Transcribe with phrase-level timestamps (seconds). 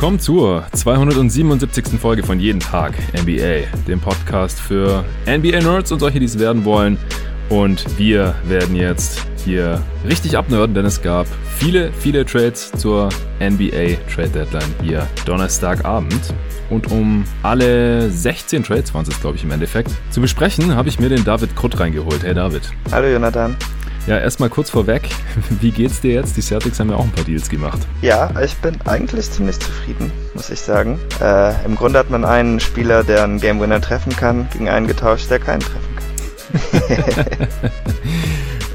[0.00, 2.00] willkommen zur 277.
[2.00, 6.96] Folge von Jeden Tag NBA, dem Podcast für NBA-Nerds und solche, die es werden wollen.
[7.50, 11.26] Und wir werden jetzt hier richtig abnörden, denn es gab
[11.58, 13.10] viele, viele Trades zur
[13.40, 16.32] NBA Trade Deadline hier Donnerstagabend.
[16.70, 20.98] Und um alle 16 Trades waren es, glaube ich, im Endeffekt, zu besprechen, habe ich
[20.98, 22.22] mir den David Krutt reingeholt.
[22.22, 22.62] Hey David.
[22.90, 23.54] Hallo Jonathan.
[24.06, 25.08] Ja, erstmal kurz vorweg,
[25.60, 26.36] wie geht's dir jetzt?
[26.36, 27.78] Die Celtics haben ja auch ein paar Deals gemacht.
[28.00, 30.98] Ja, ich bin eigentlich ziemlich zufrieden, muss ich sagen.
[31.20, 34.86] Äh, Im Grunde hat man einen Spieler, der einen Game Winner treffen kann, gegen einen
[34.86, 36.00] getauscht, der keinen treffen kann.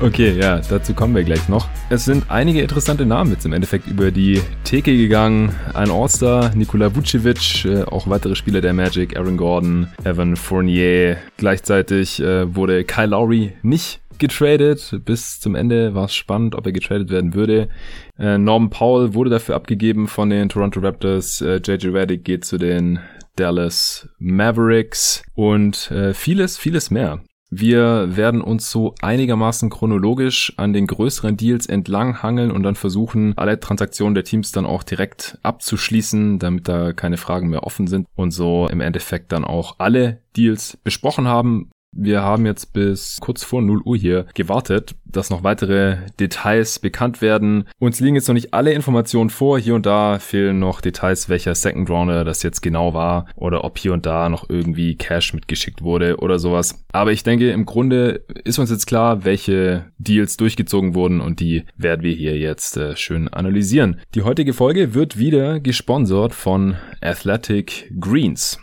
[0.01, 1.67] okay, ja, dazu kommen wir gleich noch.
[1.89, 5.53] Es sind einige interessante Namen jetzt im Endeffekt über die Theke gegangen.
[5.73, 11.17] Ein All-Star, Nikola Vucevic, äh, auch weitere Spieler der Magic, Aaron Gordon, Evan Fournier.
[11.37, 15.01] Gleichzeitig äh, wurde Kyle Lowry nicht getradet.
[15.05, 17.69] Bis zum Ende war es spannend, ob er getradet werden würde.
[18.17, 21.41] Äh, Norman Powell wurde dafür abgegeben von den Toronto Raptors.
[21.41, 22.99] Äh, JJ Redick geht zu den
[23.35, 27.21] Dallas Mavericks und äh, vieles, vieles mehr.
[27.51, 33.33] Wir werden uns so einigermaßen chronologisch an den größeren Deals entlang hangeln und dann versuchen,
[33.37, 38.07] alle Transaktionen der Teams dann auch direkt abzuschließen, damit da keine Fragen mehr offen sind
[38.15, 41.69] und so im Endeffekt dann auch alle Deals besprochen haben.
[41.97, 47.21] Wir haben jetzt bis kurz vor 0 Uhr hier gewartet, dass noch weitere Details bekannt
[47.21, 47.69] werden.
[47.79, 49.57] Uns liegen jetzt noch nicht alle Informationen vor.
[49.57, 53.77] Hier und da fehlen noch Details, welcher Second Rounder das jetzt genau war oder ob
[53.77, 56.85] hier und da noch irgendwie Cash mitgeschickt wurde oder sowas.
[56.91, 61.63] Aber ich denke, im Grunde ist uns jetzt klar, welche Deals durchgezogen wurden und die
[61.77, 64.01] werden wir hier jetzt äh, schön analysieren.
[64.15, 68.59] Die heutige Folge wird wieder gesponsert von Athletic Greens.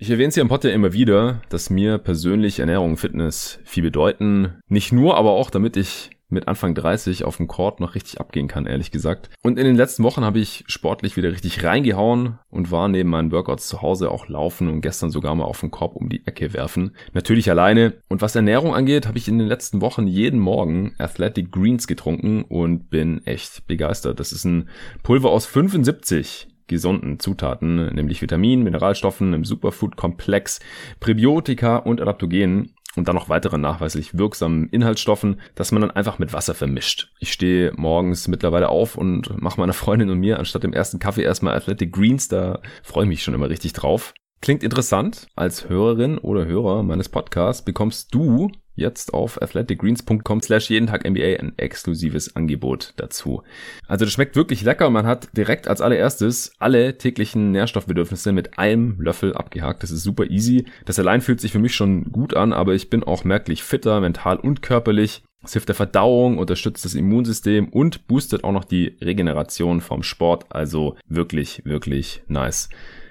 [0.00, 3.58] Ich erwähne es hier im Pod ja immer wieder, dass mir persönlich Ernährung und Fitness
[3.64, 4.54] viel bedeuten.
[4.68, 8.46] Nicht nur, aber auch, damit ich mit Anfang 30 auf dem Court noch richtig abgehen
[8.46, 9.30] kann, ehrlich gesagt.
[9.42, 13.32] Und in den letzten Wochen habe ich sportlich wieder richtig reingehauen und war neben meinen
[13.32, 16.52] Workouts zu Hause auch laufen und gestern sogar mal auf den Korb um die Ecke
[16.52, 16.94] werfen.
[17.12, 17.94] Natürlich alleine.
[18.08, 22.42] Und was Ernährung angeht, habe ich in den letzten Wochen jeden Morgen Athletic Greens getrunken
[22.42, 24.20] und bin echt begeistert.
[24.20, 24.68] Das ist ein
[25.02, 30.60] Pulver aus 75 gesunden Zutaten, nämlich Vitaminen, Mineralstoffen im Superfood-Komplex,
[31.00, 36.32] Präbiotika und Adaptogenen und dann noch weitere nachweislich wirksamen Inhaltsstoffen, dass man dann einfach mit
[36.32, 37.12] Wasser vermischt.
[37.18, 41.22] Ich stehe morgens mittlerweile auf und mache meiner Freundin und mir anstatt dem ersten Kaffee
[41.22, 44.14] erstmal Athletic Greens, da freue ich mich schon immer richtig drauf.
[44.40, 45.26] Klingt interessant.
[45.34, 51.38] Als Hörerin oder Hörer meines Podcasts bekommst du jetzt auf athleticgreens.com slash jeden Tag NBA
[51.38, 53.42] ein exklusives Angebot dazu.
[53.86, 54.90] Also das schmeckt wirklich lecker.
[54.90, 59.82] Man hat direkt als allererstes alle täglichen Nährstoffbedürfnisse mit einem Löffel abgehakt.
[59.82, 60.66] Das ist super easy.
[60.84, 64.00] Das allein fühlt sich für mich schon gut an, aber ich bin auch merklich fitter,
[64.00, 65.22] mental und körperlich.
[65.44, 70.46] Es hilft der Verdauung, unterstützt das Immunsystem und boostet auch noch die Regeneration vom Sport.
[70.50, 72.68] Also wirklich, wirklich nice.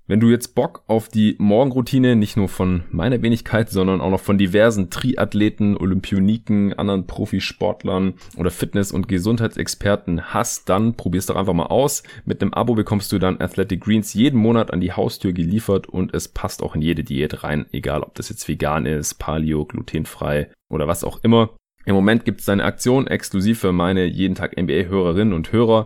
[0.10, 4.22] Wenn du jetzt Bock auf die Morgenroutine nicht nur von meiner Wenigkeit, sondern auch noch
[4.22, 11.54] von diversen Triathleten, Olympioniken, anderen Profisportlern oder Fitness- und Gesundheitsexperten hast, dann probier's doch einfach
[11.54, 12.04] mal aus.
[12.24, 16.14] Mit einem Abo bekommst du dann Athletic Greens jeden Monat an die Haustür geliefert und
[16.14, 20.50] es passt auch in jede Diät rein, egal ob das jetzt vegan ist, paleo, glutenfrei
[20.70, 21.50] oder was auch immer.
[21.88, 25.86] Im Moment gibt es eine Aktion exklusiv für meine jeden Tag NBA-Hörerinnen und Hörer.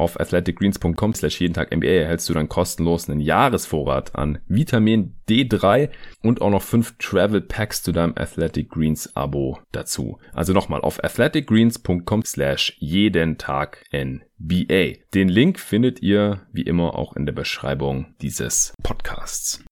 [0.00, 5.90] Auf athleticgreens.com slash jeden Tag NBA erhältst du dann kostenlos einen Jahresvorrat an Vitamin D3
[6.22, 10.18] und auch noch fünf Travel Packs zu deinem Athletic Greens Abo dazu.
[10.32, 15.02] Also nochmal auf athleticgreens.com slash jeden Tag NBA.
[15.12, 19.62] Den Link findet ihr wie immer auch in der Beschreibung dieses Podcasts.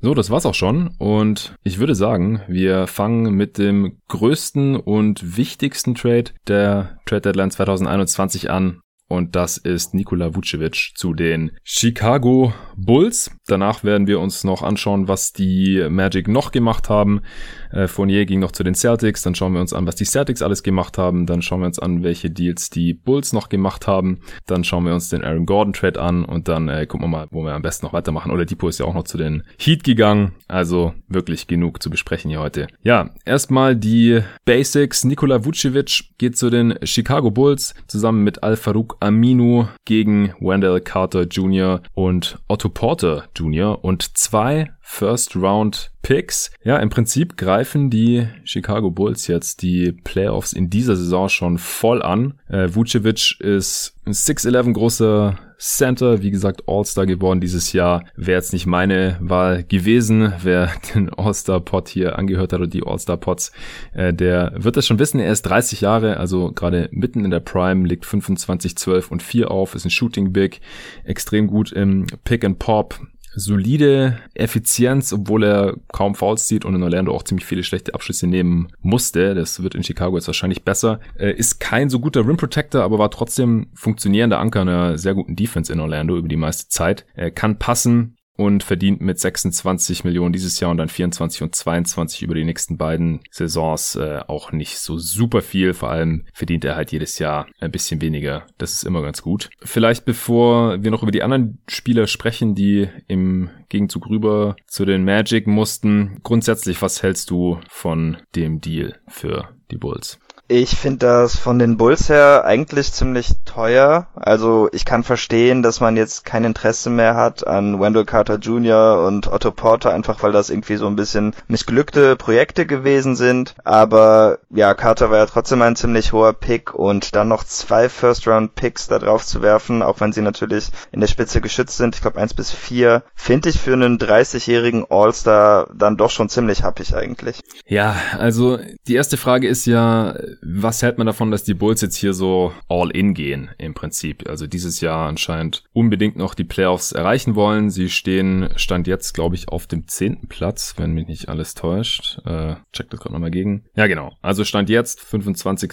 [0.00, 0.94] So, das war's auch schon.
[0.98, 7.50] Und ich würde sagen, wir fangen mit dem größten und wichtigsten Trade der Trade Deadline
[7.50, 8.80] 2021 an.
[9.08, 13.34] Und das ist Nikola Vucevic zu den Chicago Bulls.
[13.46, 17.22] Danach werden wir uns noch anschauen, was die Magic noch gemacht haben.
[17.70, 19.22] Äh, Fournier ging noch zu den Celtics.
[19.22, 21.26] Dann schauen wir uns an, was die Celtics alles gemacht haben.
[21.26, 24.20] Dann schauen wir uns an, welche Deals die Bulls noch gemacht haben.
[24.46, 27.26] Dann schauen wir uns den Aaron Gordon Trade an und dann äh, gucken wir mal,
[27.30, 28.30] wo wir am besten noch weitermachen.
[28.30, 30.32] Oder Depot ist ja auch noch zu den Heat gegangen.
[30.46, 32.68] Also wirklich genug zu besprechen hier heute.
[32.82, 35.04] Ja, erstmal die Basics.
[35.04, 41.22] Nikola Vucevic geht zu den Chicago Bulls zusammen mit Al Farouk Aminu gegen Wendell Carter
[41.22, 41.82] Jr.
[41.94, 43.82] und Otto Porter Jr.
[43.84, 46.50] und zwei First Round Picks.
[46.64, 52.02] Ja, im Prinzip greifen die Chicago Bulls jetzt die Playoffs in dieser Saison schon voll
[52.02, 52.40] an.
[52.48, 58.04] Äh, Vucevic ist ein 6'11 großer Center, wie gesagt, All-Star geworden dieses Jahr.
[58.16, 63.52] Wäre jetzt nicht meine Wahl gewesen, wer den All-Star-Pot hier angehört hat oder die All-Star-Pots,
[63.92, 65.20] äh, der wird das schon wissen.
[65.20, 69.50] Er ist 30 Jahre, also gerade mitten in der Prime, legt 25, 12 und 4
[69.50, 70.60] auf, ist ein Shooting Big,
[71.04, 72.98] extrem gut im Pick and Pop,
[73.38, 78.26] solide Effizienz, obwohl er kaum Fouls zieht und in Orlando auch ziemlich viele schlechte Abschlüsse
[78.26, 79.34] nehmen musste.
[79.34, 81.00] Das wird in Chicago jetzt wahrscheinlich besser.
[81.18, 85.36] Äh, ist kein so guter Rim Protector, aber war trotzdem funktionierender Anker einer sehr guten
[85.36, 87.06] Defense in Orlando über die meiste Zeit.
[87.14, 92.22] Er kann passen, und verdient mit 26 Millionen dieses Jahr und dann 24 und 22
[92.22, 95.74] über die nächsten beiden Saisons äh, auch nicht so super viel.
[95.74, 98.46] Vor allem verdient er halt jedes Jahr ein bisschen weniger.
[98.56, 99.50] Das ist immer ganz gut.
[99.60, 105.04] Vielleicht bevor wir noch über die anderen Spieler sprechen, die im Gegenzug rüber zu den
[105.04, 106.20] Magic mussten.
[106.22, 110.20] Grundsätzlich, was hältst du von dem Deal für die Bulls?
[110.50, 114.06] Ich finde das von den Bulls her eigentlich ziemlich teuer.
[114.14, 119.04] Also ich kann verstehen, dass man jetzt kein Interesse mehr hat an Wendell Carter Jr.
[119.06, 123.56] und Otto Porter, einfach weil das irgendwie so ein bisschen missglückte Projekte gewesen sind.
[123.62, 128.88] Aber ja, Carter war ja trotzdem ein ziemlich hoher Pick und dann noch zwei First-Round-Picks
[128.88, 132.18] da drauf zu werfen, auch wenn sie natürlich in der Spitze geschützt sind, ich glaube
[132.18, 137.42] eins bis vier, finde ich für einen 30-jährigen All-Star dann doch schon ziemlich happig eigentlich.
[137.66, 141.96] Ja, also die erste Frage ist ja, was hält man davon, dass die Bulls jetzt
[141.96, 144.28] hier so all in gehen im Prinzip?
[144.28, 147.70] Also dieses Jahr anscheinend unbedingt noch die Playoffs erreichen wollen.
[147.70, 152.18] Sie stehen, stand jetzt, glaube ich, auf dem zehnten Platz, wenn mich nicht alles täuscht.
[152.24, 153.64] Äh, check das gerade nochmal gegen.
[153.74, 154.12] Ja, genau.
[154.22, 155.72] Also stand jetzt, 25.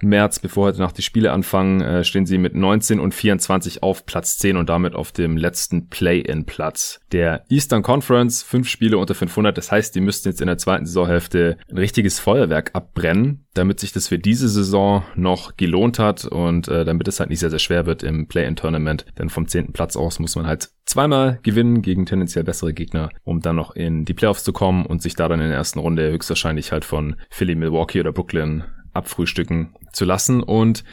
[0.00, 4.06] März, bevor heute Nacht die Spiele anfangen, äh, stehen sie mit 19 und 24 auf
[4.06, 8.42] Platz 10 und damit auf dem letzten Play-in-Platz der Eastern Conference.
[8.42, 9.56] Fünf Spiele unter 500.
[9.56, 13.92] Das heißt, die müssten jetzt in der zweiten Saisonhälfte ein richtiges Feuerwerk abbrennen, damit sich
[13.92, 17.58] das für diese Saison noch gelohnt hat und äh, damit es halt nicht sehr, sehr
[17.60, 19.06] schwer wird im Play-in-Tournament.
[19.18, 23.40] Denn vom zehnten Platz aus muss man halt zweimal gewinnen gegen tendenziell bessere Gegner, um
[23.40, 26.10] dann noch in die Playoffs zu kommen und sich da dann in der ersten Runde
[26.10, 30.42] höchstwahrscheinlich halt von Philly, Milwaukee oder Brooklyn abfrühstücken zu lassen.
[30.42, 30.84] Und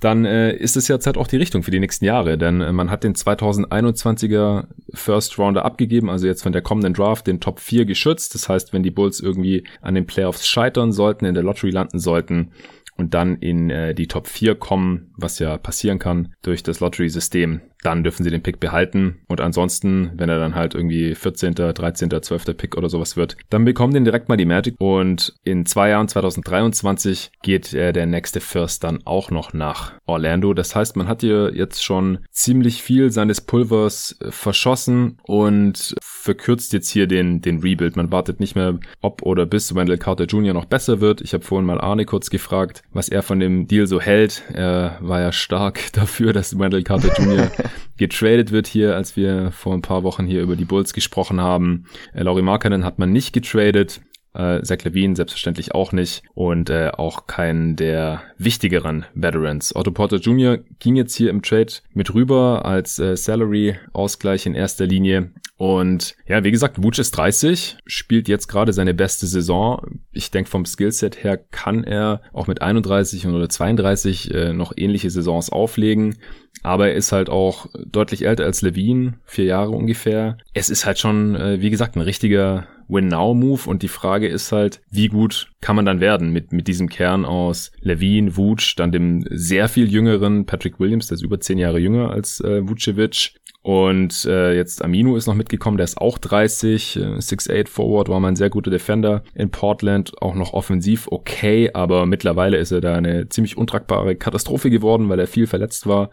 [0.00, 2.72] dann äh, ist es jetzt halt auch die Richtung für die nächsten Jahre, denn äh,
[2.72, 7.60] man hat den 2021er First Rounder abgegeben, also jetzt von der kommenden Draft den Top
[7.60, 8.34] 4 geschützt.
[8.34, 11.98] Das heißt, wenn die Bulls irgendwie an den Playoffs scheitern sollten, in der Lottery landen
[11.98, 12.52] sollten,
[12.98, 17.60] und dann in äh, die Top 4 kommen, was ja passieren kann durch das Lottery-System,
[17.82, 19.20] dann dürfen sie den Pick behalten.
[19.28, 22.56] Und ansonsten, wenn er dann halt irgendwie 14., 13., 12.
[22.56, 24.74] Pick oder sowas wird, dann bekommen den direkt mal die Magic.
[24.78, 30.54] Und in zwei Jahren, 2023, geht äh, der nächste First dann auch noch nach Orlando.
[30.54, 36.72] Das heißt, man hat hier jetzt schon ziemlich viel seines Pulvers äh, verschossen und verkürzt
[36.72, 37.96] jetzt hier den, den Rebuild.
[37.96, 40.54] Man wartet nicht mehr, ob oder bis Wendell Carter Jr.
[40.54, 41.20] noch besser wird.
[41.20, 44.42] Ich habe vorhin mal Arne kurz gefragt, was er von dem Deal so hält.
[44.52, 47.50] Er war ja stark dafür, dass Wendell Carter Jr.
[47.96, 51.84] getradet wird hier, als wir vor ein paar Wochen hier über die Bulls gesprochen haben.
[52.12, 54.00] Äh, Laurie Markkanen hat man nicht getradet.
[54.34, 59.74] Äh, Zach Levine selbstverständlich auch nicht und äh, auch keinen der wichtigeren Veterans.
[59.74, 60.58] Otto Porter Jr.
[60.78, 65.32] ging jetzt hier im Trade mit rüber als äh, Salary-Ausgleich in erster Linie.
[65.56, 69.98] Und ja, wie gesagt, Vuce ist 30, spielt jetzt gerade seine beste Saison.
[70.12, 75.10] Ich denke, vom Skillset her kann er auch mit 31 oder 32 äh, noch ähnliche
[75.10, 76.14] Saisons auflegen.
[76.62, 80.38] Aber er ist halt auch deutlich älter als Levine, vier Jahre ungefähr.
[80.54, 84.80] Es ist halt schon, äh, wie gesagt, ein richtiger Win-Now-Move und die Frage ist halt,
[84.90, 89.24] wie gut kann man dann werden mit, mit diesem Kern aus Levine, Vuce, dann dem
[89.30, 93.34] sehr viel jüngeren Patrick Williams, der ist über zehn Jahre jünger als äh, Vucevic
[93.68, 98.18] und äh, jetzt Aminu ist noch mitgekommen, der ist auch 30, äh, 6'8 Forward, war
[98.18, 102.80] mal ein sehr guter Defender in Portland, auch noch offensiv okay, aber mittlerweile ist er
[102.80, 106.08] da eine ziemlich untragbare Katastrophe geworden, weil er viel verletzt war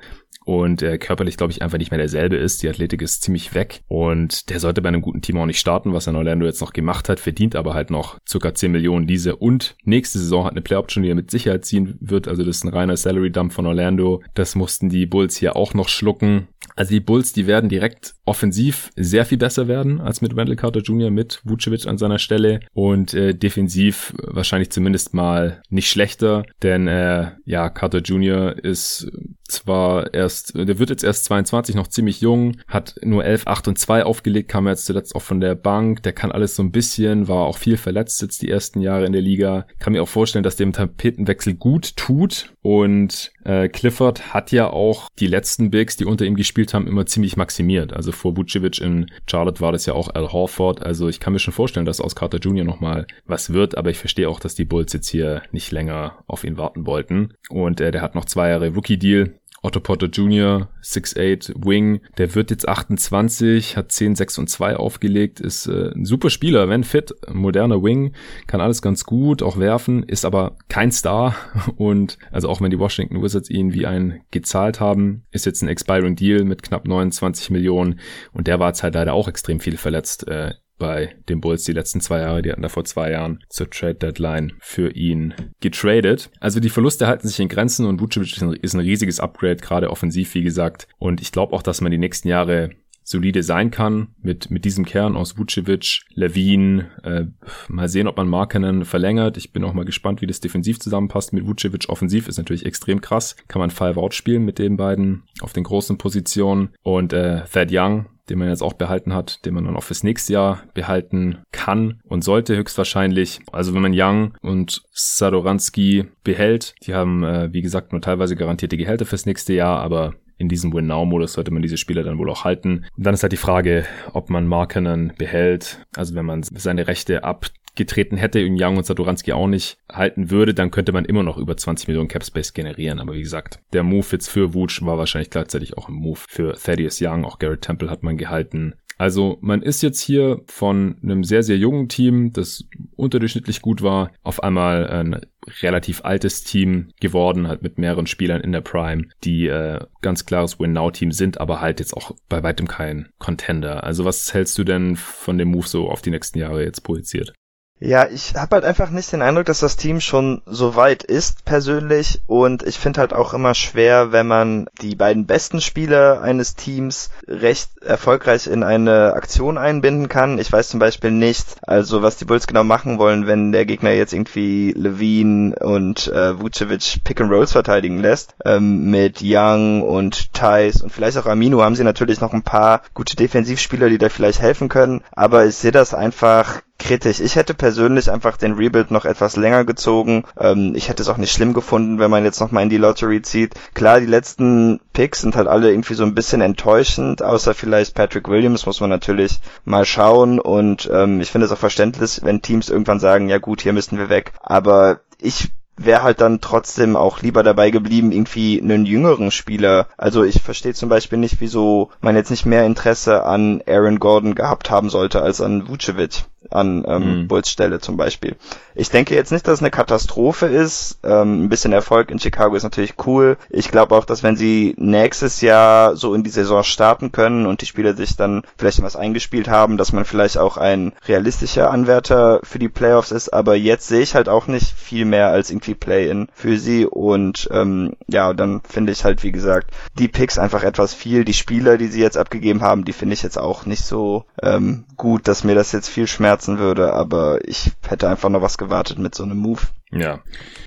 [0.46, 2.62] und äh, körperlich, glaube ich, einfach nicht mehr derselbe ist.
[2.62, 5.94] Die Athletik ist ziemlich weg und der sollte bei einem guten Team auch nicht starten,
[5.94, 9.08] was er in Orlando jetzt noch gemacht hat, verdient aber halt noch circa 10 Millionen
[9.08, 12.28] diese und nächste Saison hat eine Play-Option, die er mit Sicherheit ziehen wird.
[12.28, 14.22] Also das ist ein reiner Salary-Dump von Orlando.
[14.34, 16.48] Das mussten die Bulls hier auch noch schlucken.
[16.76, 20.82] Also die Bulls, die werden direkt offensiv sehr viel besser werden als mit Wendell Carter
[20.82, 26.88] Jr., mit Vucevic an seiner Stelle und äh, defensiv wahrscheinlich zumindest mal nicht schlechter, denn
[26.88, 28.58] äh, ja, Carter Jr.
[28.64, 29.10] ist
[29.48, 33.80] zwar erst, der wird jetzt erst 22, noch ziemlich jung, hat nur 11, 8 und
[33.80, 37.28] 2 aufgelegt, kam jetzt zuletzt auch von der Bank, der kann alles so ein bisschen,
[37.28, 39.68] war auch viel verletzt jetzt die ersten Jahre in der Liga.
[39.80, 45.08] Kann mir auch vorstellen, dass dem Tapetenwechsel gut tut und äh, Clifford hat ja auch
[45.20, 47.94] die letzten Bigs, die unter ihm gespielt haben, immer ziemlich maximiert.
[47.94, 50.82] Also vor Vucevic in Charlotte war das ja auch Al Horford.
[50.84, 52.66] Also ich kann mir schon vorstellen, dass aus Carter Jr.
[52.66, 56.44] nochmal was wird, aber ich verstehe auch, dass die Bulls jetzt hier nicht länger auf
[56.44, 57.34] ihn warten wollten.
[57.50, 59.36] Und äh, der hat noch zwei Jahre Rookie-Deal.
[59.66, 65.40] Otto Potter Jr., 6'8 Wing, der wird jetzt 28, hat 10, 6 und 2 aufgelegt,
[65.40, 68.14] ist äh, ein super Spieler, wenn fit, moderner Wing,
[68.46, 71.36] kann alles ganz gut, auch werfen, ist aber kein Star
[71.78, 75.68] und also auch wenn die Washington Wizards ihn wie einen gezahlt haben, ist jetzt ein
[75.68, 78.00] expiring Deal mit knapp 29 Millionen
[78.34, 81.74] und der war jetzt halt leider auch extrem viel verletzt äh, bei den Bulls die
[81.74, 82.42] letzten zwei Jahre.
[82.42, 86.32] Die hatten da vor zwei Jahren zur Trade Deadline für ihn getradet.
[86.40, 90.34] Also die Verluste halten sich in Grenzen und Vucevic ist ein, riesiges Upgrade, gerade offensiv,
[90.36, 90.88] wie gesagt.
[90.98, 92.72] Und ich glaube auch, dass man die nächsten Jahre
[93.06, 97.26] solide sein kann mit, mit diesem Kern aus Vucevic, Levine, äh,
[97.68, 99.38] mal sehen, ob man Markenen verlängert.
[99.38, 101.88] Ich bin auch mal gespannt, wie das defensiv zusammenpasst mit Vucevic.
[101.88, 103.36] Offensiv ist natürlich extrem krass.
[103.48, 106.70] Kann man Five Out spielen mit den beiden auf den großen Positionen.
[106.82, 110.04] Und äh, Thad Young, den man jetzt auch behalten hat, den man dann auch fürs
[110.04, 113.40] nächste Jahr behalten kann und sollte höchstwahrscheinlich.
[113.52, 118.78] Also wenn man Young und Sadoransky behält, die haben, äh, wie gesagt, nur teilweise garantierte
[118.78, 122.44] Gehälter fürs nächste Jahr, aber in diesem Win-Now-Modus sollte man diese Spieler dann wohl auch
[122.44, 122.86] halten.
[122.98, 125.86] Und dann ist halt die Frage, ob man Markenen behält.
[125.96, 130.54] Also wenn man seine Rechte abgetreten hätte und Young und Satoranski auch nicht halten würde,
[130.54, 133.00] dann könnte man immer noch über 20 Millionen Cap Space generieren.
[133.00, 136.54] Aber wie gesagt, der Move jetzt für Wutsch war wahrscheinlich gleichzeitig auch ein Move für
[136.54, 137.26] Thaddeus Young.
[137.26, 138.76] Auch Garrett Temple hat man gehalten.
[138.98, 142.66] Also man ist jetzt hier von einem sehr, sehr jungen Team, das
[142.96, 145.22] unterdurchschnittlich gut war, auf einmal ein
[145.62, 150.60] relativ altes Team geworden, halt mit mehreren Spielern in der Prime, die äh, ganz klares
[150.60, 153.84] Win-Now-Team sind, aber halt jetzt auch bei weitem kein Contender.
[153.84, 157.34] Also was hältst du denn von dem Move so auf die nächsten Jahre jetzt projiziert?
[157.82, 161.44] Ja, ich habe halt einfach nicht den Eindruck, dass das Team schon so weit ist
[161.44, 166.56] persönlich und ich finde halt auch immer schwer, wenn man die beiden besten Spieler eines
[166.56, 170.40] Teams recht erfolgreich in eine Aktion einbinden kann.
[170.40, 173.92] Ich weiß zum Beispiel nicht, also was die Bulls genau machen wollen, wenn der Gegner
[173.92, 178.36] jetzt irgendwie Levine und äh, Vucevic Pick and Rolls verteidigen lässt.
[178.46, 182.84] Ähm, mit Young und Thais und vielleicht auch Amino haben sie natürlich noch ein paar
[182.94, 187.20] gute Defensivspieler, die da vielleicht helfen können, aber ich sehe das einfach kritisch.
[187.20, 190.26] Ich hätte persönlich einfach den Rebuild noch etwas länger gezogen.
[190.38, 193.22] Ähm, ich hätte es auch nicht schlimm gefunden, wenn man jetzt nochmal in die Lottery
[193.22, 193.54] zieht.
[193.74, 198.28] Klar, die letzten Picks sind halt alle irgendwie so ein bisschen enttäuschend, außer vielleicht Patrick
[198.28, 200.40] Williams, muss man natürlich mal schauen.
[200.40, 203.98] Und ähm, ich finde es auch verständlich, wenn Teams irgendwann sagen, ja gut, hier müssen
[203.98, 204.34] wir weg.
[204.42, 209.88] Aber ich wäre halt dann trotzdem auch lieber dabei geblieben, irgendwie einen jüngeren Spieler.
[209.98, 214.36] Also ich verstehe zum Beispiel nicht, wieso man jetzt nicht mehr Interesse an Aaron Gordon
[214.36, 217.28] gehabt haben sollte als an Vucevic an ähm, mhm.
[217.28, 218.36] Bulls Stelle zum Beispiel.
[218.74, 221.00] Ich denke jetzt nicht, dass es eine Katastrophe ist.
[221.04, 223.38] Ähm, ein bisschen Erfolg in Chicago ist natürlich cool.
[223.50, 227.62] Ich glaube auch, dass wenn sie nächstes Jahr so in die Saison starten können und
[227.62, 232.42] die Spieler sich dann vielleicht was eingespielt haben, dass man vielleicht auch ein realistischer Anwärter
[232.44, 233.30] für die Playoffs ist.
[233.30, 236.86] Aber jetzt sehe ich halt auch nicht viel mehr als irgendwie Play-in für sie.
[236.86, 241.24] Und ähm, ja, dann finde ich halt, wie gesagt, die Picks einfach etwas viel.
[241.24, 244.84] Die Spieler, die sie jetzt abgegeben haben, die finde ich jetzt auch nicht so ähm,
[244.98, 246.94] gut, dass mir das jetzt viel schmerzen würde.
[246.94, 249.62] Aber ich hätte einfach noch was gewartet mit so einem Move.
[249.92, 250.20] Ja.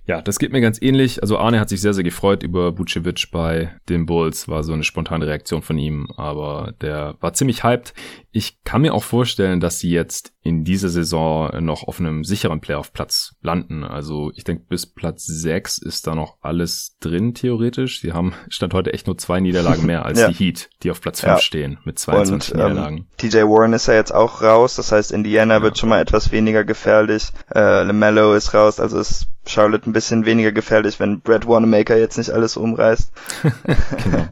[0.07, 1.21] Ja, das geht mir ganz ähnlich.
[1.21, 4.49] Also Arne hat sich sehr, sehr gefreut über Bucevic bei den Bulls.
[4.49, 7.93] War so eine spontane Reaktion von ihm, aber der war ziemlich hyped.
[8.30, 12.61] Ich kann mir auch vorstellen, dass sie jetzt in dieser Saison noch auf einem sicheren
[12.61, 13.85] Playoff-Platz landen.
[13.85, 18.00] Also ich denke, bis Platz 6 ist da noch alles drin, theoretisch.
[18.00, 20.28] Sie haben Stand heute echt nur zwei Niederlagen mehr als ja.
[20.28, 21.38] die Heat, die auf Platz 5 ja.
[21.40, 22.97] stehen mit 22 Und, ähm, Niederlagen.
[22.97, 25.62] Ähm, TJ Warren ist ja jetzt auch raus, das heißt Indiana ja.
[25.62, 27.30] wird schon mal etwas weniger gefährlich.
[27.54, 32.18] Äh, LaMelo ist raus, also es Charlotte ein bisschen weniger gefährlich, wenn Brad Wanamaker jetzt
[32.18, 33.12] nicht alles umreißt.
[34.04, 34.28] genau.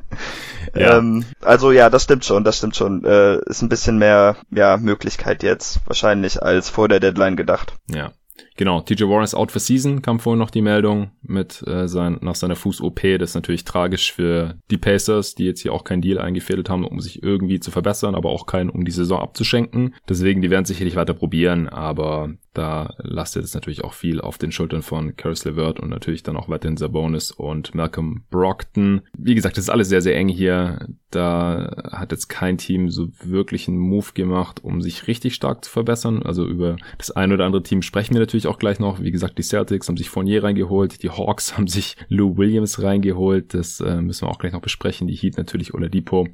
[0.78, 0.98] Ja.
[0.98, 3.04] Ähm, also ja, das stimmt schon, das stimmt schon.
[3.04, 7.74] Äh, ist ein bisschen mehr ja, Möglichkeit jetzt wahrscheinlich als vor der Deadline gedacht.
[7.88, 8.12] Ja.
[8.56, 12.18] Genau, TJ Warren ist out for season, kam vorhin noch die Meldung mit äh, sein,
[12.22, 13.00] nach seiner Fuß-OP.
[13.18, 16.84] Das ist natürlich tragisch für die Pacers, die jetzt hier auch keinen Deal eingefädelt haben,
[16.84, 19.94] um sich irgendwie zu verbessern, aber auch keinen, um die Saison abzuschenken.
[20.08, 24.50] Deswegen, die werden sicherlich weiter probieren, aber da lastet es natürlich auch viel auf den
[24.50, 29.02] Schultern von Caris LeVert und natürlich dann auch weiterhin Sabonis und Malcolm Brockton.
[29.16, 30.88] Wie gesagt, das ist alles sehr, sehr eng hier.
[31.10, 35.70] Da hat jetzt kein Team so wirklich einen Move gemacht, um sich richtig stark zu
[35.70, 36.22] verbessern.
[36.22, 39.00] Also über das ein oder andere Team sprechen wir natürlich ich auch gleich noch.
[39.00, 43.54] Wie gesagt, die Celtics haben sich Fournier reingeholt, die Hawks haben sich Lou Williams reingeholt.
[43.54, 45.06] Das äh, müssen wir auch gleich noch besprechen.
[45.06, 46.28] Die Heat natürlich Oladipo.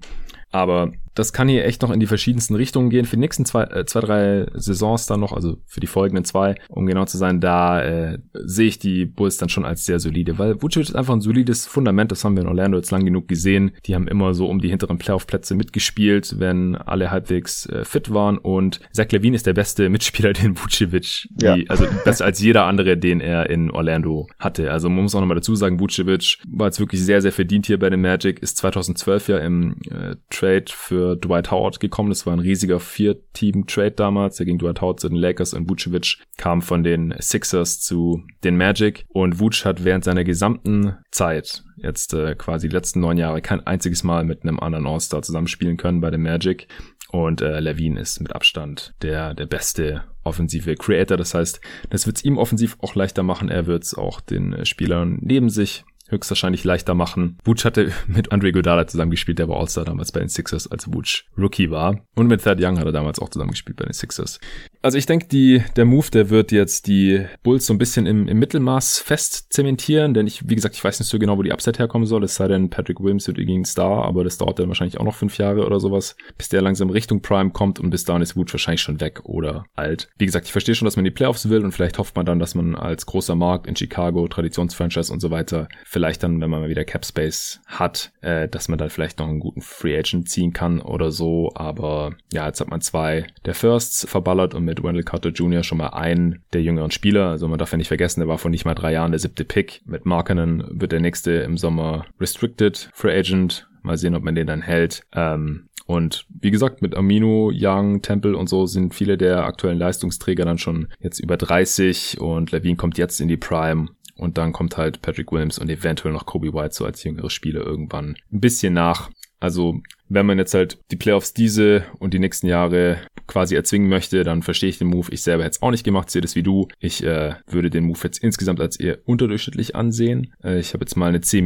[0.52, 3.04] Aber das kann hier echt noch in die verschiedensten Richtungen gehen.
[3.04, 6.54] Für die nächsten zwei, äh, zwei drei Saisons dann noch, also für die folgenden zwei,
[6.68, 10.38] um genau zu sein, da äh, sehe ich die Bulls dann schon als sehr solide,
[10.38, 13.28] weil Vucevic ist einfach ein solides Fundament, das haben wir in Orlando jetzt lang genug
[13.28, 13.72] gesehen.
[13.86, 18.38] Die haben immer so um die hinteren Playoff-Plätze mitgespielt, wenn alle halbwegs äh, fit waren
[18.38, 21.56] und Zach Levine ist der beste Mitspieler, den Vucevic, ja.
[21.56, 24.70] die, also besser als jeder andere, den er in Orlando hatte.
[24.70, 27.78] Also man muss auch nochmal dazu sagen, Vucevic war jetzt wirklich sehr, sehr verdient hier
[27.78, 32.08] bei den Magic, ist 2012 ja im äh, Trade für Dwight Howard gekommen.
[32.08, 34.36] Das war ein riesiger Vier-Team-Trade damals.
[34.36, 38.56] Der ging Dwight Howard zu den Lakers und Vucevic kam von den Sixers zu den
[38.56, 39.04] Magic.
[39.08, 43.64] Und Vuce hat während seiner gesamten Zeit, jetzt äh, quasi die letzten neun Jahre, kein
[43.64, 46.66] einziges Mal mit einem anderen All-Star zusammenspielen können bei den Magic.
[47.12, 51.16] Und äh, Levine ist mit Abstand der, der beste offensive Creator.
[51.16, 53.48] Das heißt, das wird es ihm offensiv auch leichter machen.
[53.48, 57.38] Er wird es auch den Spielern neben sich höchstwahrscheinlich leichter machen.
[57.44, 61.24] Wutsch hatte mit Andre Godala zusammengespielt, der war All-Star damals bei den Sixers, als Wutsch
[61.36, 62.00] Rookie war.
[62.14, 64.38] Und mit Thad Young hat er damals auch zusammengespielt bei den Sixers.
[64.82, 68.26] Also ich denke, die, der Move, der wird jetzt die Bulls so ein bisschen im,
[68.26, 71.52] im Mittelmaß fest zementieren, denn ich, wie gesagt, ich weiß nicht so genau, wo die
[71.52, 74.66] Upside herkommen soll, es sei denn, Patrick Williams wird gegen Star, aber das dauert dann
[74.66, 78.04] wahrscheinlich auch noch fünf Jahre oder sowas, bis der langsam Richtung Prime kommt und bis
[78.04, 80.08] dahin ist Wutsch wahrscheinlich schon weg oder alt.
[80.18, 82.40] Wie gesagt, ich verstehe schon, dass man die Playoffs will und vielleicht hofft man dann,
[82.40, 86.60] dass man als großer Markt in Chicago, Traditionsfranchise und so weiter, vielleicht dann, wenn man
[86.60, 90.28] mal wieder Cap Space hat, äh, dass man dann vielleicht noch einen guten Free Agent
[90.28, 94.71] ziehen kann oder so, aber ja, jetzt hat man zwei der Firsts verballert und mit
[94.72, 95.62] mit Wendell Carter Jr.
[95.62, 97.28] schon mal einen der jüngeren Spieler.
[97.28, 99.44] Also man darf ja nicht vergessen, der war vor nicht mal drei Jahren der siebte
[99.44, 99.82] Pick.
[99.84, 103.68] Mit Markenen wird der nächste im Sommer Restricted Free Agent.
[103.82, 105.02] Mal sehen, ob man den dann hält.
[105.12, 110.44] Ähm, und wie gesagt, mit Amino, Young, Temple und so sind viele der aktuellen Leistungsträger
[110.44, 113.88] dann schon jetzt über 30 und Levine kommt jetzt in die Prime.
[114.16, 117.66] Und dann kommt halt Patrick Williams und eventuell noch Kobe White so als jüngere Spieler
[117.66, 119.10] irgendwann ein bisschen nach.
[119.42, 124.22] Also wenn man jetzt halt die Playoffs diese und die nächsten Jahre quasi erzwingen möchte,
[124.22, 125.08] dann verstehe ich den Move.
[125.10, 126.68] Ich selber hätte es auch nicht gemacht, sehe das wie du.
[126.78, 130.32] Ich äh, würde den Move jetzt insgesamt als eher unterdurchschnittlich ansehen.
[130.44, 131.42] Äh, ich habe jetzt mal eine C-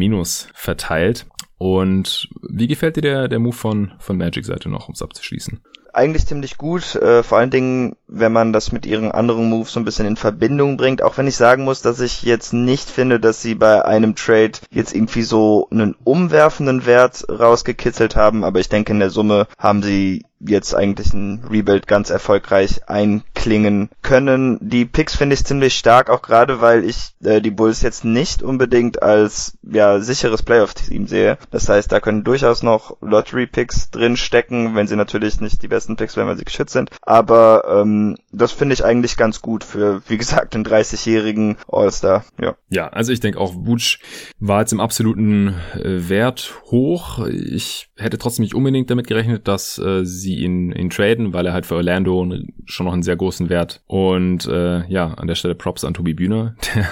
[0.52, 1.26] verteilt.
[1.56, 5.60] Und wie gefällt dir der, der Move von, von Magic-Seite noch, um es abzuschließen?
[5.96, 9.80] Eigentlich ziemlich gut, äh, vor allen Dingen, wenn man das mit ihren anderen Moves so
[9.80, 13.18] ein bisschen in Verbindung bringt, auch wenn ich sagen muss, dass ich jetzt nicht finde,
[13.18, 18.68] dass sie bei einem Trade jetzt irgendwie so einen umwerfenden Wert rausgekitzelt haben, aber ich
[18.68, 24.58] denke in der Summe haben sie jetzt eigentlich ein Rebuild ganz erfolgreich einklingen können.
[24.60, 28.42] Die Picks finde ich ziemlich stark, auch gerade weil ich äh, die Bulls jetzt nicht
[28.42, 31.38] unbedingt als ja sicheres Playoff-Team sehe.
[31.50, 35.96] Das heißt, da können durchaus noch Lottery-Picks drin stecken, wenn sie natürlich nicht die besten
[35.96, 36.90] Picks werden, weil sie geschützt sind.
[37.02, 42.24] Aber ähm, das finde ich eigentlich ganz gut für, wie gesagt, einen 30-jährigen All-Star.
[42.40, 42.56] Ja.
[42.68, 44.00] ja, also ich denke auch, Butch
[44.38, 47.26] war jetzt im absoluten äh, Wert hoch.
[47.26, 51.52] Ich hätte trotzdem nicht unbedingt damit gerechnet, dass äh, sie ihn, ihn traden, weil er
[51.52, 52.26] halt für Orlando
[52.64, 53.82] schon noch einen sehr großen Wert.
[53.86, 56.86] Und äh, ja, an der Stelle Props an Tobi Bühner, der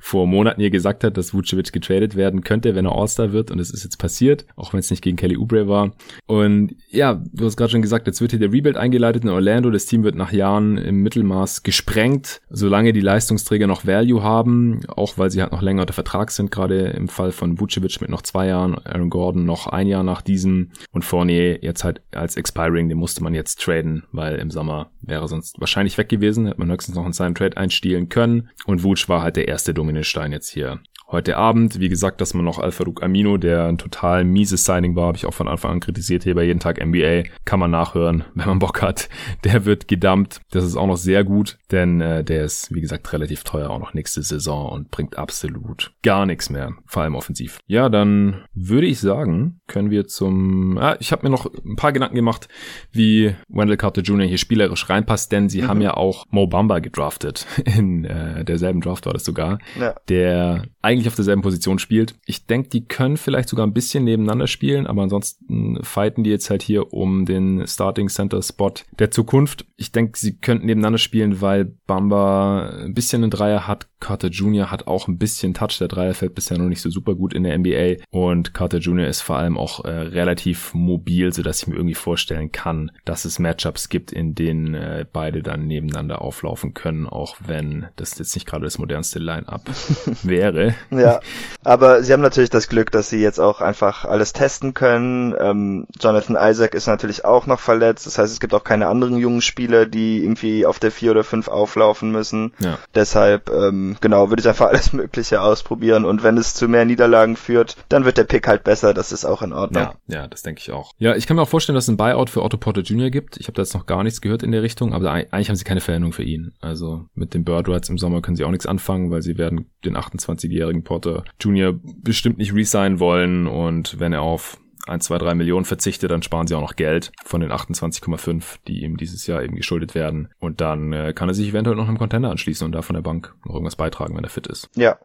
[0.00, 3.50] vor Monaten hier gesagt hat, dass Vucevic getradet werden könnte, wenn er All-Star wird.
[3.50, 5.92] Und es ist jetzt passiert, auch wenn es nicht gegen Kelly Oubre war.
[6.26, 9.70] Und ja, du hast gerade schon gesagt, jetzt wird hier der Rebuild eingeleitet in Orlando.
[9.70, 15.18] Das Team wird nach Jahren im Mittelmaß gesprengt, solange die Leistungsträger noch Value haben, auch
[15.18, 18.22] weil sie halt noch länger unter Vertrag sind, gerade im Fall von Vucevic mit noch
[18.22, 22.36] zwei Jahren, Aaron Gordon noch ein Jahr nach diesem und Fournier jetzt halt als
[22.78, 26.60] Expiring den musste man jetzt traden, weil im Sommer wäre sonst wahrscheinlich weg gewesen, hätte
[26.60, 28.50] man höchstens noch in seinen Trade einstielen können.
[28.66, 31.80] Und Wutsch war halt der erste Dominostein jetzt hier heute Abend.
[31.80, 35.26] Wie gesagt, dass man noch Al-Farouk Amino, der ein total mieses Signing war, habe ich
[35.26, 37.24] auch von Anfang an kritisiert hier bei jeden Tag NBA.
[37.44, 39.08] Kann man nachhören, wenn man Bock hat.
[39.44, 40.40] Der wird gedumpt.
[40.50, 43.78] Das ist auch noch sehr gut, denn äh, der ist, wie gesagt, relativ teuer auch
[43.78, 47.58] noch nächste Saison und bringt absolut gar nichts mehr, vor allem offensiv.
[47.66, 50.78] Ja, dann würde ich sagen, können wir zum...
[50.78, 52.48] Ah, ich habe mir noch ein paar Gedanken gemacht,
[52.92, 54.26] wie Wendell Carter Jr.
[54.26, 55.68] hier spielerisch reinpasst, denn sie mhm.
[55.68, 57.46] haben ja auch Mo Bamba gedraftet.
[57.64, 59.58] In äh, derselben Draft war das sogar.
[59.78, 59.94] Ja.
[60.08, 62.16] Der eigentlich eigentlich auf derselben Position spielt.
[62.26, 66.50] Ich denke, die können vielleicht sogar ein bisschen nebeneinander spielen, aber ansonsten fighten die jetzt
[66.50, 69.64] halt hier um den Starting Center Spot der Zukunft.
[69.76, 73.86] Ich denke, sie könnten nebeneinander spielen, weil Bamba ein bisschen einen Dreier hat.
[74.00, 74.70] Carter Jr.
[74.70, 75.78] hat auch ein bisschen Touch.
[75.78, 78.02] Der Dreier fällt bisher noch nicht so super gut in der NBA.
[78.10, 79.06] Und Carter Jr.
[79.06, 83.24] ist vor allem auch äh, relativ mobil, so dass ich mir irgendwie vorstellen kann, dass
[83.24, 88.34] es Matchups gibt, in denen äh, beide dann nebeneinander auflaufen können, auch wenn das jetzt
[88.34, 89.68] nicht gerade das modernste Line-Up
[90.22, 90.74] wäre.
[90.98, 91.20] ja,
[91.64, 95.34] aber sie haben natürlich das Glück, dass sie jetzt auch einfach alles testen können.
[95.38, 98.06] Ähm, Jonathan Isaac ist natürlich auch noch verletzt.
[98.06, 101.24] Das heißt, es gibt auch keine anderen jungen Spieler, die irgendwie auf der vier oder
[101.24, 102.52] fünf auflaufen müssen.
[102.58, 102.78] Ja.
[102.94, 106.04] Deshalb, ähm, genau, würde ich einfach alles Mögliche ausprobieren.
[106.04, 108.94] Und wenn es zu mehr Niederlagen führt, dann wird der Pick halt besser.
[108.94, 109.88] Das ist auch in Ordnung.
[110.06, 110.92] Ja, ja das denke ich auch.
[110.98, 113.10] Ja, ich kann mir auch vorstellen, dass es ein Buyout für Otto Porter Jr.
[113.10, 113.36] gibt.
[113.36, 115.64] Ich habe da jetzt noch gar nichts gehört in der Richtung, aber eigentlich haben sie
[115.64, 116.52] keine Veränderung für ihn.
[116.60, 119.66] Also mit den Bird Rights im Sommer können sie auch nichts anfangen, weil sie werden
[119.84, 121.78] den 28-jährigen Porter Jr.
[122.02, 124.58] bestimmt nicht resignen wollen und wenn er auf
[124.88, 128.82] 1, 2, 3 Millionen verzichtet, dann sparen sie auch noch Geld von den 28,5, die
[128.82, 130.28] ihm dieses Jahr eben geschuldet werden.
[130.38, 133.02] Und dann äh, kann er sich eventuell noch einem Contender anschließen und da von der
[133.02, 134.68] Bank noch irgendwas beitragen, wenn er fit ist.
[134.74, 134.98] Ja,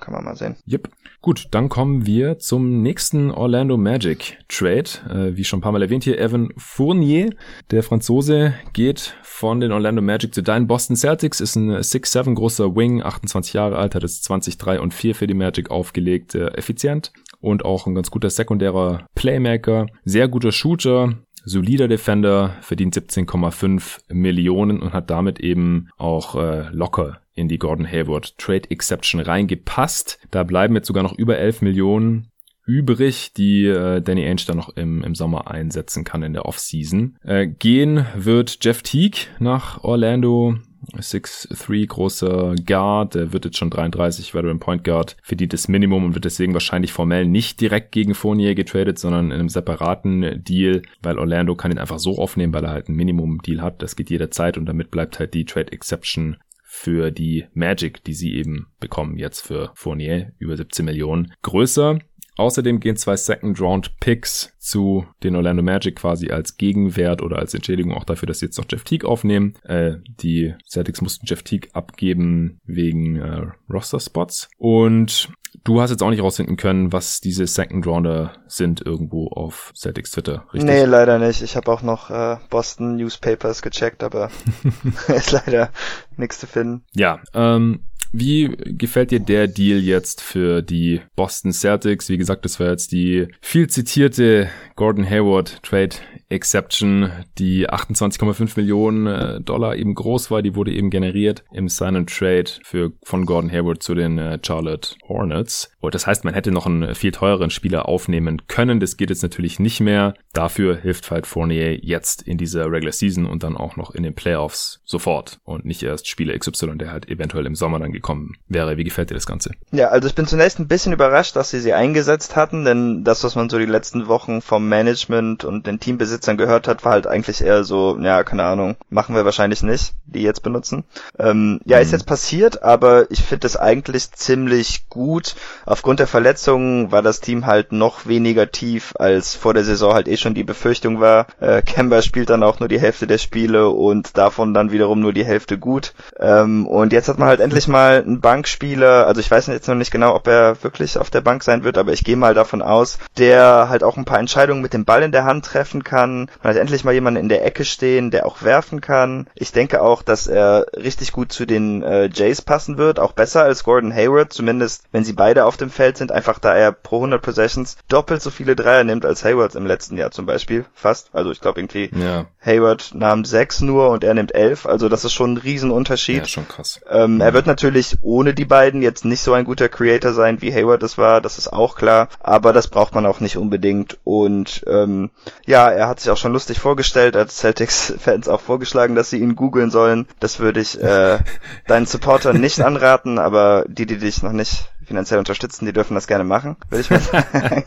[0.00, 0.56] kann man mal sehen.
[0.70, 0.88] Yep.
[1.22, 4.90] Gut, dann kommen wir zum nächsten Orlando Magic Trade.
[5.08, 7.30] Äh, wie schon ein paar Mal erwähnt hier, Evan Fournier,
[7.70, 12.74] der Franzose, geht von den Orlando Magic zu deinen Boston Celtics, ist ein 6'7 großer
[12.76, 16.48] Wing, 28 Jahre alt, hat es 20, 3 und 4 für die Magic aufgelegt, äh,
[16.48, 24.00] effizient und auch ein ganz guter sekundärer Playmaker, sehr guter Shooter, solider Defender, verdient 17,5
[24.12, 30.18] Millionen und hat damit eben auch äh, locker in die Gordon Hayward Trade Exception reingepasst.
[30.30, 32.30] Da bleiben jetzt sogar noch über 11 Millionen
[32.66, 37.16] übrig, die äh, Danny Ainge dann noch im, im Sommer einsetzen kann in der Offseason.
[37.24, 40.56] Äh, gehen wird Jeff Teague nach Orlando.
[40.96, 46.14] 6'3 großer Guard, der wird jetzt schon 33, Veteran Point Guard, verdient das Minimum und
[46.14, 51.18] wird deswegen wahrscheinlich formell nicht direkt gegen Fournier getradet, sondern in einem separaten Deal, weil
[51.18, 53.82] Orlando kann ihn einfach so aufnehmen, weil er halt ein Minimum-Deal hat.
[53.82, 56.36] Das geht jederzeit und damit bleibt halt die Trade Exception
[56.72, 61.98] für die Magic, die sie eben bekommen jetzt für Fournier über 17 Millionen größer.
[62.36, 68.04] Außerdem gehen zwei Second-Round-Picks zu den Orlando Magic quasi als Gegenwert oder als Entschädigung auch
[68.04, 69.54] dafür, dass sie jetzt noch Jeff Teague aufnehmen.
[69.64, 74.48] Äh, die Celtics mussten Jeff Teague abgeben wegen äh, Roster-Spots.
[74.58, 75.30] Und
[75.64, 80.46] du hast jetzt auch nicht rausfinden können, was diese Second-Rounder sind irgendwo auf Celtics Twitter,
[80.52, 80.70] richtig?
[80.70, 81.42] Nee, leider nicht.
[81.42, 84.30] Ich habe auch noch äh, Boston Newspapers gecheckt, aber
[85.08, 85.70] ist leider
[86.16, 86.84] nichts zu finden.
[86.94, 92.08] Ja, ähm, wie gefällt dir der Deal jetzt für die Boston Celtics?
[92.08, 95.96] Wie gesagt, das war jetzt die viel zitierte Gordon Hayward Trade
[96.30, 100.42] Exception, die 28,5 Millionen äh, Dollar eben groß war.
[100.42, 104.38] Die wurde eben generiert im Sign and Trade für, von Gordon Hayward zu den äh,
[104.40, 105.72] Charlotte Hornets.
[105.80, 108.78] Und das heißt, man hätte noch einen viel teureren Spieler aufnehmen können.
[108.78, 110.14] Das geht jetzt natürlich nicht mehr.
[110.32, 114.14] Dafür hilft halt Fournier jetzt in dieser Regular Season und dann auch noch in den
[114.14, 118.76] Playoffs sofort und nicht erst Spieler XY, der halt eventuell im Sommer dann gekommen wäre.
[118.76, 119.50] Wie gefällt dir das Ganze?
[119.72, 123.24] Ja, also ich bin zunächst ein bisschen überrascht, dass sie sie eingesetzt hatten, denn das,
[123.24, 127.06] was man so die letzten Wochen vom Management und den Teambesitzern gehört hat, war halt
[127.06, 130.84] eigentlich eher so, ja, keine Ahnung, machen wir wahrscheinlich nicht, die jetzt benutzen.
[131.18, 131.82] Ähm, ja, mhm.
[131.82, 135.34] ist jetzt passiert, aber ich finde es eigentlich ziemlich gut.
[135.66, 140.08] Aufgrund der Verletzungen war das Team halt noch weniger tief, als vor der Saison halt
[140.08, 141.26] eh schon die Befürchtung war.
[141.40, 145.12] Äh, Kemba spielt dann auch nur die Hälfte der Spiele und davon dann wiederum nur
[145.12, 145.94] die Hälfte gut.
[146.18, 149.74] Ähm, und jetzt hat man halt endlich mal einen Bankspieler, also ich weiß jetzt noch
[149.74, 152.62] nicht genau, ob er wirklich auf der Bank sein wird, aber ich gehe mal davon
[152.62, 156.09] aus, der halt auch ein paar Entscheidungen mit dem Ball in der Hand treffen kann.
[156.10, 159.26] Man hat endlich mal jemanden in der Ecke stehen, der auch werfen kann.
[159.34, 163.42] Ich denke auch, dass er richtig gut zu den äh, Jays passen wird, auch besser
[163.42, 166.96] als Gordon Hayward, zumindest wenn sie beide auf dem Feld sind, einfach da er pro
[166.96, 171.10] 100 Possessions doppelt so viele Dreier nimmt als Hayward im letzten Jahr zum Beispiel, fast.
[171.12, 172.26] Also ich glaube irgendwie ja.
[172.44, 176.18] Hayward nahm sechs nur und er nimmt elf, also das ist schon ein Riesenunterschied.
[176.18, 176.80] Ja, schon krass.
[176.88, 177.26] Ähm, ja.
[177.26, 180.82] Er wird natürlich ohne die beiden jetzt nicht so ein guter Creator sein, wie Hayward
[180.82, 185.10] es war, das ist auch klar, aber das braucht man auch nicht unbedingt und ähm,
[185.46, 189.36] ja, er hat sich auch schon lustig vorgestellt, als Celtics-Fans auch vorgeschlagen, dass sie ihn
[189.36, 190.06] googeln sollen.
[190.18, 191.18] Das würde ich äh,
[191.66, 196.08] deinen Supportern nicht anraten, aber die, die dich noch nicht finanziell unterstützen, die dürfen das
[196.08, 197.64] gerne machen, würde ich mal sagen.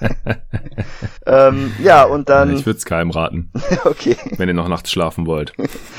[1.25, 2.53] ähm, ja, und dann.
[2.53, 3.49] Ich würde es keinem raten.
[3.85, 4.17] okay.
[4.35, 5.53] Wenn ihr noch nachts schlafen wollt.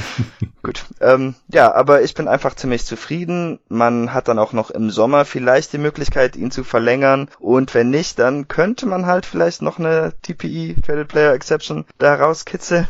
[0.63, 0.85] Gut.
[1.01, 3.59] Ähm, ja, aber ich bin einfach ziemlich zufrieden.
[3.71, 7.31] Man hat dann auch noch im Sommer vielleicht die Möglichkeit, ihn zu verlängern.
[7.39, 12.17] Und wenn nicht, dann könnte man halt vielleicht noch eine TPE, Traded Player Exception, da
[12.17, 12.87] rauskitzeln.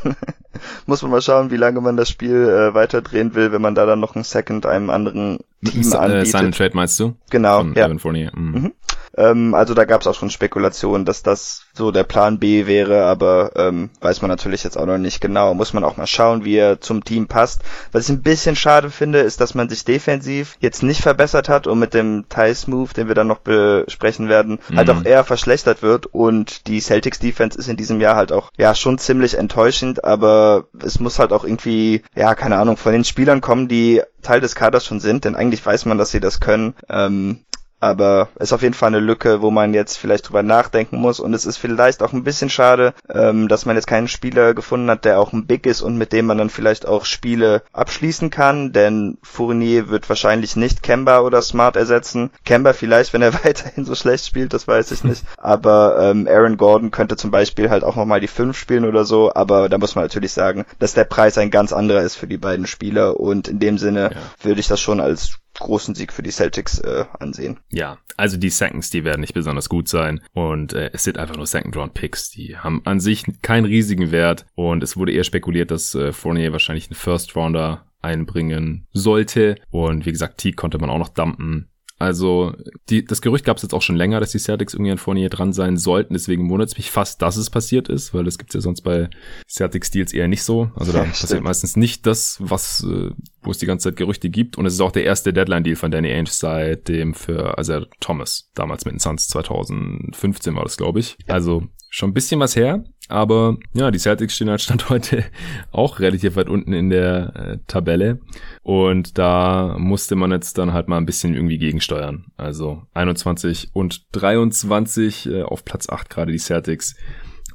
[0.87, 3.87] Muss man mal schauen, wie lange man das Spiel äh, weiterdrehen will, wenn man da
[3.87, 6.29] dann noch ein Second einem anderen Team äh, anbietet.
[6.29, 7.15] Sign Trade meinst du?
[7.31, 7.61] Genau,
[7.99, 8.31] Von ja.
[8.35, 8.53] Mhm.
[8.53, 8.73] Mhm.
[9.17, 13.05] Ähm, also da gab es auch schon Spekulationen, dass das so der Plan B wäre,
[13.05, 15.55] aber ähm, weiß man natürlich jetzt auch noch nicht genau.
[15.55, 17.63] Muss man auch mal schauen, wie er zum Team passt.
[17.93, 21.67] Was ich ein bisschen schade finde, ist, dass man sich defensiv jetzt nicht verbessert hat
[21.67, 24.77] und mit dem Thais Move, den wir dann noch besprechen werden, mhm.
[24.77, 28.51] halt auch eher verschlechtert wird und die Celtics Defense ist in diesem Jahr halt auch
[28.57, 33.05] ja schon ziemlich enttäuschend, aber es muss halt auch irgendwie, ja, keine Ahnung, von den
[33.05, 36.41] Spielern kommen, die Teil des Kaders schon sind, denn eigentlich weiß man, dass sie das
[36.41, 36.75] können.
[36.89, 37.45] Ähm,
[37.81, 41.21] aber ist auf jeden Fall eine Lücke, wo man jetzt vielleicht drüber nachdenken muss.
[41.21, 44.91] Und es ist vielleicht auch ein bisschen schade, ähm, dass man jetzt keinen Spieler gefunden
[44.91, 48.31] hat, der auch ein Big ist und mit dem man dann vielleicht auch Spiele abschließen
[48.31, 52.31] kann, denn Fournier wird wahrscheinlich nicht Kemba oder Smart ersetzen.
[52.45, 56.57] Kemba vielleicht, wenn er weiterhin so schlecht spielt, das weiß ich nicht, aber ähm, Aaron
[56.57, 59.95] Gordon könnte zum Beispiel halt auch nochmal die 5 spielen oder so, aber da muss
[59.95, 63.21] man natürlich sagen, dass der Preis ein ganz anderer ist für die beiden Spieler.
[63.21, 64.21] Und in dem Sinne ja.
[64.43, 67.61] würde ich das schon als großen Sieg für die Celtics äh, ansehen.
[67.71, 71.37] Ja, also die Seconds, die werden nicht besonders gut sein und äh, es sind einfach
[71.37, 72.31] nur Second-Round-Picks.
[72.31, 76.53] Die haben an sich keinen riesigen Wert und es wurde eher spekuliert, dass äh, Fournier
[76.53, 81.71] wahrscheinlich einen First-Rounder einbringen sollte und wie gesagt, T konnte man auch noch dumpen.
[81.99, 82.53] Also
[82.91, 85.29] die, das Gerücht gab es jetzt auch schon länger, dass die Celtics irgendwie an Fournier
[85.29, 86.15] dran sein sollten.
[86.15, 89.09] Deswegen wundert es mich fast, dass es passiert ist, weil das gibt's ja sonst bei
[89.49, 90.71] Celtics Deals eher nicht so.
[90.75, 93.11] Also da ja, passiert meistens nicht das, was äh,
[93.43, 94.59] wo es die ganze Zeit Gerüchte gibt.
[94.59, 98.51] Und es ist auch der erste Deadline-Deal von Danny Ainge seit dem für also Thomas,
[98.55, 101.17] damals mit den Suns 2015 war das, glaube ich.
[101.29, 102.85] Also schon ein bisschen was her.
[103.09, 105.25] Aber ja, die Celtics stehen halt Stand heute
[105.73, 108.21] auch relativ weit unten in der äh, Tabelle.
[108.63, 112.27] Und da musste man jetzt dann halt mal ein bisschen irgendwie gegensteuern.
[112.37, 116.97] Also 21 und 23 äh, auf Platz 8 gerade die Celtics.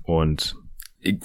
[0.04, 0.56] Und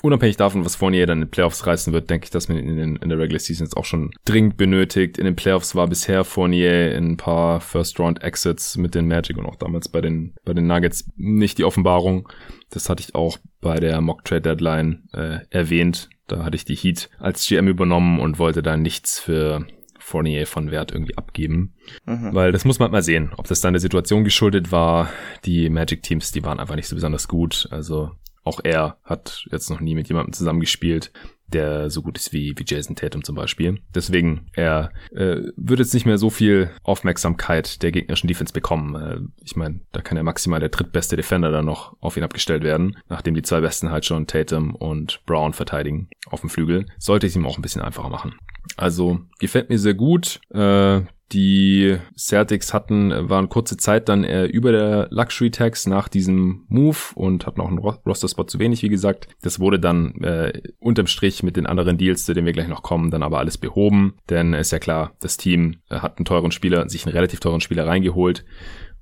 [0.02, 2.78] unabhängig davon, was Fournier dann in den Playoffs reißen wird, denke ich, dass man ihn
[2.78, 5.18] in, in der Regular Season jetzt auch schon dringend benötigt.
[5.18, 9.56] In den Playoffs war bisher Fournier in ein paar First-Round-Exits mit den Magic und auch
[9.56, 12.28] damals bei den, bei den Nuggets nicht die Offenbarung.
[12.70, 16.08] Das hatte ich auch bei der Mock-Trade-Deadline äh, erwähnt.
[16.26, 19.66] Da hatte ich die Heat als GM übernommen und wollte da nichts für
[19.98, 21.74] Fournier von Wert irgendwie abgeben.
[22.04, 22.34] Mhm.
[22.34, 25.10] Weil das muss man mal sehen, ob das dann der Situation geschuldet war.
[25.44, 27.68] Die Magic-Teams, die waren einfach nicht so besonders gut.
[27.70, 28.12] Also
[28.44, 31.12] auch er hat jetzt noch nie mit jemandem zusammengespielt,
[31.48, 33.80] der so gut ist wie, wie Jason Tatum zum Beispiel.
[33.94, 38.94] Deswegen, er äh, wird jetzt nicht mehr so viel Aufmerksamkeit der gegnerischen Defense bekommen.
[38.94, 42.64] Äh, ich meine, da kann ja maximal der drittbeste Defender dann noch auf ihn abgestellt
[42.64, 46.86] werden, nachdem die zwei Besten halt schon Tatum und Brown verteidigen auf dem Flügel.
[46.98, 48.34] Sollte ich ihm auch ein bisschen einfacher machen.
[48.76, 50.40] Also gefällt mir sehr gut.
[50.50, 56.64] Äh, die Celtics hatten, waren kurze Zeit dann äh, über der Luxury Tax nach diesem
[56.68, 59.28] Move und hatten auch einen Roster-Spot zu wenig, wie gesagt.
[59.42, 62.82] Das wurde dann äh, unterm Strich mit den anderen Deals, zu denen wir gleich noch
[62.82, 64.14] kommen, dann aber alles behoben.
[64.30, 67.60] Denn ist ja klar, das Team äh, hat einen teuren Spieler, sich einen relativ teuren
[67.60, 68.44] Spieler reingeholt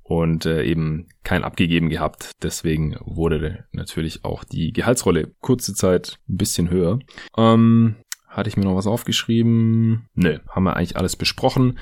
[0.03, 2.33] und äh, eben kein abgegeben gehabt.
[2.43, 6.99] Deswegen wurde natürlich auch die Gehaltsrolle kurze Zeit ein bisschen höher.
[7.37, 7.97] Ähm,
[8.33, 10.09] hatte ich mir noch was aufgeschrieben?
[10.15, 11.79] Nö, haben wir eigentlich alles besprochen.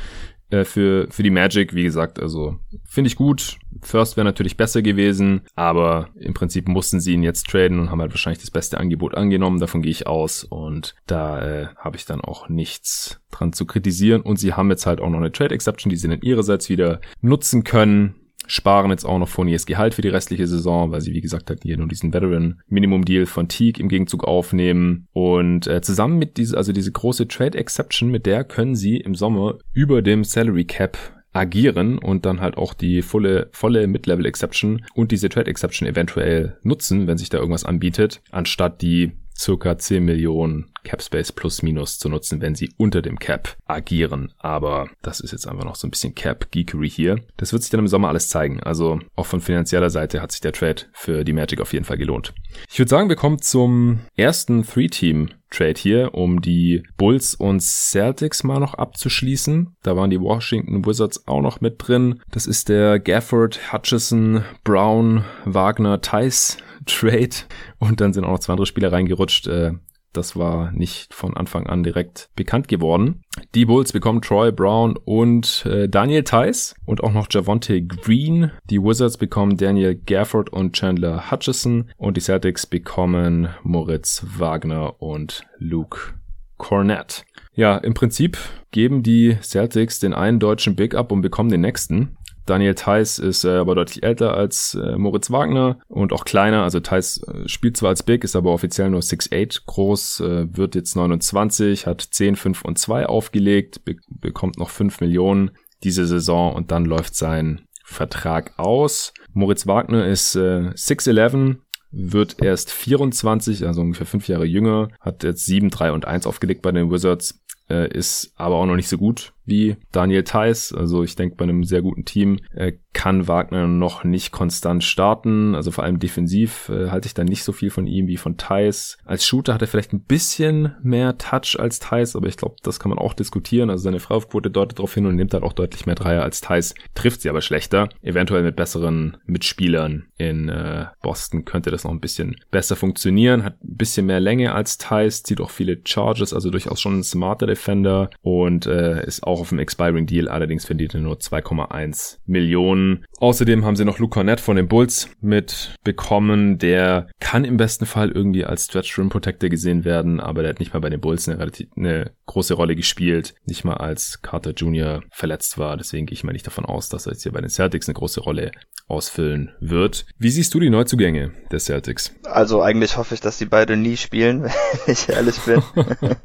[0.50, 3.58] Äh, für, für die Magic, wie gesagt, also finde ich gut.
[3.82, 8.00] First wäre natürlich besser gewesen, aber im Prinzip mussten sie ihn jetzt traden und haben
[8.00, 9.60] halt wahrscheinlich das beste Angebot angenommen.
[9.60, 14.22] Davon gehe ich aus und da äh, habe ich dann auch nichts dran zu kritisieren.
[14.22, 17.00] Und sie haben jetzt halt auch noch eine Trade Exception, die sie dann ihrerseits wieder
[17.22, 18.16] nutzen können
[18.50, 21.62] sparen jetzt auch noch Fourniers Gehalt für die restliche Saison, weil sie, wie gesagt, halt
[21.62, 25.06] hier nur diesen Veteran Minimum Deal von Teague im Gegenzug aufnehmen.
[25.12, 29.14] Und äh, zusammen mit diese, also diese große Trade Exception, mit der können sie im
[29.14, 30.98] Sommer über dem Salary Cap
[31.32, 36.56] agieren und dann halt auch die volle, volle Mid-Level Exception und diese Trade Exception eventuell
[36.62, 41.98] nutzen, wenn sich da irgendwas anbietet, anstatt die circa 10 Millionen Cap Space plus minus
[41.98, 44.32] zu nutzen, wenn sie unter dem Cap agieren.
[44.38, 47.20] Aber das ist jetzt einfach noch so ein bisschen Cap Geekery hier.
[47.36, 48.62] Das wird sich dann im Sommer alles zeigen.
[48.62, 51.98] Also auch von finanzieller Seite hat sich der Trade für die Magic auf jeden Fall
[51.98, 52.34] gelohnt.
[52.70, 58.44] Ich würde sagen, wir kommen zum ersten Three-Team Trade hier, um die Bulls und Celtics
[58.44, 59.74] mal noch abzuschließen.
[59.82, 62.20] Da waren die Washington Wizards auch noch mit drin.
[62.30, 66.58] Das ist der Gafford, Hutchison, Brown, Wagner, Tice
[66.90, 67.30] Trade.
[67.78, 69.46] Und dann sind auch noch zwei andere Spieler reingerutscht.
[69.46, 69.72] Äh,
[70.12, 73.22] das war nicht von Anfang an direkt bekannt geworden.
[73.54, 78.50] Die Bulls bekommen Troy Brown und äh, Daniel Tice und auch noch Javonte Green.
[78.64, 85.44] Die Wizards bekommen Daniel Gafford und Chandler Hutchison und die Celtics bekommen Moritz Wagner und
[85.58, 86.14] Luke
[86.56, 87.24] Cornett.
[87.54, 88.38] Ja, im Prinzip
[88.70, 92.16] geben die Celtics den einen deutschen Big Up und bekommen den nächsten.
[92.50, 96.64] Daniel Theiss ist äh, aber deutlich älter als äh, Moritz Wagner und auch kleiner.
[96.64, 100.74] Also Theiss äh, spielt zwar als Big, ist aber offiziell nur 6'8 groß, äh, wird
[100.74, 105.52] jetzt 29, hat 10, 5 und 2 aufgelegt, be bekommt noch 5 Millionen
[105.84, 109.12] diese Saison und dann läuft sein Vertrag aus.
[109.32, 111.58] Moritz Wagner ist äh, 6'11,
[111.92, 116.62] wird erst 24, also ungefähr 5 Jahre jünger, hat jetzt 7, 3 und 1 aufgelegt
[116.62, 120.72] bei den Wizards, äh, ist aber auch noch nicht so gut wie Daniel Theiss.
[120.72, 125.54] Also ich denke, bei einem sehr guten Team äh, kann Wagner noch nicht konstant starten.
[125.54, 128.36] Also vor allem defensiv äh, halte ich da nicht so viel von ihm wie von
[128.36, 128.98] Theiss.
[129.04, 132.80] Als Shooter hat er vielleicht ein bisschen mehr Touch als Theiss, aber ich glaube, das
[132.80, 133.70] kann man auch diskutieren.
[133.70, 136.74] Also seine Freiwurfquote deutet darauf hin und nimmt halt auch deutlich mehr Dreier als Theiss,
[136.94, 137.88] trifft sie aber schlechter.
[138.02, 143.44] Eventuell mit besseren Mitspielern in äh, Boston könnte das noch ein bisschen besser funktionieren.
[143.44, 147.04] Hat ein bisschen mehr Länge als Theiss, zieht auch viele Charges, also durchaus schon ein
[147.04, 150.28] smarter Defender und äh, ist auch auf dem Expiring Deal.
[150.28, 153.04] Allerdings verdient er nur 2,1 Millionen.
[153.18, 156.58] Außerdem haben sie noch Luke Cornett von den Bulls mitbekommen.
[156.58, 160.60] Der kann im besten Fall irgendwie als Stretch Rim Protector gesehen werden, aber der hat
[160.60, 163.34] nicht mal bei den Bulls eine relativ eine große Rolle gespielt.
[163.44, 165.02] Nicht mal als Carter Jr.
[165.10, 165.76] verletzt war.
[165.76, 167.94] Deswegen gehe ich mal nicht davon aus, dass er jetzt hier bei den Celtics eine
[167.94, 168.52] große Rolle
[168.90, 170.04] ausfüllen wird.
[170.18, 172.12] Wie siehst du die Neuzugänge der Celtics?
[172.24, 174.42] Also eigentlich hoffe ich, dass die beide nie spielen,
[174.86, 175.62] wenn ich ehrlich bin.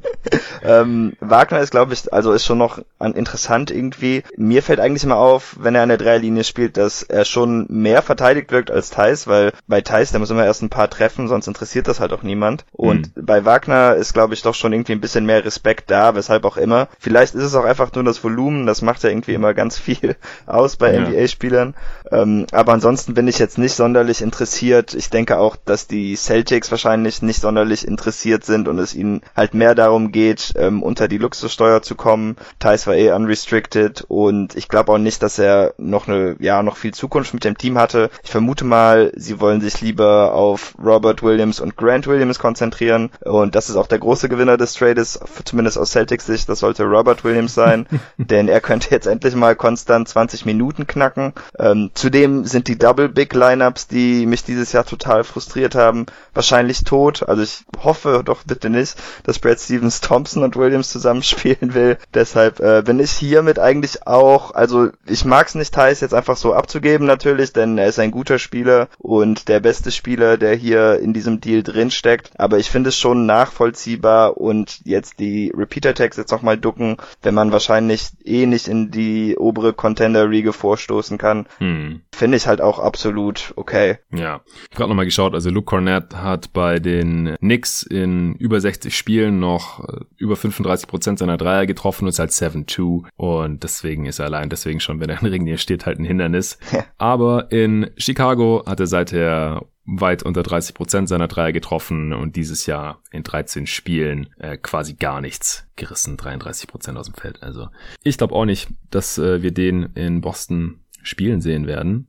[0.62, 2.82] ähm, Wagner ist, glaube ich, also ist schon noch
[3.14, 4.22] interessant irgendwie.
[4.36, 8.02] Mir fällt eigentlich immer auf, wenn er an der Dreierlinie spielt, dass er schon mehr
[8.02, 11.46] verteidigt wirkt als Thais, weil bei Thais, der muss immer erst ein paar treffen, sonst
[11.46, 12.64] interessiert das halt auch niemand.
[12.72, 13.26] Und mhm.
[13.26, 16.56] bei Wagner ist, glaube ich, doch schon irgendwie ein bisschen mehr Respekt da, weshalb auch
[16.56, 16.88] immer.
[16.98, 20.16] Vielleicht ist es auch einfach nur das Volumen, das macht ja irgendwie immer ganz viel
[20.46, 21.00] aus bei ja.
[21.00, 21.74] NBA-Spielern.
[22.10, 24.94] Ähm, aber ansonsten bin ich jetzt nicht sonderlich interessiert.
[24.94, 29.54] Ich denke auch, dass die Celtics wahrscheinlich nicht sonderlich interessiert sind und es ihnen halt
[29.54, 32.36] mehr darum geht, ähm, unter die Luxussteuer zu kommen.
[32.58, 36.76] Thais war eh unrestricted und ich glaube auch nicht, dass er noch eine, ja, noch
[36.76, 38.10] viel Zukunft mit dem Team hatte.
[38.22, 43.54] Ich vermute mal, sie wollen sich lieber auf Robert Williams und Grant Williams konzentrieren und
[43.54, 47.24] das ist auch der große Gewinner des Trades, zumindest aus Celtics Sicht, das sollte Robert
[47.24, 47.86] Williams sein,
[48.18, 51.32] denn er könnte jetzt endlich mal konstant 20 Minuten knacken.
[51.58, 56.84] Ähm, zudem sind die Double Big Lineups, die mich dieses Jahr total frustriert haben, wahrscheinlich
[56.84, 57.28] tot.
[57.28, 61.98] Also ich hoffe doch bitte nicht, dass Brad Stevens Thompson und Williams zusammenspielen will.
[62.14, 66.36] Deshalb äh, bin ich hiermit eigentlich auch, also ich mag es nicht, Thais jetzt einfach
[66.36, 70.98] so abzugeben natürlich, denn er ist ein guter Spieler und der beste Spieler, der hier
[70.98, 72.30] in diesem Deal drin steckt.
[72.38, 77.52] Aber ich finde es schon nachvollziehbar und jetzt die Repeater-Tags jetzt nochmal ducken, wenn man
[77.52, 81.46] wahrscheinlich eh nicht in die obere Contender-Riege vorstoßen kann.
[81.58, 82.00] Hm.
[82.12, 83.98] Finde ich halt auch absolut okay.
[84.12, 88.60] Ja, ich habe gerade nochmal geschaut, also Luke Cornett hat bei den Knicks in über
[88.60, 92.32] 60 Spielen noch äh, über 35 Prozent seiner Dreier getroffen und ist halt
[92.66, 95.98] 7-2 und deswegen ist er allein deswegen schon, wenn er in Ring hier steht, halt
[95.98, 96.58] ein Hindernis.
[96.98, 102.66] Aber in Chicago hat er seither weit unter 30 Prozent seiner Dreier getroffen und dieses
[102.66, 107.42] Jahr in 13 Spielen äh, quasi gar nichts gerissen, 33 Prozent aus dem Feld.
[107.42, 107.68] Also
[108.02, 112.08] ich glaube auch nicht, dass äh, wir den in Boston spielen sehen werden.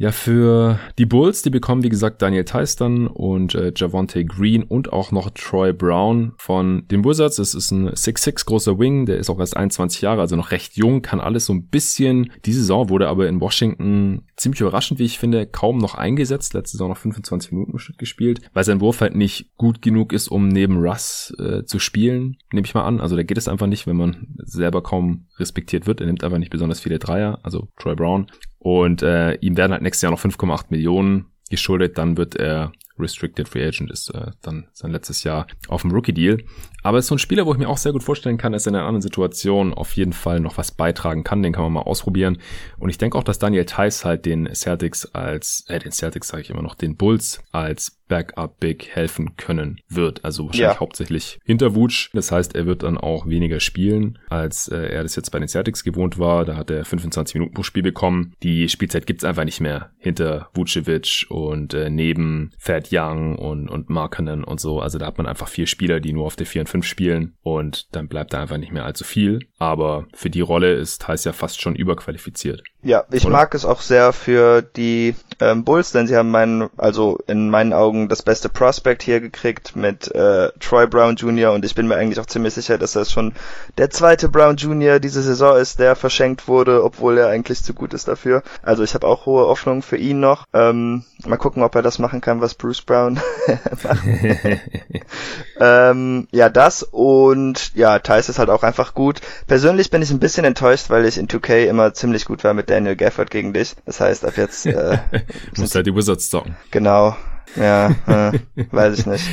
[0.00, 4.92] Ja, für die Bulls, die bekommen wie gesagt Daniel Theistern und äh, Javonte Green und
[4.92, 7.40] auch noch Troy Brown von den Wizards.
[7.40, 10.76] Es ist ein 6'6 großer Wing, der ist auch erst 21 Jahre, also noch recht
[10.76, 12.30] jung, kann alles so ein bisschen.
[12.44, 16.54] Die Saison wurde aber in Washington ziemlich überraschend, wie ich finde, kaum noch eingesetzt.
[16.54, 20.46] Letzte Saison noch 25 Minuten gespielt, weil sein Wurf halt nicht gut genug ist, um
[20.46, 23.00] neben Russ äh, zu spielen, nehme ich mal an.
[23.00, 26.00] Also da geht es einfach nicht, wenn man selber kaum respektiert wird.
[26.00, 28.28] Er nimmt einfach nicht besonders viele Dreier, also Troy Brown.
[28.58, 33.48] Und äh, ihm werden halt nächstes Jahr noch 5,8 Millionen geschuldet, dann wird er Restricted
[33.48, 36.38] Free Agent ist äh, dann sein letztes Jahr auf dem Rookie Deal.
[36.82, 38.70] Aber ist so ein Spieler, wo ich mir auch sehr gut vorstellen kann, dass er
[38.70, 41.42] in einer anderen Situation auf jeden Fall noch was beitragen kann.
[41.42, 42.38] Den kann man mal ausprobieren.
[42.78, 46.42] Und ich denke auch, dass Daniel Theiss halt den Celtics als, äh, den Celtics sage
[46.42, 50.24] ich immer noch, den Bulls als Backup Big helfen können wird.
[50.24, 50.80] Also wahrscheinlich ja.
[50.80, 52.10] hauptsächlich hinter Wutsch.
[52.12, 55.48] Das heißt, er wird dann auch weniger spielen, als äh, er das jetzt bei den
[55.48, 56.44] Celtics gewohnt war.
[56.44, 58.34] Da hat er 25 Minuten pro Spiel bekommen.
[58.42, 63.90] Die Spielzeit gibt's einfach nicht mehr hinter Vucevic und äh, neben Thad Young und, und
[63.90, 64.80] Markkanen und so.
[64.80, 67.34] Also da hat man einfach vier Spieler, die nur auf der 4 und 5 spielen
[67.42, 69.40] und dann bleibt da einfach nicht mehr allzu viel.
[69.58, 72.62] Aber für die Rolle ist Heiß ja fast schon überqualifiziert.
[72.82, 73.32] Ja, ich Oder?
[73.32, 77.72] mag es auch sehr für die ähm, Bulls, denn sie haben meinen, also in meinen
[77.72, 81.52] Augen das beste Prospect hier gekriegt mit äh, Troy Brown Jr.
[81.52, 83.32] und ich bin mir eigentlich auch ziemlich sicher, dass das schon
[83.78, 85.00] der zweite Brown Jr.
[85.00, 88.42] diese Saison ist, der verschenkt wurde, obwohl er eigentlich zu gut ist dafür.
[88.62, 90.44] Also ich habe auch hohe Hoffnung für ihn noch.
[90.52, 93.14] Ähm, mal gucken, ob er das machen kann, was Bruce Brown
[93.82, 93.98] macht.
[95.60, 99.20] ähm, ja, das und ja, Thais ist halt auch einfach gut.
[99.46, 102.70] Persönlich bin ich ein bisschen enttäuscht, weil ich in 2K immer ziemlich gut war mit
[102.70, 103.74] Daniel Gafford gegen dich.
[103.86, 104.98] Das heißt, ab jetzt äh,
[105.56, 106.56] musst halt die Wizards zocken.
[106.70, 107.16] Genau.
[107.56, 108.38] Ja, äh,
[108.70, 109.24] weiß ich nicht.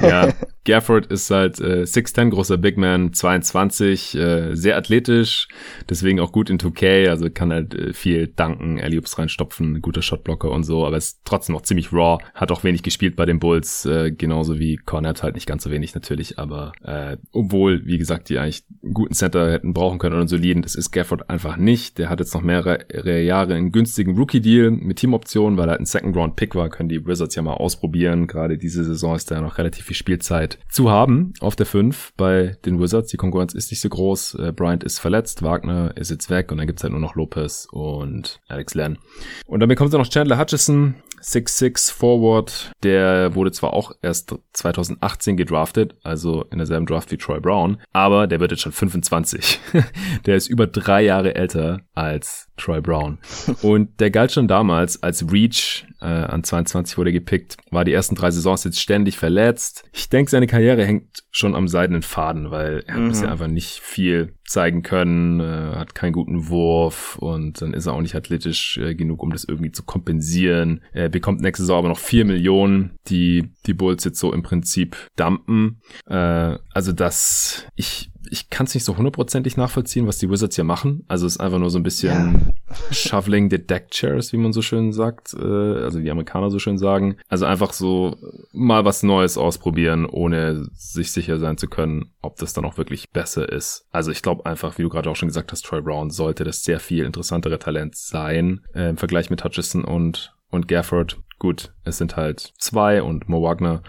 [0.00, 0.28] ja,
[0.70, 5.48] Gafford ist halt äh, 6'10, großer Big Man, 22, äh, sehr athletisch,
[5.88, 10.48] deswegen auch gut in 2K, also kann halt äh, viel danken, Alley-Oops reinstopfen, guter Shotblocker
[10.48, 13.84] und so, aber ist trotzdem noch ziemlich raw, hat auch wenig gespielt bei den Bulls,
[13.84, 18.28] äh, genauso wie Cornett halt nicht ganz so wenig natürlich, aber äh, obwohl, wie gesagt,
[18.28, 18.62] die eigentlich
[18.94, 20.62] guten Center hätten brauchen können oder einen soliden.
[20.62, 21.98] Das ist Gafford einfach nicht.
[21.98, 25.86] Der hat jetzt noch mehrere Jahre einen günstigen Rookie-Deal mit Teamoptionen, weil er halt ein
[25.86, 28.28] Second-Round-Pick war, können die Wizards ja mal ausprobieren.
[28.28, 32.12] Gerade diese Saison ist da ja noch relativ viel Spielzeit zu haben auf der 5
[32.16, 33.10] bei den Wizards.
[33.10, 34.34] Die Konkurrenz ist nicht so groß.
[34.34, 37.66] Äh, Bryant ist verletzt, Wagner ist jetzt weg und dann gibt's halt nur noch Lopez
[37.70, 38.98] und Alex Len.
[39.46, 45.36] Und dann bekommt er noch Chandler Hutchison, 6'6 Forward, der wurde zwar auch erst 2018
[45.36, 49.60] gedraftet, also in derselben Draft wie Troy Brown, aber der wird jetzt schon 25.
[50.26, 53.18] der ist über drei Jahre älter als Troy Brown.
[53.62, 58.14] Und der galt schon damals als Reach, äh, an 22 wurde gepickt, war die ersten
[58.14, 59.84] drei Saisons jetzt ständig verletzt.
[59.92, 63.02] Ich denke, seine Karriere hängt schon am seidenen Faden, weil er mhm.
[63.02, 67.86] hat bisher einfach nicht viel zeigen können, äh, hat keinen guten Wurf und dann ist
[67.86, 70.82] er auch nicht athletisch äh, genug, um das irgendwie zu kompensieren.
[70.92, 74.96] Er bekommt nächste Saison aber noch vier Millionen, die die Bulls jetzt so im Prinzip
[75.16, 75.80] dumpen.
[76.06, 80.64] Äh, also das, ich ich kann es nicht so hundertprozentig nachvollziehen, was die Wizards hier
[80.64, 81.04] machen.
[81.08, 82.74] Also es ist einfach nur so ein bisschen ja.
[82.92, 85.34] Shuffling the Deck Chairs, wie man so schön sagt.
[85.34, 87.16] Äh, also die Amerikaner so schön sagen.
[87.28, 88.16] Also einfach so
[88.52, 93.10] mal was Neues ausprobieren, ohne sich sicher sein zu können, ob das dann auch wirklich
[93.10, 93.86] besser ist.
[93.90, 96.62] Also ich glaube einfach, wie du gerade auch schon gesagt hast, Troy Brown sollte das
[96.62, 101.18] sehr viel interessantere Talent sein äh, im Vergleich mit Hutchison und, und Gafford.
[101.40, 103.82] Gut, es sind halt zwei und Mo Wagner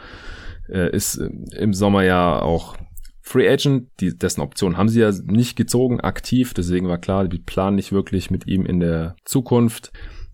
[0.67, 2.77] äh, ist im Sommer ja auch
[3.21, 6.53] Free Agent, die, dessen Option haben sie ja nicht gezogen, aktiv.
[6.53, 9.91] Deswegen war klar, die planen nicht wirklich mit ihm in der Zukunft.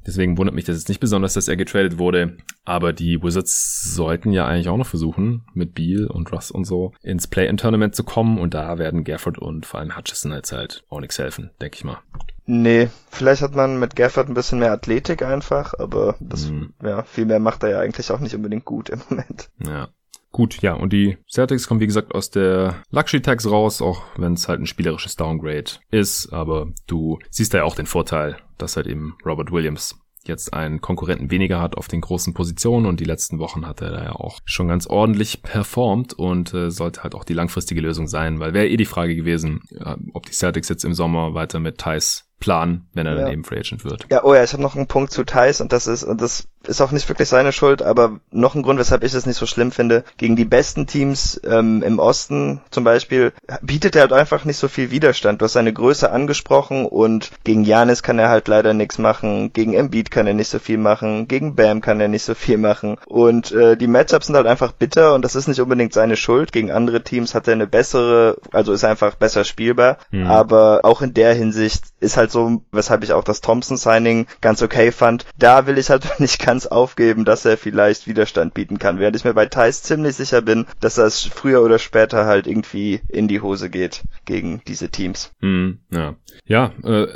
[0.07, 2.37] Deswegen wundert mich das jetzt nicht besonders, dass er getradet wurde.
[2.63, 6.93] Aber die Wizards sollten ja eigentlich auch noch versuchen, mit Beal und Russ und so
[7.03, 8.39] ins Play-In-Tournament zu kommen.
[8.39, 11.83] Und da werden Gafford und vor allem Hutchison jetzt halt auch nichts helfen, denke ich
[11.83, 11.97] mal.
[12.45, 16.73] Nee, vielleicht hat man mit Gafford ein bisschen mehr Athletik einfach, aber das, mm.
[16.81, 19.49] ja, viel mehr macht er ja eigentlich auch nicht unbedingt gut im Moment.
[19.65, 19.89] Ja.
[20.31, 24.33] Gut, ja, und die Celtics kommen wie gesagt aus der Luxury Tax raus, auch wenn
[24.33, 28.75] es halt ein spielerisches Downgrade ist, aber du siehst da ja auch den Vorteil, dass
[28.75, 29.95] halt eben Robert Williams
[30.27, 32.85] jetzt einen Konkurrenten weniger hat auf den großen Positionen.
[32.85, 36.69] Und die letzten Wochen hat er da ja auch schon ganz ordentlich performt und äh,
[36.69, 40.25] sollte halt auch die langfristige Lösung sein, weil wäre eh die Frage gewesen, äh, ob
[40.25, 43.21] die Celtics jetzt im Sommer weiter mit Thais Plan, wenn er ja.
[43.21, 44.05] dann eben Free Agent wird.
[44.09, 46.47] Ja, oh ja, ich habe noch einen Punkt zu Thais und das ist, und das
[46.67, 49.45] ist auch nicht wirklich seine Schuld, aber noch ein Grund, weshalb ich es nicht so
[49.45, 50.03] schlimm finde.
[50.17, 54.67] Gegen die besten Teams ähm, im Osten zum Beispiel bietet er halt einfach nicht so
[54.67, 55.41] viel Widerstand.
[55.41, 59.73] Du hast seine Größe angesprochen und gegen Janis kann er halt leider nichts machen, gegen
[59.73, 62.97] Embiid kann er nicht so viel machen, gegen Bam kann er nicht so viel machen
[63.05, 66.51] und äh, die Matchups sind halt einfach bitter und das ist nicht unbedingt seine Schuld.
[66.51, 70.27] Gegen andere Teams hat er eine bessere, also ist einfach besser spielbar, mhm.
[70.27, 74.91] aber auch in der Hinsicht ist halt so, weshalb ich auch das Thompson-Signing ganz okay
[74.91, 75.25] fand.
[75.37, 79.23] Da will ich halt nicht ganz aufgeben, dass er vielleicht Widerstand bieten kann, während ich
[79.23, 83.41] mir bei Thais ziemlich sicher bin, dass das früher oder später halt irgendwie in die
[83.41, 85.31] Hose geht gegen diese Teams.
[85.41, 86.15] Mm, ja,
[86.45, 87.07] ja äh,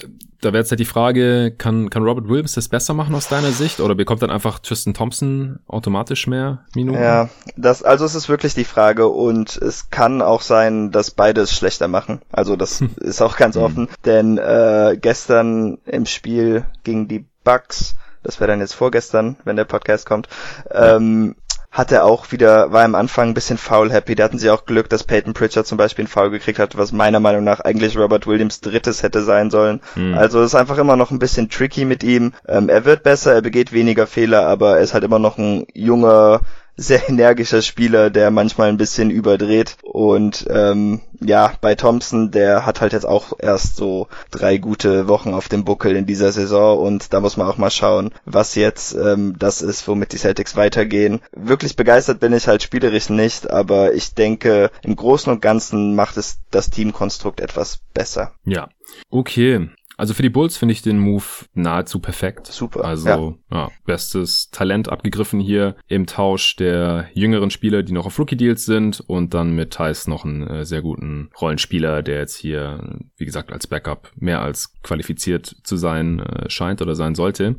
[0.42, 3.52] da wäre jetzt halt die Frage, kann, kann Robert Williams das besser machen aus deiner
[3.52, 7.00] Sicht oder bekommt dann einfach Tristan Thompson automatisch mehr Minuten?
[7.02, 11.42] Ja, das, also es ist wirklich die Frage und es kann auch sein, dass beide
[11.42, 12.22] es schlechter machen.
[12.32, 12.92] Also das hm.
[13.00, 13.62] ist auch ganz hm.
[13.62, 19.56] offen, denn äh, gestern im Spiel gegen die Bucks das wäre dann jetzt vorgestern, wenn
[19.56, 20.30] der Podcast kommt,
[20.70, 21.36] ähm,
[21.72, 24.14] hat er auch wieder, war am Anfang ein bisschen foul happy.
[24.16, 26.92] Da hatten sie auch Glück, dass Peyton Pritchard zum Beispiel einen Foul gekriegt hat, was
[26.92, 29.80] meiner Meinung nach eigentlich Robert Williams drittes hätte sein sollen.
[29.96, 30.14] Mhm.
[30.16, 32.34] Also ist einfach immer noch ein bisschen tricky mit ihm.
[32.46, 35.66] Ähm, er wird besser, er begeht weniger Fehler, aber er ist halt immer noch ein
[35.74, 36.42] junger,
[36.82, 39.78] sehr energischer Spieler, der manchmal ein bisschen überdreht.
[39.84, 45.34] Und ähm, ja, bei Thompson, der hat halt jetzt auch erst so drei gute Wochen
[45.34, 48.94] auf dem Buckel in dieser Saison und da muss man auch mal schauen, was jetzt
[48.96, 51.22] ähm, das ist, womit die Celtics weitergehen.
[51.32, 56.18] Wirklich begeistert bin ich halt spielerisch nicht, aber ich denke, im Großen und Ganzen macht
[56.18, 58.32] es das Teamkonstrukt etwas besser.
[58.46, 58.70] Ja.
[59.10, 59.70] Okay,
[60.02, 61.24] also für die Bulls finde ich den Move
[61.54, 62.48] nahezu perfekt.
[62.48, 62.84] Super.
[62.84, 63.58] Also ja.
[63.58, 63.70] ja.
[63.86, 69.36] bestes Talent abgegriffen hier im Tausch der jüngeren Spieler, die noch auf Rookie-Deals sind und
[69.36, 73.68] dann mit Thais noch einen äh, sehr guten Rollenspieler, der jetzt hier, wie gesagt, als
[73.68, 77.58] Backup mehr als qualifiziert zu sein äh, scheint oder sein sollte.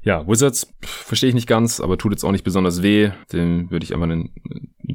[0.00, 3.10] Ja, Wizards verstehe ich nicht ganz, aber tut jetzt auch nicht besonders weh.
[3.30, 4.32] Dem würde ich einfach einen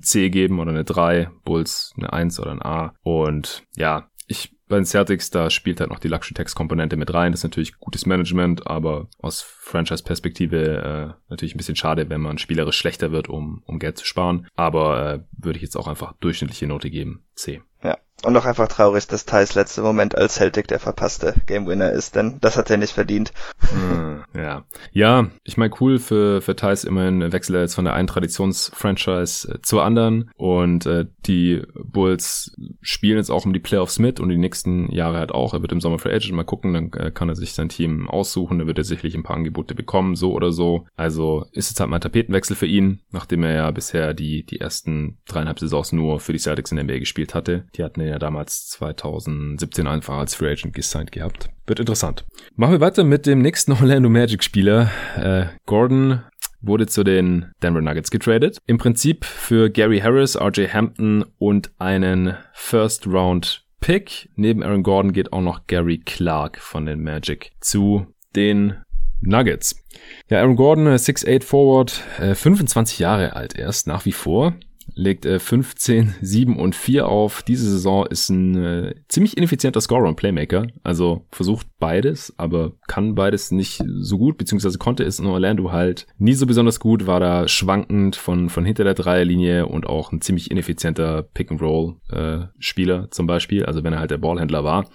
[0.01, 2.95] C geben oder eine 3, Bulls eine 1 oder ein A.
[3.03, 7.31] Und ja, ich bei den Celtics, da spielt halt noch die Luxury-Tax-Komponente mit rein.
[7.31, 12.37] Das ist natürlich gutes Management, aber aus Franchise-Perspektive äh, natürlich ein bisschen schade, wenn man
[12.37, 14.47] spielerisch schlechter wird, um, um Geld zu sparen.
[14.55, 17.23] Aber äh, würde ich jetzt auch einfach durchschnittliche Note geben.
[17.35, 17.61] C.
[17.83, 17.97] Ja.
[18.25, 22.15] Und auch einfach traurig, dass Thais letzte Moment als Celtic der verpasste Game Winner ist,
[22.15, 23.31] denn das hat er nicht verdient.
[23.59, 24.65] Hm, ja.
[24.91, 29.53] Ja, ich meine cool für, für Thais immerhin wechselt er jetzt von der einen Traditionsfranchise
[29.53, 34.29] äh, zur anderen und äh, die Bulls spielen jetzt auch um die Playoffs mit und
[34.29, 35.53] die nächsten Jahre halt auch.
[35.53, 38.09] Er wird im Sommer Free Agent mal gucken, dann äh, kann er sich sein Team
[38.09, 40.85] aussuchen, dann wird er sicherlich ein paar Angebote bekommen, so oder so.
[40.97, 44.59] Also ist jetzt halt mal ein Tapetenwechsel für ihn, nachdem er ja bisher die, die
[44.59, 47.65] ersten dreieinhalb Saisons nur für die Celtics in der NBA gespielt hatte.
[47.75, 51.49] Die hatten ja damals 2017 einfach als Free Agent gesigned gehabt.
[51.67, 52.25] Wird interessant.
[52.55, 54.91] Machen wir weiter mit dem nächsten Orlando Magic Spieler.
[55.15, 56.23] Äh, Gordon
[56.61, 58.57] wurde zu den Denver Nuggets getradet.
[58.65, 64.29] Im Prinzip für Gary Harris, RJ Hampton und einen First Round Pick.
[64.35, 68.75] Neben Aaron Gordon geht auch noch Gary Clark von den Magic zu den
[69.21, 69.83] Nuggets.
[70.29, 74.53] Ja, Aaron Gordon, 6'8 Forward, 25 Jahre alt erst, nach wie vor
[74.95, 77.41] legt äh, 15, 7 und 4 auf.
[77.43, 80.67] Diese Saison ist ein äh, ziemlich ineffizienter Scorer und Playmaker.
[80.83, 86.07] Also versucht beides, aber kann beides nicht so gut, beziehungsweise konnte es in Orlando halt
[86.17, 90.21] nie so besonders gut, war da schwankend von, von hinter der Dreierlinie und auch ein
[90.21, 94.85] ziemlich ineffizienter Pick-and-Roll-Spieler äh, zum Beispiel, also wenn er halt der Ballhändler war.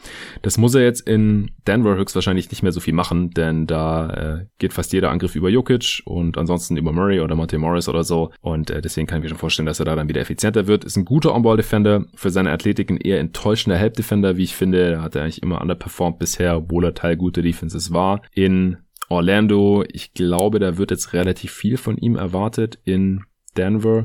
[0.43, 4.47] Das muss er jetzt in Denver höchstwahrscheinlich nicht mehr so viel machen, denn da äh,
[4.59, 8.31] geht fast jeder Angriff über Jokic und ansonsten über Murray oder Monte Morris oder so
[8.41, 10.85] und äh, deswegen kann ich mir schon vorstellen, dass er da dann wieder effizienter wird.
[10.85, 14.93] Ist ein guter On-Ball-Defender, für seine Athletik ein eher enttäuschender Help-Defender, wie ich finde.
[14.93, 18.21] Da hat er eigentlich immer underperformed bisher, obwohl er Teil guter Defenses war.
[18.33, 22.81] In Orlando, ich glaube, da wird jetzt relativ viel von ihm erwartet.
[22.83, 23.23] In
[23.57, 24.05] Denver.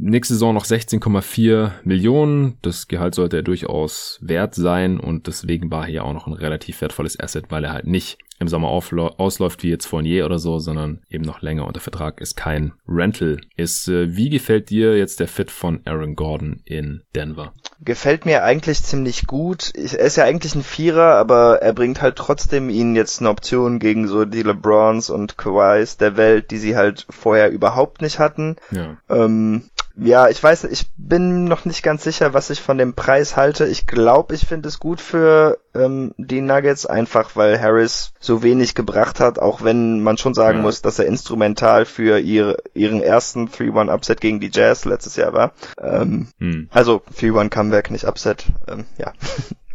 [0.00, 2.56] Nächste Saison noch 16,4 Millionen.
[2.62, 6.80] Das Gehalt sollte er durchaus wert sein und deswegen war hier auch noch ein relativ
[6.80, 11.00] wertvolles Asset, weil er halt nicht im Sommer ausläuft wie jetzt Fournier oder so, sondern
[11.10, 13.88] eben noch länger unter Vertrag ist, kein Rental ist.
[13.88, 17.52] Äh, wie gefällt dir jetzt der Fit von Aaron Gordon in Denver?
[17.80, 19.72] Gefällt mir eigentlich ziemlich gut.
[19.74, 23.78] Er ist ja eigentlich ein Vierer, aber er bringt halt trotzdem ihnen jetzt eine Option
[23.78, 28.56] gegen so die LeBrons und Kawhis der Welt, die sie halt vorher überhaupt nicht hatten.
[28.70, 28.96] Ja.
[29.08, 29.70] Ähm,
[30.00, 33.66] ja, ich weiß, ich bin noch nicht ganz sicher, was ich von dem Preis halte.
[33.66, 38.74] Ich glaube, ich finde es gut für ähm, die Nuggets, einfach weil Harris so wenig
[38.74, 40.62] gebracht hat, auch wenn man schon sagen ja.
[40.62, 45.52] muss, dass er instrumental für ihre, ihren ersten 3-1-Upset gegen die Jazz letztes Jahr war.
[45.80, 46.68] Ähm, hm.
[46.70, 48.46] Also 3-1-Comeback, nicht Upset.
[48.68, 49.12] Ähm, ja.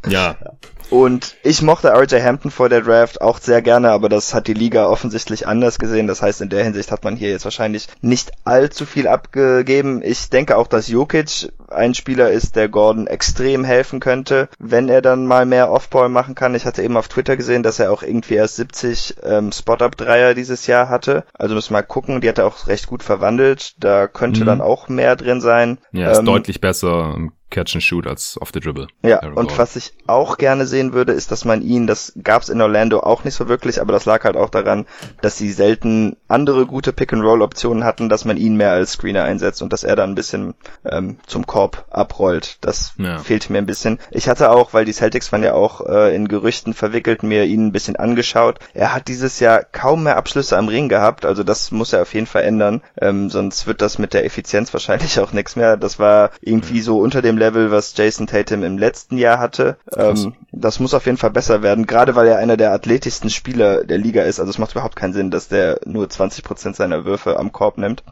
[0.08, 0.38] Ja.
[0.90, 4.54] Und ich mochte RJ Hampton vor der Draft auch sehr gerne, aber das hat die
[4.54, 6.06] Liga offensichtlich anders gesehen.
[6.06, 10.02] Das heißt, in der Hinsicht hat man hier jetzt wahrscheinlich nicht allzu viel abgegeben.
[10.04, 15.02] Ich denke auch, dass Jokic ein Spieler ist, der Gordon extrem helfen könnte, wenn er
[15.02, 16.54] dann mal mehr Offball machen kann.
[16.54, 20.68] Ich hatte eben auf Twitter gesehen, dass er auch irgendwie erst 70 ähm, Spot-Up-Dreier dieses
[20.68, 21.24] Jahr hatte.
[21.34, 22.22] Also müssen wir mal gucken.
[22.22, 23.74] Die hat er auch recht gut verwandelt.
[23.80, 24.46] Da könnte mhm.
[24.46, 25.80] dann auch mehr drin sein.
[25.92, 27.18] Ja, ist ähm, deutlich besser
[27.54, 28.88] Catch and Shoot als off the Dribble.
[29.04, 32.60] Ja, und was ich auch gerne sehen würde, ist, dass man ihn, das gab's in
[32.60, 34.86] Orlando auch nicht so wirklich, aber das lag halt auch daran,
[35.22, 39.72] dass sie selten andere gute Pick-and-Roll-Optionen hatten, dass man ihn mehr als Screener einsetzt und
[39.72, 42.58] dass er dann ein bisschen ähm, zum Korb abrollt.
[42.62, 43.20] Das ja.
[43.20, 44.00] fehlt mir ein bisschen.
[44.10, 47.68] Ich hatte auch, weil die Celtics waren ja auch äh, in Gerüchten verwickelt, mir ihn
[47.68, 48.58] ein bisschen angeschaut.
[48.74, 52.16] Er hat dieses Jahr kaum mehr Abschlüsse am Ring gehabt, also das muss er auf
[52.16, 55.78] jeden Fall ändern, ähm, sonst wird das mit der Effizienz wahrscheinlich auch nichts mehr.
[55.78, 59.78] Das war irgendwie so unter dem Level, was Jason Tatum im letzten Jahr hatte.
[59.96, 63.84] Ähm, das muss auf jeden Fall besser werden, gerade weil er einer der athletischsten Spieler
[63.84, 64.40] der Liga ist.
[64.40, 68.04] Also es macht überhaupt keinen Sinn, dass der nur 20% seiner Würfe am Korb nimmt.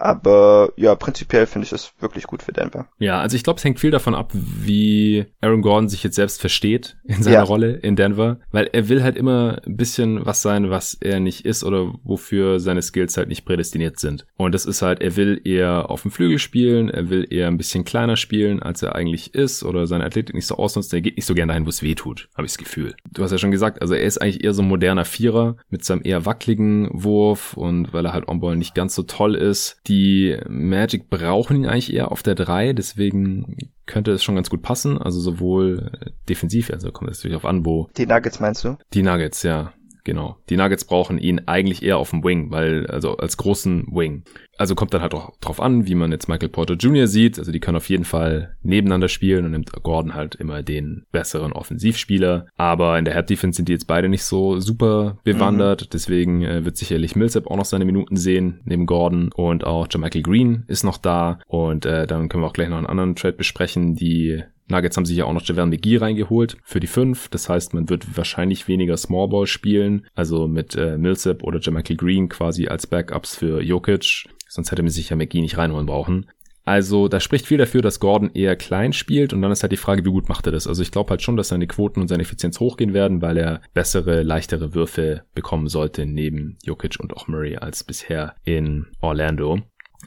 [0.00, 2.86] Aber ja, prinzipiell finde ich das wirklich gut für Denver.
[2.98, 6.40] Ja, also ich glaube, es hängt viel davon ab, wie Aaron Gordon sich jetzt selbst
[6.40, 7.42] versteht in seiner ja.
[7.42, 11.44] Rolle in Denver, weil er will halt immer ein bisschen was sein, was er nicht
[11.46, 14.26] ist oder wofür seine Skills halt nicht prädestiniert sind.
[14.36, 17.56] Und das ist halt, er will eher auf dem Flügel spielen, er will eher ein
[17.56, 20.92] bisschen kleiner spielen, als er eigentlich ist oder seine Athletik nicht so ausnutzt.
[20.92, 22.94] Er geht nicht so gerne dahin, wo es weh tut, habe ich das Gefühl.
[23.10, 25.84] Du hast ja schon gesagt, also er ist eigentlich eher so ein moderner Vierer mit
[25.84, 30.36] seinem eher wackeligen Wurf und weil er halt on-ball nicht ganz so toll ist die
[30.48, 33.56] Magic brauchen ihn eigentlich eher auf der 3, deswegen
[33.86, 34.98] könnte es schon ganz gut passen.
[34.98, 35.90] Also sowohl
[36.28, 37.88] defensiv, also kommt es natürlich auf an, wo.
[37.96, 38.76] Die Nuggets meinst du?
[38.92, 39.72] Die Nuggets, ja.
[40.06, 40.36] Genau.
[40.50, 44.22] Die Nuggets brauchen ihn eigentlich eher auf dem Wing, weil, also als großen Wing.
[44.56, 47.08] Also kommt dann halt auch drauf an, wie man jetzt Michael Porter Jr.
[47.08, 47.40] sieht.
[47.40, 51.52] Also die können auf jeden Fall nebeneinander spielen und nimmt Gordon halt immer den besseren
[51.52, 52.46] Offensivspieler.
[52.56, 55.82] Aber in der Head Defense sind die jetzt beide nicht so super bewandert.
[55.82, 55.88] Mhm.
[55.92, 59.32] Deswegen äh, wird sicherlich Millsap auch noch seine Minuten sehen, neben Gordon.
[59.34, 61.40] Und auch Michael Green ist noch da.
[61.48, 65.04] Und äh, dann können wir auch gleich noch einen anderen Trade besprechen, die Nuggets haben
[65.04, 67.28] sich ja auch noch Javan McGee reingeholt für die 5.
[67.28, 72.28] Das heißt, man wird wahrscheinlich weniger Smallball spielen, also mit äh, Millsap oder Jamichael Green
[72.28, 74.28] quasi als Backups für Jokic.
[74.48, 76.26] Sonst hätte man sich ja McGee nicht reinholen brauchen.
[76.66, 79.76] Also da spricht viel dafür, dass Gordon eher klein spielt und dann ist halt die
[79.76, 80.66] Frage, wie gut macht er das?
[80.66, 83.60] Also ich glaube halt schon, dass seine Quoten und seine Effizienz hochgehen werden, weil er
[83.72, 89.60] bessere, leichtere Würfe bekommen sollte neben Jokic und auch Murray als bisher in Orlando.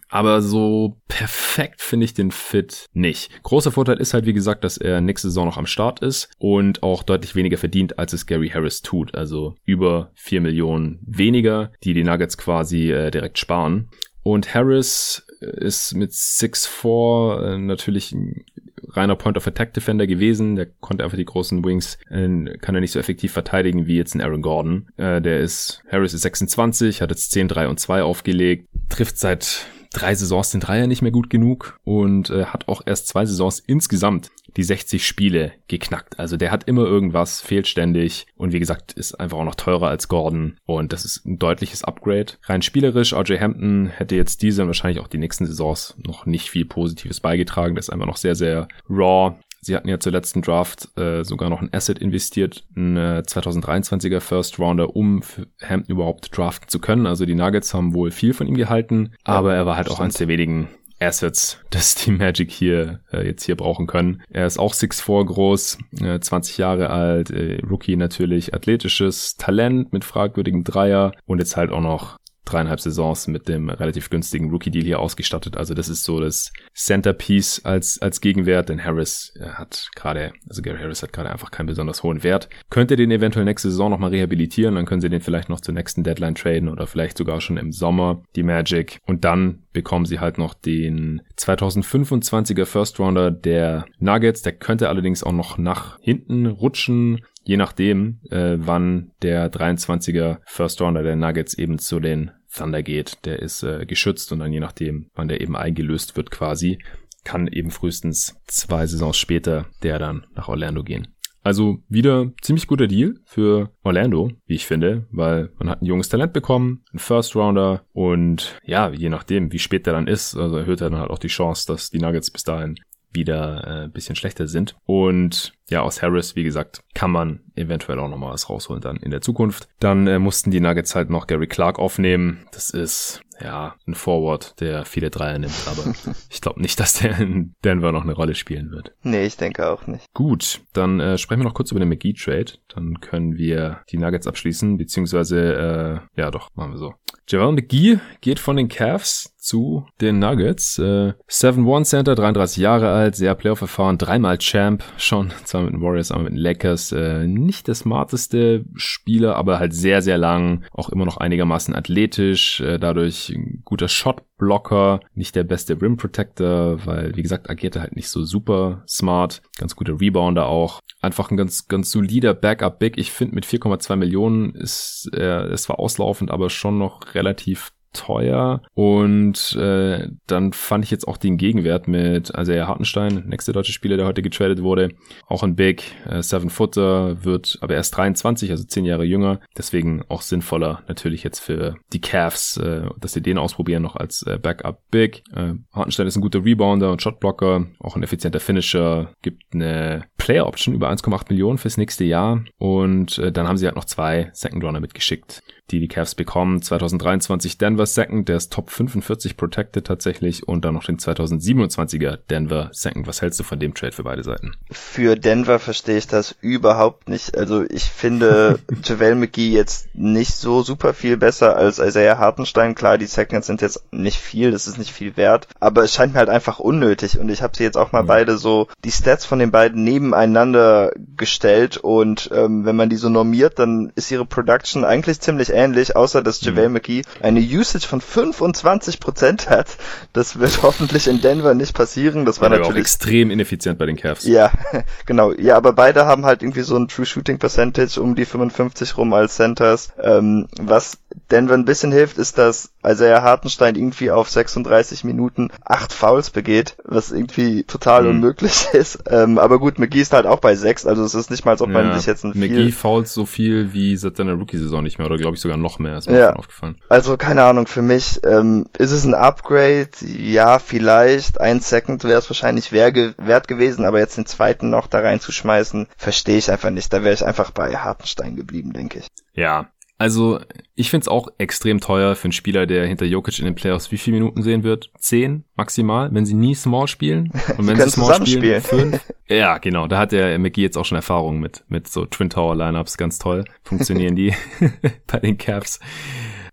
[0.09, 3.31] Aber so perfekt finde ich den Fit nicht.
[3.43, 6.83] Großer Vorteil ist halt, wie gesagt, dass er nächste Saison noch am Start ist und
[6.83, 9.15] auch deutlich weniger verdient, als es Gary Harris tut.
[9.15, 13.89] Also über vier Millionen weniger, die die Nuggets quasi äh, direkt sparen.
[14.23, 18.43] Und Harris ist mit 6'4 äh, natürlich ein
[18.89, 20.55] reiner Point-of-Attack-Defender gewesen.
[20.55, 24.15] Der konnte einfach die großen Wings, äh, kann er nicht so effektiv verteidigen wie jetzt
[24.15, 24.87] ein Aaron Gordon.
[24.97, 29.67] Äh, der ist, Harris ist 26, hat jetzt 10, 3 und 2 aufgelegt, trifft seit
[29.91, 33.59] drei Saisons den Dreier nicht mehr gut genug und äh, hat auch erst zwei Saisons
[33.59, 36.19] insgesamt die 60 Spiele geknackt.
[36.19, 39.87] Also der hat immer irgendwas, fehlt ständig und wie gesagt, ist einfach auch noch teurer
[39.87, 42.33] als Gordon und das ist ein deutliches Upgrade.
[42.43, 46.49] Rein spielerisch, RJ Hampton hätte jetzt diese und wahrscheinlich auch die nächsten Saisons noch nicht
[46.49, 47.75] viel Positives beigetragen.
[47.75, 49.35] Das ist einfach noch sehr, sehr raw.
[49.61, 54.19] Sie hatten ja zur letzten Draft äh, sogar noch ein Asset investiert, ein äh, 2023er
[54.19, 55.21] First Rounder, um
[55.61, 57.05] Hampton überhaupt draften zu können.
[57.05, 60.15] Also die Nuggets haben wohl viel von ihm gehalten, aber er war halt auch eins
[60.15, 64.21] der wenigen Assets, das die Magic hier äh, jetzt hier brauchen können.
[64.29, 70.03] Er ist auch 6'4 groß, äh, 20 Jahre alt, äh, Rookie natürlich, athletisches Talent mit
[70.03, 72.17] fragwürdigem Dreier und jetzt halt auch noch
[72.51, 75.57] dreieinhalb Saisons mit dem relativ günstigen Rookie-Deal hier ausgestattet.
[75.57, 80.79] Also das ist so das Centerpiece als, als Gegenwert, denn Harris hat gerade, also Gary
[80.79, 82.49] Harris hat gerade einfach keinen besonders hohen Wert.
[82.69, 86.03] Könnte den eventuell nächste Saison nochmal rehabilitieren, dann können sie den vielleicht noch zur nächsten
[86.03, 88.99] Deadline traden oder vielleicht sogar schon im Sommer die Magic.
[89.05, 94.41] Und dann bekommen sie halt noch den 2025er First Rounder der Nuggets.
[94.41, 100.81] Der könnte allerdings auch noch nach hinten rutschen je nachdem, äh, wann der 23er First
[100.81, 103.25] Rounder der Nuggets eben zu den Thunder geht.
[103.25, 106.79] Der ist äh, geschützt und dann je nachdem, wann der eben eingelöst wird quasi,
[107.23, 111.07] kann eben frühestens zwei Saisons später der dann nach Orlando gehen.
[111.41, 116.09] Also wieder ziemlich guter Deal für Orlando, wie ich finde, weil man hat ein junges
[116.09, 120.57] Talent bekommen, einen First Rounder und ja, je nachdem, wie spät der dann ist, also
[120.57, 122.75] erhöht er dann halt auch die Chance, dass die Nuggets bis dahin
[123.11, 124.75] wieder äh, bisschen schlechter sind.
[124.85, 129.11] Und ja, aus Harris, wie gesagt, kann man eventuell auch nochmal was rausholen dann in
[129.11, 129.67] der Zukunft.
[129.79, 132.45] Dann äh, mussten die Nuggets halt noch Gary Clark aufnehmen.
[132.51, 135.93] Das ist ja ein Forward, der viele Dreier nimmt, aber
[136.29, 138.93] ich glaube nicht, dass der in Denver noch eine Rolle spielen wird.
[139.03, 140.05] Nee, ich denke auch nicht.
[140.13, 142.53] Gut, dann äh, sprechen wir noch kurz über den McGee-Trade.
[142.67, 146.93] Dann können wir die Nuggets abschließen, beziehungsweise, äh, ja doch, machen wir so.
[147.27, 150.79] Javel McGee geht von den Cavs zu den Nuggets.
[150.79, 156.11] Äh, 7-1 Center, 33 Jahre alt, sehr Playoff-erfahren, dreimal Champ schon, zwar mit den Warriors,
[156.11, 156.91] aber mit den Lakers.
[156.91, 162.61] Äh, nicht der smarteste Spieler, aber halt sehr, sehr lang, auch immer noch einigermaßen athletisch,
[162.61, 167.81] äh, dadurch ein guter Shotblocker, nicht der beste Rim Protector, weil, wie gesagt, agiert er
[167.81, 170.79] halt nicht so super smart, ganz guter Rebounder auch.
[171.01, 172.99] Einfach ein ganz, ganz solider Backup-Big.
[172.99, 178.61] Ich finde, mit 4,2 Millionen ist er, es zwar auslaufend, aber schon noch relativ teuer.
[178.73, 183.73] Und äh, dann fand ich jetzt auch den Gegenwert mit also ja Hartenstein, nächste deutsche
[183.73, 184.89] Spieler, der heute getradet wurde,
[185.27, 190.03] auch ein Big, äh, Seven Footer, wird aber erst 23, also 10 Jahre jünger, deswegen
[190.09, 194.37] auch sinnvoller natürlich jetzt für die Cavs, äh, dass sie den ausprobieren noch als äh,
[194.41, 195.23] Backup Big.
[195.35, 200.47] Äh, Hartenstein ist ein guter Rebounder und Shotblocker, auch ein effizienter Finisher, gibt eine Player
[200.47, 202.43] Option über 1,8 Millionen fürs nächste Jahr.
[202.57, 205.41] Und äh, dann haben sie halt noch zwei Second Runner mitgeschickt
[205.71, 206.61] die die Cavs bekommen.
[206.61, 212.69] 2023 Denver Second, der ist Top 45 protected tatsächlich und dann noch den 2027er Denver
[212.71, 213.07] Second.
[213.07, 214.53] Was hältst du von dem Trade für beide Seiten?
[214.71, 217.37] Für Denver verstehe ich das überhaupt nicht.
[217.37, 222.75] Also ich finde JaVale McGee jetzt nicht so super viel besser als Isaiah Hartenstein.
[222.75, 226.13] Klar, die Seconds sind jetzt nicht viel, das ist nicht viel wert, aber es scheint
[226.13, 228.07] mir halt einfach unnötig und ich habe sie jetzt auch mal mhm.
[228.07, 233.09] beide so die Stats von den beiden nebeneinander gestellt und ähm, wenn man die so
[233.09, 235.58] normiert, dann ist ihre Production eigentlich ziemlich ähnlich,
[235.95, 236.73] außer dass JaVale mhm.
[236.73, 239.77] McGee eine Usage von 25% hat.
[240.13, 242.25] Das wird hoffentlich in Denver nicht passieren.
[242.25, 244.25] Das war, war natürlich extrem ineffizient bei den Cavs.
[244.25, 244.51] Ja,
[245.05, 245.33] genau.
[245.33, 249.13] Ja, aber beide haben halt irgendwie so ein True Shooting Percentage um die 55 rum
[249.13, 249.93] als Centers.
[250.01, 250.97] Ähm, was
[251.31, 256.29] Denver ein bisschen hilft, ist, dass also er Hartenstein irgendwie auf 36 Minuten acht Fouls
[256.29, 258.09] begeht, was irgendwie total mhm.
[258.09, 259.03] unmöglich ist.
[259.07, 261.61] Ähm, aber gut, McGee ist halt auch bei sechs, also es ist nicht mal, als
[261.61, 261.81] ob ja.
[261.81, 262.71] man sich jetzt ein McGee viel...
[262.71, 265.97] fouls so viel wie seit seiner Rookie-Saison nicht mehr, oder glaube ich sogar noch mehr,
[265.97, 266.33] ist mir ja.
[266.33, 266.75] aufgefallen.
[266.89, 272.19] Also keine Ahnung, für mich ähm, ist es ein Upgrade, ja, vielleicht, ein Second wäre
[272.19, 276.93] es wahrscheinlich wert gewesen, aber jetzt den zweiten noch da reinzuschmeißen, verstehe ich einfach nicht.
[276.93, 279.07] Da wäre ich einfach bei Hartenstein geblieben, denke ich.
[279.33, 279.67] Ja,
[279.99, 280.39] also,
[280.75, 283.97] ich find's auch extrem teuer für einen Spieler, der hinter Jokic in den Playoffs wie
[283.97, 284.91] viele Minuten sehen wird?
[284.97, 287.33] Zehn maximal, wenn sie nie Small spielen.
[287.57, 289.01] Und wenn sie, sie Small spielen, fünf.
[289.27, 289.87] Ja, genau.
[289.87, 292.95] Da hat der McGee jetzt auch schon Erfahrung mit, mit so Twin Tower Lineups.
[292.95, 293.43] Ganz toll.
[293.63, 294.33] Funktionieren die
[295.07, 295.81] bei den Cavs.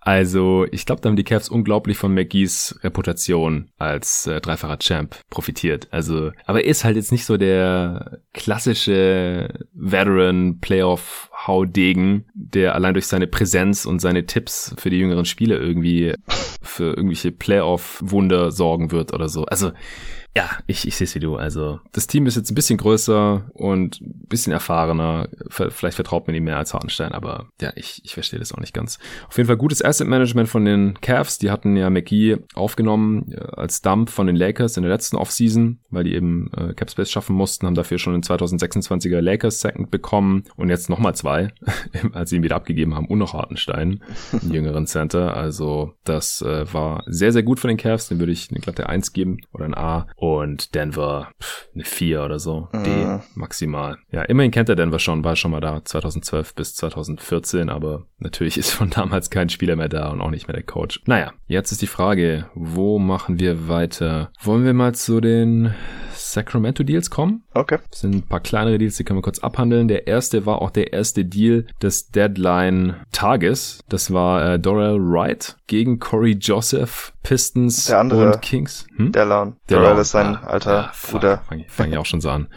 [0.06, 5.16] Also, ich glaube, da haben die Cavs unglaublich von McGees Reputation als äh, dreifacher Champ
[5.30, 5.88] profitiert.
[5.90, 12.94] Also, aber er ist halt jetzt nicht so der klassische Veteran Playoff Haudegen, der allein
[12.94, 16.14] durch seine Präsenz und seine Tipps für die jüngeren Spieler irgendwie
[16.62, 19.44] für irgendwelche Playoff-Wunder sorgen wird oder so.
[19.46, 19.72] Also
[20.36, 21.36] ja, ich, ich sehe es wie du.
[21.36, 25.30] Also das Team ist jetzt ein bisschen größer und ein bisschen erfahrener.
[25.48, 28.74] Vielleicht vertraut man ihm mehr als Hartenstein, aber ja, ich, ich verstehe das auch nicht
[28.74, 28.98] ganz.
[29.28, 31.38] Auf jeden Fall gutes Asset Management von den Cavs.
[31.38, 35.78] Die hatten ja McGee aufgenommen äh, als Dump von den Lakers in der letzten Offseason,
[35.88, 40.44] weil die eben äh, Capspace schaffen mussten, haben dafür schon den 2026er Lakers Second bekommen
[40.56, 41.48] und jetzt nochmal zwei,
[42.12, 45.34] als sie ihn wieder abgegeben haben und noch Hartenstein, einen jüngeren Center.
[45.34, 48.08] Also das äh, war sehr, sehr gut von den Cavs.
[48.08, 50.06] Den würde ich eine glatte 1 geben oder ein A
[50.74, 52.68] Denver pff, eine 4 oder so.
[52.72, 53.20] D mhm.
[53.34, 53.98] maximal.
[54.10, 58.58] Ja, immerhin kennt er Denver schon, war schon mal da 2012 bis 2014, aber natürlich
[58.58, 61.00] ist von damals kein Spieler mehr da und auch nicht mehr der Coach.
[61.06, 64.30] Naja, jetzt ist die Frage, wo machen wir weiter?
[64.42, 65.74] Wollen wir mal zu den
[66.36, 67.44] Sacramento Deals kommen?
[67.54, 67.78] Okay.
[67.90, 69.88] Das sind ein paar kleinere Deals, die können wir kurz abhandeln.
[69.88, 73.80] Der erste war auch der erste Deal des Deadline-Tages.
[73.88, 78.86] Das war äh, Dorrell Wright gegen Corey Joseph, Pistons und Kings.
[78.96, 79.12] Hm?
[79.12, 79.56] Delon.
[79.68, 81.38] Dorrell ist sein ah, alter ah, Bruder.
[81.48, 82.48] Fange fang ich auch schon so an.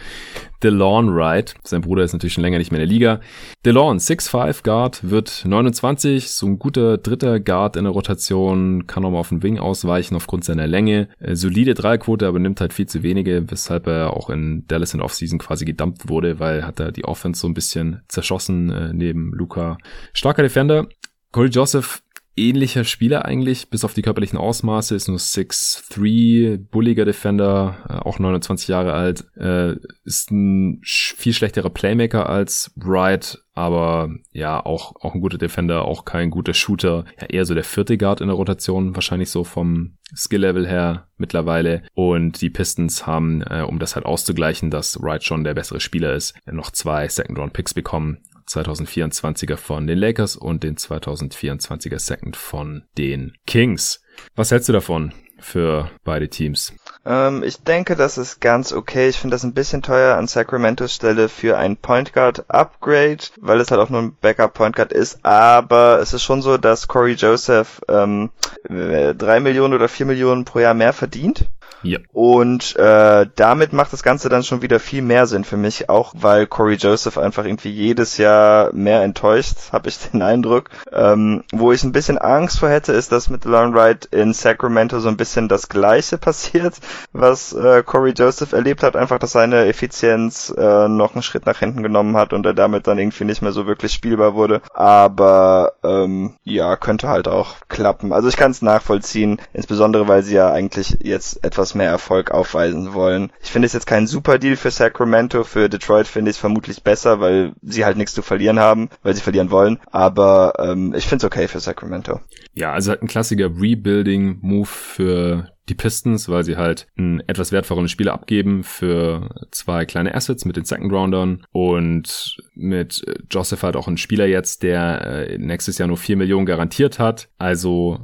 [0.64, 1.56] DeLon Wright.
[1.64, 3.22] Sein Bruder ist natürlich schon länger nicht mehr in der Liga.
[3.66, 9.12] DeLon, 6'5 Guard, wird 29, so ein guter dritter Guard in der Rotation, kann auch
[9.12, 11.10] mal auf den Wing ausweichen aufgrund seiner Länge.
[11.20, 15.02] Äh, solide Dreierquote, aber nimmt halt viel zu wenige, weshalb er auch in Dallas in
[15.02, 19.32] Offseason quasi gedumpt wurde, weil hat er die Offense so ein bisschen zerschossen äh, neben
[19.34, 19.78] Luca.
[20.14, 20.88] Starker Defender.
[21.32, 22.02] Corey Joseph
[22.48, 28.20] ähnlicher Spieler eigentlich, bis auf die körperlichen Ausmaße, ist nur 6'3, bulliger Defender, äh, auch
[28.20, 35.16] 29 Jahre alt, äh, ist ein viel schlechterer Playmaker als Wright, aber ja, auch, auch
[35.16, 38.38] ein guter Defender, auch kein guter Shooter, ja, eher so der vierte Guard in der
[38.38, 41.84] Rotation, wahrscheinlich so vom Skill-Level her mittlerweile.
[41.94, 46.14] Und die Pistons haben, äh, um das halt auszugleichen, dass Wright schon der bessere Spieler
[46.14, 48.20] ist, noch zwei Second-Round-Picks bekommen
[48.50, 54.02] 2024er von den Lakers und den 2024er Second von den Kings.
[54.36, 56.74] Was hältst du davon für beide Teams?
[57.06, 59.08] Ähm, ich denke, das ist ganz okay.
[59.08, 63.62] Ich finde das ein bisschen teuer an Sacramentos Stelle für ein Point Guard Upgrade, weil
[63.62, 65.24] es halt auch nur ein Backup Point Guard ist.
[65.24, 68.32] Aber es ist schon so, dass Corey Joseph ähm,
[68.68, 71.48] drei Millionen oder vier Millionen pro Jahr mehr verdient
[71.82, 72.00] ja.
[72.12, 76.14] Und äh, damit macht das Ganze dann schon wieder viel mehr Sinn für mich, auch
[76.16, 80.70] weil Corey Joseph einfach irgendwie jedes Jahr mehr enttäuscht, habe ich den Eindruck.
[80.92, 85.00] Ähm, wo ich ein bisschen Angst vor hätte, ist, dass mit Lauren Wright in Sacramento
[85.00, 86.76] so ein bisschen das Gleiche passiert,
[87.14, 91.60] was äh, Corey Joseph erlebt hat, einfach, dass seine Effizienz äh, noch einen Schritt nach
[91.60, 94.62] hinten genommen hat und er damit dann irgendwie nicht mehr so wirklich spielbar wurde.
[94.74, 98.12] Aber ähm, ja, könnte halt auch klappen.
[98.12, 102.32] Also ich kann es nachvollziehen, insbesondere weil sie ja eigentlich jetzt etwas etwas mehr Erfolg
[102.32, 103.34] aufweisen wollen.
[103.44, 105.44] Ich finde es jetzt kein super Deal für Sacramento.
[105.44, 109.14] Für Detroit finde ich es vermutlich besser, weil sie halt nichts zu verlieren haben, weil
[109.14, 109.78] sie verlieren wollen.
[109.92, 112.22] Aber ähm, ich finde es okay für Sacramento.
[112.54, 117.90] Ja, also halt ein klassischer Rebuilding-Move für die Pistons, weil sie halt einen etwas wertvolleren
[117.90, 123.90] Spieler abgeben für zwei kleine Assets mit den Second Roundern und mit Joseph halt auch
[123.90, 127.28] ein Spieler jetzt, der äh, nächstes Jahr nur vier Millionen garantiert hat.
[127.38, 128.00] Also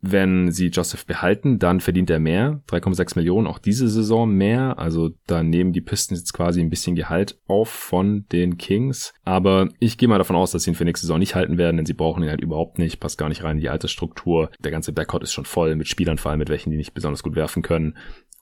[0.00, 4.78] wenn sie Joseph behalten, dann verdient er mehr, 3,6 Millionen auch diese Saison mehr.
[4.78, 9.12] Also da nehmen die Pistons jetzt quasi ein bisschen Gehalt auf von den Kings.
[9.24, 11.76] Aber ich gehe mal davon aus, dass sie ihn für nächste Saison nicht halten werden,
[11.76, 14.50] denn sie brauchen ihn halt überhaupt nicht, passt gar nicht rein in die Altersstruktur.
[14.58, 17.22] Der ganze Backcourt ist schon voll mit Spielern, vor allem mit welchen, die nicht besonders
[17.22, 17.96] gut werfen können.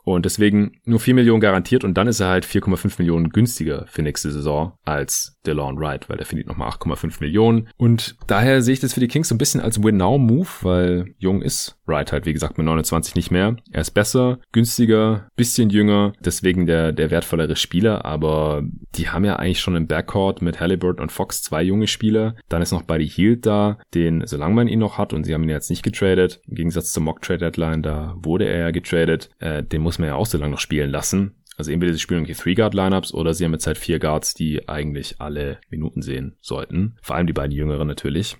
[0.04, 4.00] Und deswegen nur 4 Millionen garantiert und dann ist er halt 4,5 Millionen günstiger für
[4.00, 7.68] nächste Saison als DeLon Wright, weil der verdient nochmal 8,5 Millionen.
[7.76, 11.42] Und daher sehe ich das für die Kings so ein bisschen als Win-Now-Move, weil jung
[11.42, 13.56] ist Wright halt, wie gesagt, mit 29 nicht mehr.
[13.72, 18.62] Er ist besser, günstiger, bisschen jünger, deswegen der, der wertvollere Spieler, aber
[18.94, 22.36] die haben ja eigentlich schon im Backcourt mit Halliburton und Fox zwei junge Spieler.
[22.48, 25.42] Dann ist noch Buddy Hield da, den, solange man ihn noch hat, und sie haben
[25.42, 29.82] ihn jetzt nicht getradet, im Gegensatz zur Mock-Trade-Deadline, da wurde er ja getradet, äh, den
[29.82, 31.34] muss man ja auch so lange noch spielen lassen.
[31.58, 35.20] Also entweder sie spielen irgendwie Three-Guard-Lineups oder sie haben jetzt halt vier Guards, die eigentlich
[35.20, 36.96] alle Minuten sehen sollten.
[37.02, 38.36] Vor allem die beiden Jüngeren natürlich.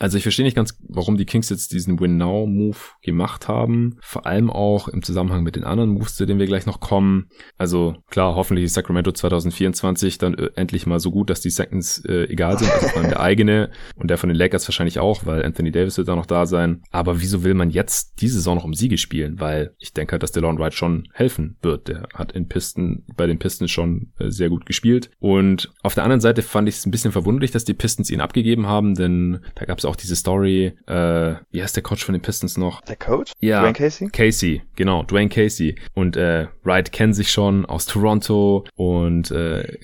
[0.00, 3.98] Also ich verstehe nicht ganz, warum die Kings jetzt diesen Win-Now-Move gemacht haben.
[4.00, 7.28] Vor allem auch im Zusammenhang mit den anderen Moves, zu denen wir gleich noch kommen.
[7.58, 12.02] Also klar, hoffentlich ist Sacramento 2024 dann äh, endlich mal so gut, dass die Seconds
[12.06, 12.72] äh, egal sind.
[12.72, 15.98] Also vor allem der eigene und der von den Lakers wahrscheinlich auch, weil Anthony Davis
[15.98, 16.82] wird da noch da sein.
[16.90, 19.38] Aber wieso will man jetzt diese Saison noch um Siege spielen?
[19.38, 21.88] Weil ich denke halt, dass DeLon Wright schon helfen wird.
[21.88, 25.10] Der hat in Pisten, bei den Pistons schon äh, sehr gut gespielt.
[25.18, 28.22] Und auf der anderen Seite fand ich es ein bisschen verwunderlich, dass die Pistons ihn
[28.22, 32.14] abgegeben haben, denn da gab es auch diese Story, äh, wie heißt der Coach von
[32.14, 32.80] den Pistons noch?
[32.82, 33.32] Der Coach?
[33.40, 33.60] Ja.
[33.60, 34.08] Dwayne Casey?
[34.08, 35.76] Casey, genau, Dwayne Casey.
[35.94, 39.78] Und äh, Wright kennen sich schon aus Toronto und äh,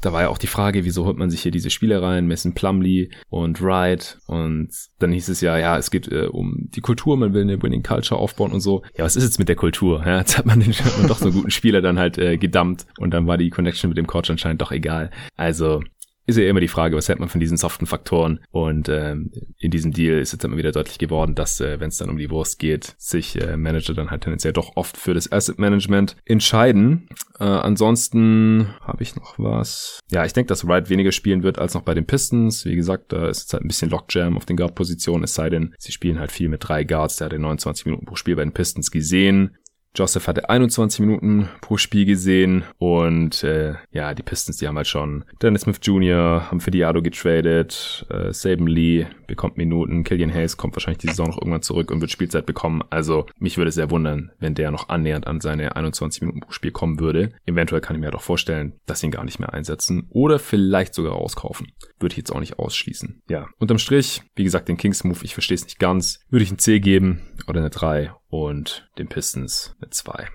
[0.00, 2.54] da war ja auch die Frage, wieso holt man sich hier diese Spieler rein, Mason
[2.54, 7.16] Plumley und Wright und dann hieß es ja, ja, es geht äh, um die Kultur,
[7.16, 8.82] man will eine Winning Culture aufbauen und so.
[8.96, 10.02] Ja, was ist jetzt mit der Kultur?
[10.06, 12.38] Ja, jetzt hat man, den, hat man doch so einen guten Spieler dann halt äh,
[12.38, 15.10] gedumpt und dann war die Connection mit dem Coach anscheinend doch egal.
[15.36, 15.82] Also
[16.30, 18.40] ist ja immer die Frage, was hält man von diesen soften Faktoren?
[18.50, 21.98] Und ähm, in diesem Deal ist jetzt immer wieder deutlich geworden, dass, äh, wenn es
[21.98, 25.30] dann um die Wurst geht, sich äh, Manager dann halt tendenziell doch oft für das
[25.30, 27.08] Asset Management entscheiden.
[27.38, 30.00] Äh, ansonsten habe ich noch was.
[30.10, 32.64] Ja, ich denke, dass Wright weniger spielen wird als noch bei den Pistons.
[32.64, 35.74] Wie gesagt, da ist jetzt halt ein bisschen Lockjam auf den Guard-Positionen, es sei denn,
[35.78, 37.16] sie spielen halt viel mit drei Guards.
[37.16, 39.56] Der hat in 29 Minuten pro Spiel bei den Pistons gesehen.
[39.96, 44.86] Joseph hatte 21 Minuten pro Spiel gesehen und äh, ja, die Pistons, die haben halt
[44.86, 50.56] schon Dennis Smith Jr., haben für Diado getradet, äh, Saban Lee bekommt Minuten, Killian Hayes
[50.56, 52.82] kommt wahrscheinlich die Saison noch irgendwann zurück und wird Spielzeit bekommen.
[52.90, 56.52] Also mich würde es sehr wundern, wenn der noch annähernd an seine 21 Minuten pro
[56.52, 57.30] Spiel kommen würde.
[57.46, 60.38] Eventuell kann ich mir halt auch vorstellen, dass sie ihn gar nicht mehr einsetzen oder
[60.38, 61.68] vielleicht sogar rauskaufen.
[61.98, 63.22] Würde ich jetzt auch nicht ausschließen.
[63.28, 66.50] Ja, unterm Strich, wie gesagt, den Kings Move, ich verstehe es nicht ganz, würde ich
[66.52, 70.28] ein C geben oder eine 3 und den Pistons eine 2.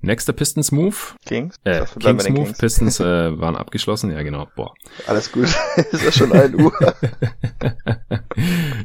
[0.00, 0.94] Nächster Pistons Move.
[1.24, 1.56] Kings?
[1.64, 2.44] Äh, dachte, Kings Move.
[2.44, 2.58] Kings.
[2.58, 3.04] Pistons äh,
[3.38, 4.12] waren abgeschlossen.
[4.12, 4.46] Ja, genau.
[4.54, 4.74] Boah.
[5.06, 5.44] Alles gut.
[5.92, 6.72] ist ja schon 1 Uhr.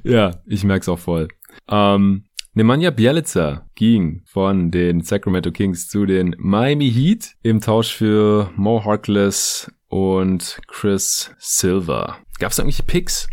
[0.03, 1.27] ja, ich merk's auch voll.
[1.69, 2.25] Ähm,
[2.55, 8.83] Nemanja Bjelica ging von den Sacramento Kings zu den Miami Heat im Tausch für Mo
[8.83, 12.17] Harkless und Chris Silver.
[12.39, 13.27] Gab's da irgendwelche Picks?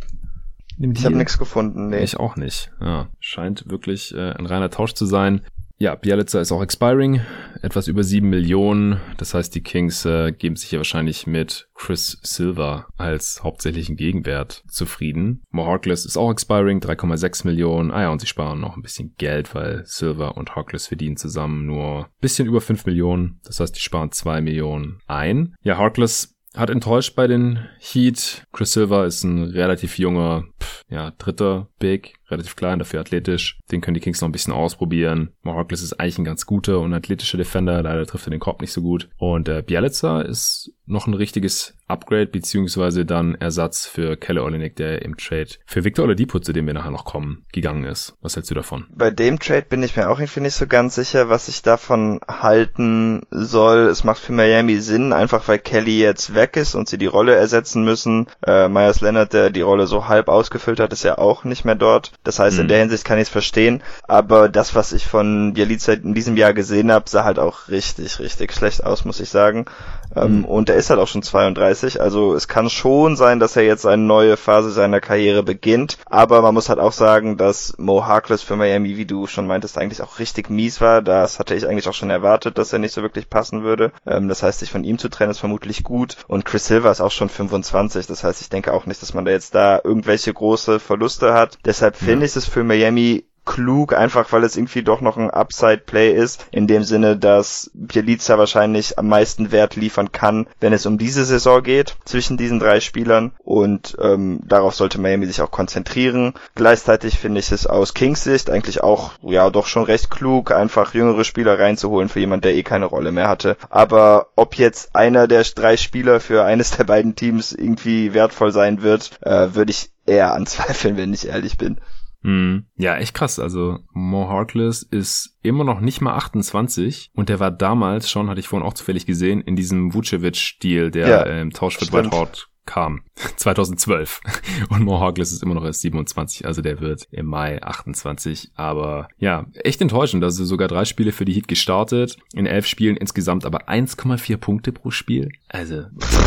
[0.80, 2.02] Im Ich habe nichts gefunden, nee.
[2.02, 2.70] Ich auch nicht.
[2.80, 5.42] Ja, scheint wirklich äh, ein reiner Tausch zu sein.
[5.82, 7.22] Ja, Bialica ist auch expiring,
[7.62, 9.00] etwas über sieben Millionen.
[9.16, 14.62] Das heißt, die Kings äh, geben sich hier wahrscheinlich mit Chris Silver als hauptsächlichen Gegenwert
[14.68, 15.42] zufrieden.
[15.54, 17.92] Harkless ist auch expiring, 3,6 Millionen.
[17.92, 21.64] Ah ja, und sie sparen noch ein bisschen Geld, weil Silver und Harkless verdienen zusammen
[21.64, 23.40] nur ein bisschen über 5 Millionen.
[23.44, 25.54] Das heißt, die sparen 2 Millionen ein.
[25.62, 28.44] Ja, Harkless hat enttäuscht bei den Heat.
[28.52, 33.58] Chris Silver ist ein relativ junger, pff, ja, dritter Big, relativ klein, dafür athletisch.
[33.70, 35.30] Den können die Kings noch ein bisschen ausprobieren.
[35.42, 38.72] Mohawkless ist eigentlich ein ganz guter und athletischer Defender, leider trifft er den Korb nicht
[38.72, 39.08] so gut.
[39.16, 45.02] Und äh, Bialica ist noch ein richtiges Upgrade, beziehungsweise dann Ersatz für Kelle Olenek, der
[45.02, 48.14] im Trade für Victor Oladipo, zu dem wir nachher noch kommen, gegangen ist.
[48.22, 48.86] Was hältst du davon?
[48.94, 52.20] Bei dem Trade bin ich mir auch irgendwie nicht so ganz sicher, was ich davon
[52.28, 53.88] halten soll.
[53.88, 57.34] Es macht für Miami Sinn, einfach weil Kelly jetzt weg ist und sie die Rolle
[57.34, 58.26] ersetzen müssen.
[58.46, 61.74] Äh, Myers Leonard, der die Rolle so halb ausgefüllt hat, ist ja auch nicht mehr
[61.74, 62.12] dort.
[62.24, 62.68] Das heißt, in Mhm.
[62.68, 63.82] der Hinsicht kann ich es verstehen.
[64.06, 68.18] Aber das, was ich von Bielica in diesem Jahr gesehen habe, sah halt auch richtig,
[68.18, 69.66] richtig schlecht aus, muss ich sagen.
[70.14, 70.44] Ähm, Mhm.
[70.44, 71.79] Und er ist halt auch schon 32.
[72.00, 75.98] Also es kann schon sein, dass er jetzt eine neue Phase seiner Karriere beginnt.
[76.06, 79.78] Aber man muss halt auch sagen, dass Mo Harkless für Miami, wie du schon meintest,
[79.78, 81.02] eigentlich auch richtig mies war.
[81.02, 83.92] Das hatte ich eigentlich auch schon erwartet, dass er nicht so wirklich passen würde.
[84.06, 86.16] Ähm, das heißt, sich von ihm zu trennen, ist vermutlich gut.
[86.28, 88.06] Und Chris Silver ist auch schon 25.
[88.06, 91.58] Das heißt, ich denke auch nicht, dass man da jetzt da irgendwelche große Verluste hat.
[91.64, 96.12] Deshalb finde ich es für Miami klug, einfach weil es irgendwie doch noch ein Upside-Play
[96.12, 100.98] ist, in dem Sinne, dass Bielica wahrscheinlich am meisten Wert liefern kann, wenn es um
[100.98, 106.34] diese Saison geht, zwischen diesen drei Spielern und ähm, darauf sollte Miami sich auch konzentrieren.
[106.54, 110.94] Gleichzeitig finde ich es aus Kings Sicht eigentlich auch, ja, doch schon recht klug, einfach
[110.94, 113.56] jüngere Spieler reinzuholen für jemand, der eh keine Rolle mehr hatte.
[113.68, 118.82] Aber ob jetzt einer der drei Spieler für eines der beiden Teams irgendwie wertvoll sein
[118.82, 121.78] wird, äh, würde ich eher anzweifeln, wenn ich ehrlich bin.
[122.22, 122.66] Mhm.
[122.76, 123.38] Ja, echt krass.
[123.38, 128.40] Also Mo Harkless ist immer noch nicht mal 28 und der war damals schon, hatte
[128.40, 131.86] ich vorhin auch zufällig gesehen, in diesem Vucevic-Deal, der Ja, äh, im Tausch für.
[131.86, 133.02] Dwight Howard kam.
[133.36, 134.20] 2012.
[134.70, 138.50] Und Mo Harkless ist immer noch erst 27, also der wird im Mai 28.
[138.54, 140.24] Aber ja, echt enttäuschend.
[140.24, 144.72] Also sogar drei Spiele für die Heat gestartet, in elf Spielen insgesamt aber 1,4 Punkte
[144.72, 145.30] pro Spiel.
[145.48, 145.84] Also,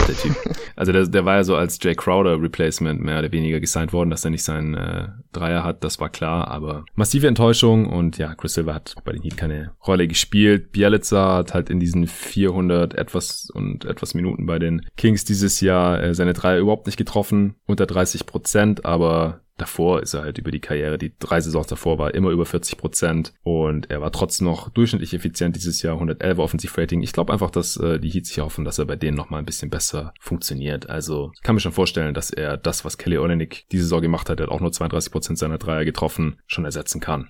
[0.08, 0.36] der Typ?
[0.76, 4.10] Also der, der war ja so als Jay Crowder Replacement mehr oder weniger gesigned worden,
[4.10, 8.34] dass er nicht seinen äh, Dreier hat, das war klar, aber massive Enttäuschung und ja,
[8.34, 10.72] Chris Silver hat bei den Heat keine Rolle gespielt.
[10.72, 16.02] Bielica hat halt in diesen 400 etwas und etwas Minuten bei den Kings dieses Jahr
[16.02, 20.50] äh, seine Dreier überhaupt nicht getroffen, unter 30 Prozent, aber Davor ist er halt über
[20.50, 24.48] die Karriere, die drei Saisons davor war immer über 40 Prozent und er war trotzdem
[24.48, 27.04] noch durchschnittlich effizient dieses Jahr, 111 Offensivrating.
[27.04, 29.46] Ich glaube einfach, dass äh, die Heats sich hoffen, dass er bei denen nochmal ein
[29.46, 30.90] bisschen besser funktioniert.
[30.90, 34.28] Also ich kann mir schon vorstellen, dass er das, was Kelly Olynyk diese Saison gemacht
[34.28, 37.30] hat, er hat auch nur 32 Prozent seiner Dreier getroffen, schon ersetzen kann.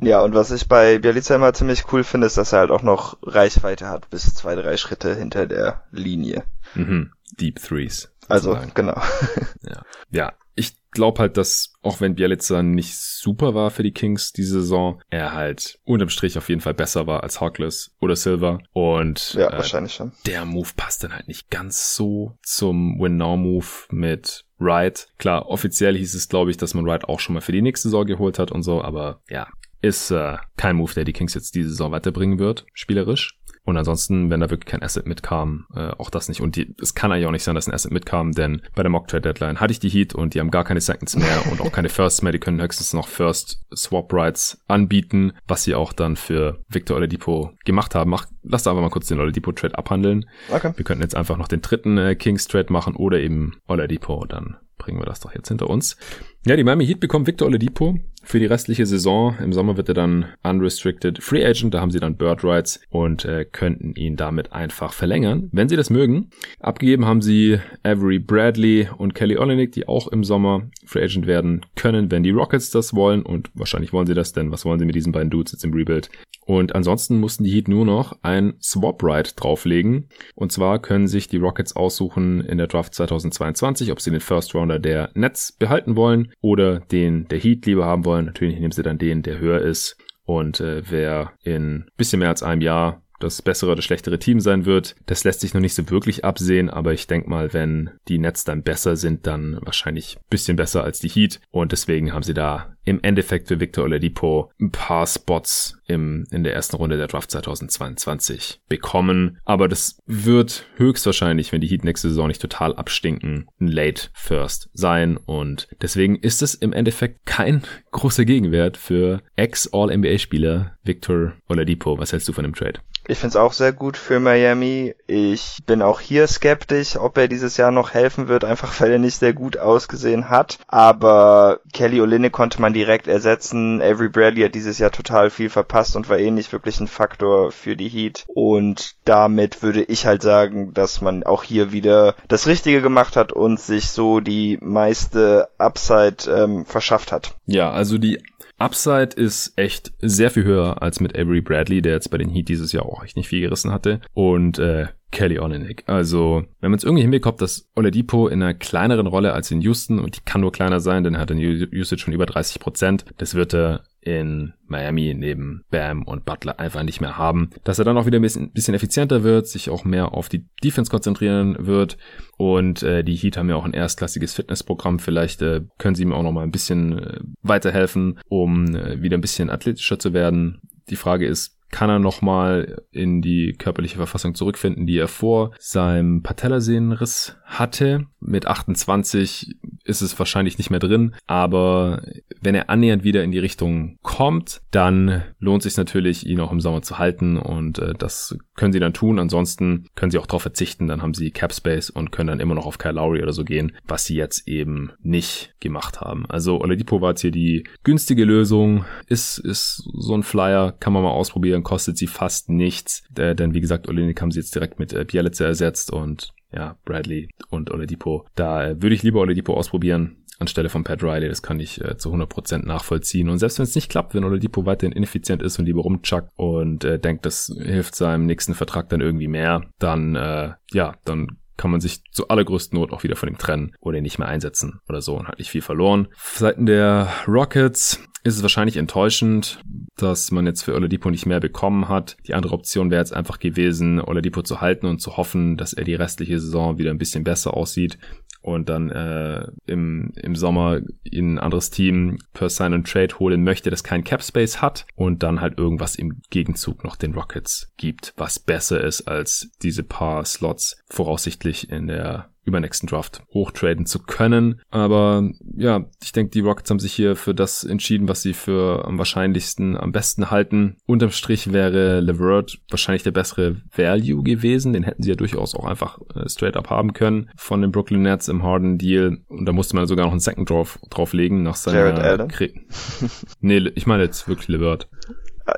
[0.00, 2.82] Ja, und was ich bei Bielica immer ziemlich cool finde, ist, dass er halt auch
[2.82, 6.44] noch Reichweite hat bis zwei, drei Schritte hinter der Linie.
[6.74, 7.12] Mhm.
[7.32, 8.12] Deep Threes.
[8.28, 8.72] Also, sozusagen.
[8.74, 9.00] genau.
[9.68, 9.82] Ja.
[10.10, 14.60] ja, ich glaube halt, dass auch wenn Bielitzer nicht super war für die Kings diese
[14.60, 18.60] Saison, er halt unterm Strich auf jeden Fall besser war als Harkless oder Silver.
[18.72, 20.12] Und ja, äh, wahrscheinlich schon.
[20.24, 25.08] der Move passt dann halt nicht ganz so zum Win-Now-Move mit Wright.
[25.18, 27.88] Klar, offiziell hieß es, glaube ich, dass man Wright auch schon mal für die nächste
[27.88, 29.48] Saison geholt hat und so, aber ja,
[29.82, 33.38] ist äh, kein Move, der die Kings jetzt diese Saison weiterbringen wird, spielerisch.
[33.66, 36.40] Und ansonsten, wenn da wirklich kein Asset mitkam, äh, auch das nicht.
[36.40, 38.90] Und die, es kann eigentlich auch nicht sein, dass ein Asset mitkam, denn bei der
[38.90, 41.60] Mock Trade Deadline hatte ich die Heat und die haben gar keine Seconds mehr und
[41.60, 42.30] auch keine Firsts mehr.
[42.30, 47.50] Die können höchstens noch First Swap Rights anbieten, was sie auch dann für Victor Oladipo
[47.64, 48.10] gemacht haben.
[48.10, 50.26] Mach, lass einfach mal kurz den Oladipo Trade abhandeln.
[50.48, 50.72] Okay.
[50.76, 54.58] Wir könnten jetzt einfach noch den dritten äh, Kings Trade machen oder eben Oladipo dann
[54.78, 55.96] bringen wir das doch jetzt hinter uns.
[56.44, 59.36] Ja, die Miami Heat bekommen Victor Oladipo für die restliche Saison.
[59.42, 63.24] Im Sommer wird er dann unrestricted Free Agent, da haben sie dann Bird Rights und
[63.24, 66.30] äh, könnten ihn damit einfach verlängern, wenn sie das mögen.
[66.58, 71.66] Abgegeben haben sie Avery Bradley und Kelly Olynyk, die auch im Sommer Free Agent werden
[71.74, 74.86] können, wenn die Rockets das wollen und wahrscheinlich wollen sie das, denn was wollen sie
[74.86, 76.08] mit diesen beiden Dudes jetzt im Rebuild?
[76.46, 80.08] Und ansonsten mussten die Heat nur noch ein Swap Right drauflegen.
[80.36, 84.54] Und zwar können sich die Rockets aussuchen in der Draft 2022, ob sie den First
[84.54, 88.26] Rounder der Nets behalten wollen oder den der Heat lieber haben wollen.
[88.26, 89.96] Natürlich nehmen sie dann den, der höher ist.
[90.24, 94.64] Und äh, wer in bisschen mehr als einem Jahr das bessere oder schlechtere Team sein
[94.64, 94.96] wird.
[95.06, 98.44] Das lässt sich noch nicht so wirklich absehen, aber ich denke mal, wenn die Nets
[98.44, 101.40] dann besser sind, dann wahrscheinlich bisschen besser als die Heat.
[101.50, 106.44] Und deswegen haben sie da im Endeffekt für Victor Oladipo ein paar Spots im, in
[106.44, 109.38] der ersten Runde der Draft 2022 bekommen.
[109.44, 114.70] Aber das wird höchstwahrscheinlich, wenn die Heat nächste Saison nicht total abstinken, ein Late First
[114.72, 115.16] sein.
[115.16, 121.98] Und deswegen ist es im Endeffekt kein großer Gegenwert für Ex-All-NBA-Spieler Victor Oladipo.
[121.98, 122.80] Was hältst du von dem Trade?
[123.08, 124.94] Ich finde es auch sehr gut für Miami.
[125.06, 128.98] Ich bin auch hier skeptisch, ob er dieses Jahr noch helfen wird, einfach weil er
[128.98, 130.58] nicht sehr gut ausgesehen hat.
[130.66, 133.80] Aber Kelly Olynyk konnte man direkt ersetzen.
[133.80, 137.52] Avery Bradley hat dieses Jahr total viel verpasst und war eh nicht wirklich ein Faktor
[137.52, 138.24] für die Heat.
[138.26, 143.32] Und damit würde ich halt sagen, dass man auch hier wieder das Richtige gemacht hat
[143.32, 147.34] und sich so die meiste Upside ähm, verschafft hat.
[147.46, 148.22] Ja, also die
[148.58, 152.48] Upside ist echt sehr viel höher als mit Avery Bradley, der jetzt bei den Heat
[152.48, 154.00] dieses Jahr auch echt nicht viel gerissen hatte.
[154.14, 155.84] Und äh, Kelly Olynyk.
[155.86, 159.98] Also, wenn man es irgendwie hinbekommt, dass Oladipo in einer kleineren Rolle als in Houston,
[159.98, 163.04] und die kann nur kleiner sein, denn er hat eine Usage von über 30 Prozent,
[163.18, 167.50] das wird er in Miami neben Bam und Butler einfach nicht mehr haben.
[167.64, 170.46] Dass er dann auch wieder ein bisschen, bisschen effizienter wird, sich auch mehr auf die
[170.62, 171.98] Defense konzentrieren wird.
[172.36, 175.00] Und äh, die Heat haben ja auch ein erstklassiges Fitnessprogramm.
[175.00, 179.16] Vielleicht äh, können sie ihm auch noch mal ein bisschen äh, weiterhelfen, um äh, wieder
[179.16, 180.60] ein bisschen athletischer zu werden.
[180.88, 186.22] Die Frage ist, kann er nochmal in die körperliche Verfassung zurückfinden, die er vor seinem
[186.22, 188.06] Patellasehnenriss hatte.
[188.20, 192.02] Mit 28 ist es wahrscheinlich nicht mehr drin, aber
[192.40, 196.60] wenn er annähernd wieder in die Richtung kommt, dann lohnt sich natürlich, ihn auch im
[196.60, 199.20] Sommer zu halten und äh, das können sie dann tun.
[199.20, 202.56] Ansonsten können sie auch darauf verzichten, dann haben sie Cap Space und können dann immer
[202.56, 206.26] noch auf Kyle Lowry oder so gehen, was sie jetzt eben nicht gemacht haben.
[206.28, 211.04] Also Oladipo war jetzt hier die günstige Lösung, ist, ist so ein Flyer, kann man
[211.04, 214.80] mal ausprobieren, kostet sie fast nichts, äh, denn wie gesagt, Olenik haben sie jetzt direkt
[214.80, 218.26] mit äh, Bielitzer ersetzt und ja, Bradley und Oladipo.
[218.34, 221.28] Da äh, würde ich lieber Oladipo ausprobieren anstelle von Pat Riley.
[221.28, 223.28] Das kann ich äh, zu 100% nachvollziehen.
[223.28, 226.84] Und selbst wenn es nicht klappt, wenn Oladipo weiterhin ineffizient ist und lieber rumchuckt und
[226.84, 231.70] äh, denkt, das hilft seinem nächsten Vertrag dann irgendwie mehr, dann äh, ja, dann kann
[231.70, 234.80] man sich zu allergrößten Not auch wieder von ihm trennen oder ihn nicht mehr einsetzen
[234.90, 236.08] oder so und hat nicht viel verloren.
[236.34, 239.60] Seiten der Rockets ist es wahrscheinlich enttäuschend,
[239.96, 242.16] dass man jetzt für Oladipo nicht mehr bekommen hat.
[242.26, 245.84] Die andere Option wäre jetzt einfach gewesen, Oladipo zu halten und zu hoffen, dass er
[245.84, 247.98] die restliche Saison wieder ein bisschen besser aussieht
[248.42, 250.80] und dann äh, im, im Sommer
[251.12, 255.22] ein anderes Team per Sign and Trade holen möchte, das kein Cap Space hat und
[255.22, 260.24] dann halt irgendwas im Gegenzug noch den Rockets gibt, was besser ist als diese paar
[260.24, 264.60] Slots voraussichtlich in der übernächsten Draft hochtraden zu können.
[264.70, 268.84] Aber ja, ich denke, die Rockets haben sich hier für das entschieden, was sie für
[268.86, 270.76] am wahrscheinlichsten, am besten halten.
[270.86, 274.72] Unterm Strich wäre Levert wahrscheinlich der bessere Value gewesen.
[274.72, 278.02] Den hätten sie ja durchaus auch einfach äh, straight up haben können von den Brooklyn
[278.02, 279.18] Nets im Harden Deal.
[279.28, 281.78] Und da musste man sogar noch einen Second Draft drauflegen nach seiner...
[281.78, 282.66] Jared Allen?
[283.40, 284.88] nee, ich meine jetzt wirklich Levert.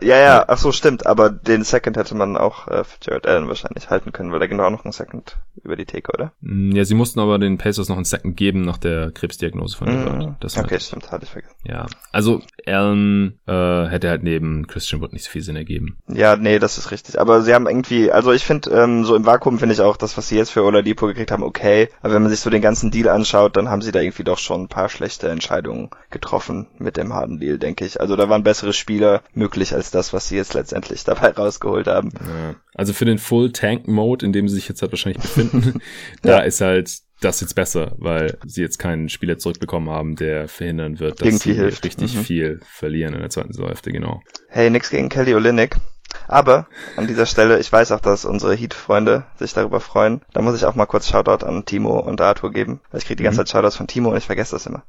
[0.03, 3.49] Ja, ja, ach so, stimmt, aber den Second hätte man auch äh, für Jared Allen
[3.49, 6.33] wahrscheinlich halten können, weil da genau noch ein Second über die Theke, oder?
[6.41, 9.89] Mm, ja, sie mussten aber den Pacers noch einen Second geben nach der Krebsdiagnose von
[9.89, 11.55] mm, Das okay, halt, stimmt, hatte ich vergessen.
[11.65, 15.99] Ja, also Allen äh, hätte halt neben Christian Wood nicht so viel Sinn ergeben.
[16.09, 19.25] Ja, nee, das ist richtig, aber sie haben irgendwie, also ich finde, ähm, so im
[19.25, 22.23] Vakuum finde ich auch das, was sie jetzt für Oladipo gekriegt haben, okay, aber wenn
[22.23, 24.69] man sich so den ganzen Deal anschaut, dann haben sie da irgendwie doch schon ein
[24.69, 28.01] paar schlechte Entscheidungen getroffen mit dem harten Deal, denke ich.
[28.01, 32.11] Also da waren bessere Spieler möglich als das, was sie jetzt letztendlich dabei rausgeholt haben.
[32.21, 32.57] Ja.
[32.75, 35.81] Also für den Full Tank Mode, in dem sie sich jetzt halt wahrscheinlich befinden,
[36.23, 41.01] da ist halt das jetzt besser, weil sie jetzt keinen Spieler zurückbekommen haben, der verhindern
[41.01, 41.85] wird, dass Irgendwie sie hilft.
[41.85, 42.21] richtig mhm.
[42.21, 44.21] viel verlieren in der zweiten Saisonhälfte, genau.
[44.49, 45.77] Hey, nix gegen Kelly Olynyk.
[46.27, 50.21] Aber an dieser Stelle, ich weiß auch, dass unsere Heat-Freunde sich darüber freuen.
[50.33, 52.81] Da muss ich auch mal kurz Shoutout an Timo und Arthur geben.
[52.91, 53.47] Weil ich kriege die ganze mhm.
[53.47, 54.83] Zeit Shoutouts von Timo und ich vergesse das immer.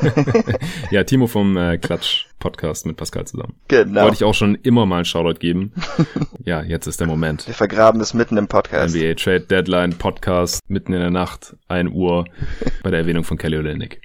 [0.90, 3.54] ja, Timo vom äh, Klatsch Podcast mit Pascal zusammen.
[3.68, 4.02] Genau.
[4.02, 5.72] Wollte ich auch schon immer mal einen Shoutout geben.
[6.44, 7.46] ja, jetzt ist der Moment.
[7.46, 8.94] Wir vergraben es mitten im Podcast.
[8.94, 12.24] NBA Trade Deadline Podcast mitten in der Nacht, 1 Uhr
[12.82, 14.00] bei der Erwähnung von Kelly Olynyk.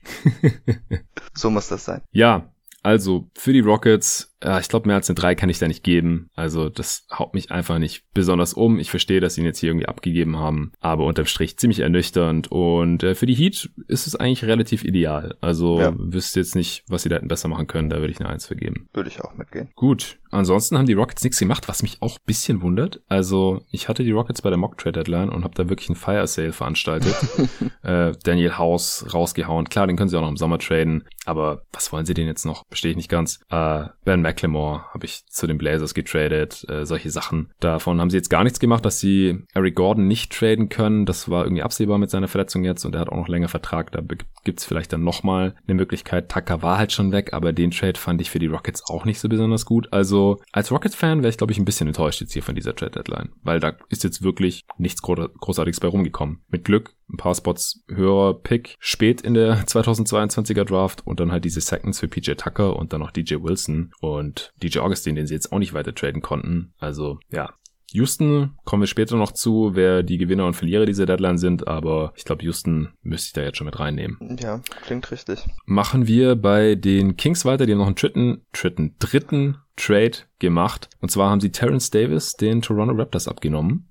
[1.34, 2.02] so muss das sein.
[2.12, 2.54] Ja,
[2.84, 5.84] also für die Rockets ja, ich glaube, mehr als eine 3 kann ich da nicht
[5.84, 6.30] geben.
[6.36, 8.80] Also das haut mich einfach nicht besonders um.
[8.80, 12.52] Ich verstehe, dass sie ihn jetzt hier irgendwie abgegeben haben, aber unterm Strich ziemlich ernüchternd.
[12.52, 15.36] Und äh, für die Heat ist es eigentlich relativ ideal.
[15.42, 15.94] Also ja.
[15.98, 17.90] wüsste jetzt nicht, was sie da hätten besser machen können.
[17.90, 18.88] Da würde ich eine 1 vergeben.
[18.94, 19.70] Würde ich auch mitgehen.
[19.76, 20.20] Gut.
[20.30, 23.02] Ansonsten haben die Rockets nichts gemacht, was mich auch bisschen wundert.
[23.08, 25.96] Also ich hatte die Rockets bei der Mock Trade Deadline und habe da wirklich einen
[25.96, 27.16] Fire Sale veranstaltet.
[27.84, 29.70] äh, Daniel House rausgehauen.
[29.70, 31.06] Klar, den können sie auch noch im Sommer traden.
[31.26, 32.66] Aber was wollen sie denn jetzt noch?
[32.68, 33.40] Verstehe ich nicht ganz.
[33.50, 37.50] Äh, ben McLemore habe ich zu den Blazers getradet, äh, solche Sachen.
[37.62, 41.06] Davon haben sie jetzt gar nichts gemacht, dass sie Eric Gordon nicht traden können.
[41.06, 43.92] Das war irgendwie absehbar mit seiner Verletzung jetzt und er hat auch noch länger Vertrag.
[43.94, 44.02] Da
[44.44, 46.30] gibt's vielleicht dann nochmal eine Möglichkeit.
[46.30, 49.20] Tucker war halt schon weg, aber den Trade fand ich für die Rockets auch nicht
[49.20, 49.88] so besonders gut.
[49.92, 53.30] Also als Rockets-Fan wäre ich, glaube ich, ein bisschen enttäuscht jetzt hier von dieser Trade-Deadline,
[53.44, 56.42] weil da ist jetzt wirklich nichts Großartiges bei rumgekommen.
[56.50, 61.46] Mit Glück ein paar Spots höherer Pick spät in der 2022er Draft und dann halt
[61.46, 64.17] diese Seconds für PJ Tucker und dann noch DJ Wilson und
[64.62, 66.74] DJ Augustin, den sie jetzt auch nicht weiter traden konnten.
[66.80, 67.54] Also ja,
[67.94, 72.14] Houston kommen wir später noch zu, wer die Gewinner und Verlierer dieser Deadline sind, aber
[72.16, 74.38] ich glaube, Houston müsste ich da jetzt schon mit reinnehmen.
[74.40, 75.46] Ja, klingt richtig.
[75.66, 80.90] Machen wir bei den Kings weiter, die haben noch einen dritten, dritten, dritten Trade gemacht.
[81.00, 83.88] Und zwar haben sie Terrence Davis den Toronto Raptors abgenommen.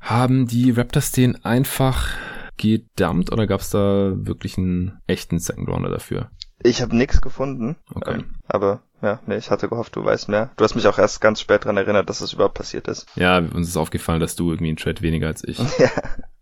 [0.00, 2.08] Haben die Raptors den einfach
[2.56, 6.30] gedumpt oder gab es da wirklich einen echten Second Rounder dafür?
[6.62, 7.76] Ich habe nichts gefunden.
[7.94, 8.14] Okay.
[8.14, 10.50] Ähm, aber ja, nee, ich hatte gehofft, du weißt mehr.
[10.56, 13.06] Du hast mich auch erst ganz spät dran erinnert, dass es überhaupt passiert ist.
[13.14, 15.90] Ja, uns ist aufgefallen, dass du irgendwie einen Trade weniger als ich ja.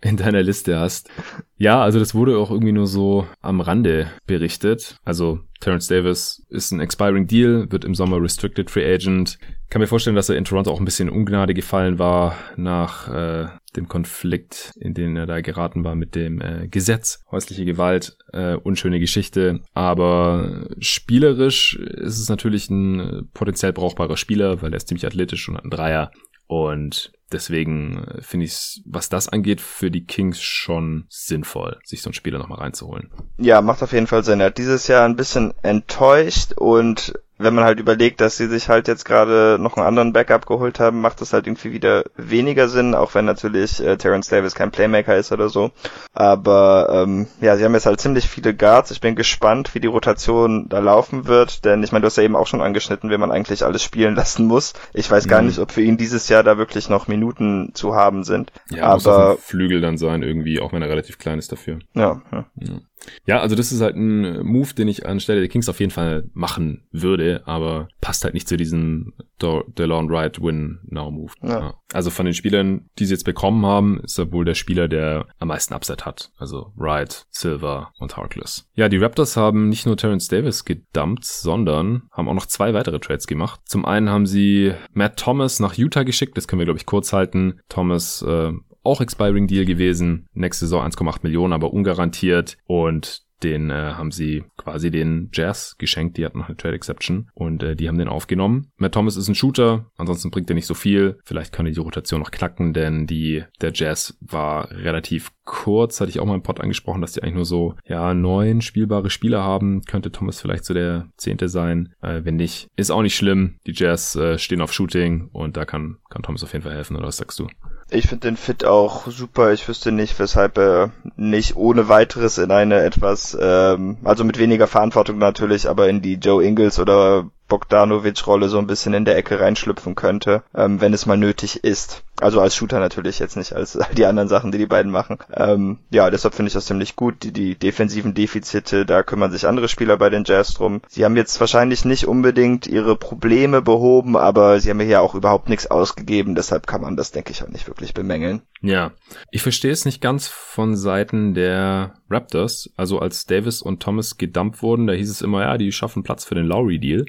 [0.01, 1.11] in deiner Liste hast.
[1.59, 4.97] Ja, also das wurde auch irgendwie nur so am Rande berichtet.
[5.05, 9.39] Also Terence Davis ist ein expiring Deal, wird im Sommer Restricted Free Agent.
[9.69, 13.09] Kann mir vorstellen, dass er in Toronto auch ein bisschen in Ungnade gefallen war nach
[13.09, 17.25] äh, dem Konflikt, in den er da geraten war mit dem äh, Gesetz.
[17.31, 19.61] Häusliche Gewalt, äh, unschöne Geschichte.
[19.75, 25.57] Aber spielerisch ist es natürlich ein potenziell brauchbarer Spieler, weil er ist ziemlich athletisch und
[25.57, 26.11] hat einen Dreier.
[26.47, 32.03] Und deswegen äh, finde ich es, was das angeht, für die Kings schon sinnvoll, sich
[32.03, 33.11] so einen Spieler nochmal reinzuholen.
[33.39, 34.41] Ja, macht auf jeden Fall Sinn.
[34.41, 38.69] Er hat dieses Jahr ein bisschen enttäuscht und wenn man halt überlegt, dass sie sich
[38.69, 42.69] halt jetzt gerade noch einen anderen Backup geholt haben, macht das halt irgendwie wieder weniger
[42.69, 45.71] Sinn, auch wenn natürlich äh, Terence Davis kein Playmaker ist oder so.
[46.15, 48.91] Aber ähm, ja, sie haben jetzt halt ziemlich viele Guards.
[48.91, 52.23] Ich bin gespannt, wie die Rotation da laufen wird, denn ich meine, du hast ja
[52.23, 54.73] eben auch schon angeschnitten, wie man eigentlich alles spielen lassen muss.
[54.95, 55.49] Ich weiß gar mhm.
[55.49, 58.53] nicht, ob für ihn dieses Jahr da wirklich noch Minuten zu haben sind.
[58.71, 61.79] Ja, aber muss auf Flügel dann sein irgendwie, auch wenn er relativ klein ist dafür.
[61.95, 62.23] Ja.
[62.33, 62.45] ja.
[62.57, 62.81] ja.
[63.27, 66.29] Ja, also das ist halt ein Move, den ich anstelle der Kings auf jeden Fall
[66.33, 71.33] machen würde, aber passt halt nicht zu diesem DeLon Wright Win Now Move.
[71.43, 71.61] Ja.
[71.61, 71.75] Ja.
[71.93, 75.27] Also von den Spielern, die sie jetzt bekommen haben, ist er wohl der Spieler, der
[75.39, 76.31] am meisten Upside hat.
[76.39, 78.69] Also Wright, Silver und Harkless.
[78.75, 82.99] Ja, die Raptors haben nicht nur Terence Davis gedumpt, sondern haben auch noch zwei weitere
[82.99, 83.61] Trades gemacht.
[83.65, 87.13] Zum einen haben sie Matt Thomas nach Utah geschickt, das können wir glaube ich kurz
[87.13, 87.61] halten.
[87.69, 88.53] Thomas äh,
[88.87, 90.27] auch Expiring Deal gewesen.
[90.33, 92.57] Nächste Saison 1,8 Millionen, aber ungarantiert.
[92.67, 96.17] Und den äh, haben sie quasi den Jazz geschenkt.
[96.17, 98.71] Die hatten noch eine Trade Exception und äh, die haben den aufgenommen.
[98.77, 101.19] Matt Thomas ist ein Shooter, ansonsten bringt er nicht so viel.
[101.25, 106.01] Vielleicht kann die Rotation noch knacken, denn die der Jazz war relativ kurz.
[106.01, 109.09] Hatte ich auch mal im Pod angesprochen, dass die eigentlich nur so ja neun spielbare
[109.09, 109.83] Spieler haben.
[109.87, 111.95] Könnte Thomas vielleicht so der zehnte sein.
[112.03, 113.57] Äh, wenn nicht, ist auch nicht schlimm.
[113.67, 116.97] Die Jazz äh, stehen auf Shooting und da kann kann Thomas auf jeden Fall helfen.
[116.97, 117.47] Oder was sagst du?
[117.89, 119.53] Ich finde den Fit auch super.
[119.53, 124.67] Ich wüsste nicht, weshalb er nicht ohne weiteres in eine etwas, ähm, also mit weniger
[124.67, 129.39] Verantwortung natürlich, aber in die Joe Ingles oder Bogdanovic-Rolle so ein bisschen in der Ecke
[129.39, 132.03] reinschlüpfen könnte, ähm, wenn es mal nötig ist.
[132.21, 135.19] Also als Shooter natürlich jetzt nicht als die anderen Sachen, die die beiden machen.
[135.33, 137.23] Ähm, ja, deshalb finde ich das ziemlich gut.
[137.23, 140.81] Die, die defensiven Defizite, da kümmern sich andere Spieler bei den Jazz drum.
[140.89, 145.49] Sie haben jetzt wahrscheinlich nicht unbedingt ihre Probleme behoben, aber sie haben ja auch überhaupt
[145.49, 146.35] nichts ausgegeben.
[146.35, 148.43] Deshalb kann man das, denke ich, auch nicht wirklich bemängeln.
[148.61, 148.93] Ja,
[149.31, 152.71] ich verstehe es nicht ganz von Seiten der Raptors.
[152.77, 156.25] Also als Davis und Thomas gedumpt wurden, da hieß es immer, ja, die schaffen Platz
[156.25, 157.07] für den Lowry-Deal,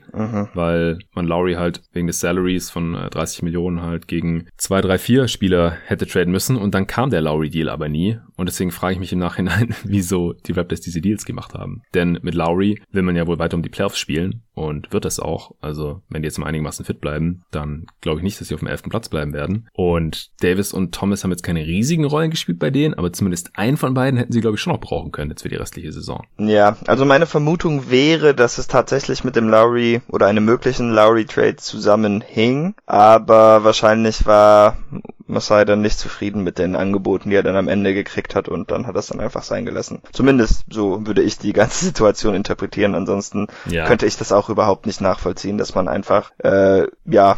[0.53, 4.97] weil man Lowry halt wegen des Salaries von 30 äh, Millionen halt gegen zwei, drei,
[4.97, 8.17] vier Spieler hätte traden müssen und dann kam der Lowry-Deal aber nie.
[8.37, 11.81] Und deswegen frage ich mich im Nachhinein, wieso die Raptors diese Deals gemacht haben.
[11.93, 15.19] Denn mit Lowry will man ja wohl weiter um die Playoffs spielen und wird das
[15.19, 15.51] auch.
[15.59, 18.61] Also wenn die jetzt mal einigermaßen fit bleiben, dann glaube ich nicht, dass sie auf
[18.61, 19.67] dem elften Platz bleiben werden.
[19.73, 23.77] Und Davis und Thomas haben jetzt keine riesigen Rollen gespielt bei denen, aber zumindest einen
[23.77, 26.25] von beiden hätten sie, glaube ich, schon noch brauchen können jetzt für die restliche Saison.
[26.37, 31.57] Ja, also meine Vermutung wäre, dass es tatsächlich mit dem Lowry oder einem möglichen Lowry-Trade
[31.57, 34.77] zusammenhing, aber wahrscheinlich war
[35.27, 38.71] Masai dann nicht zufrieden mit den Angeboten, die er dann am Ende gekriegt hat und
[38.71, 40.01] dann hat er es dann einfach sein gelassen.
[40.11, 42.95] Zumindest so würde ich die ganze Situation interpretieren.
[42.95, 43.85] Ansonsten ja.
[43.85, 47.37] könnte ich das auch überhaupt nicht nachvollziehen, dass man einfach äh, ja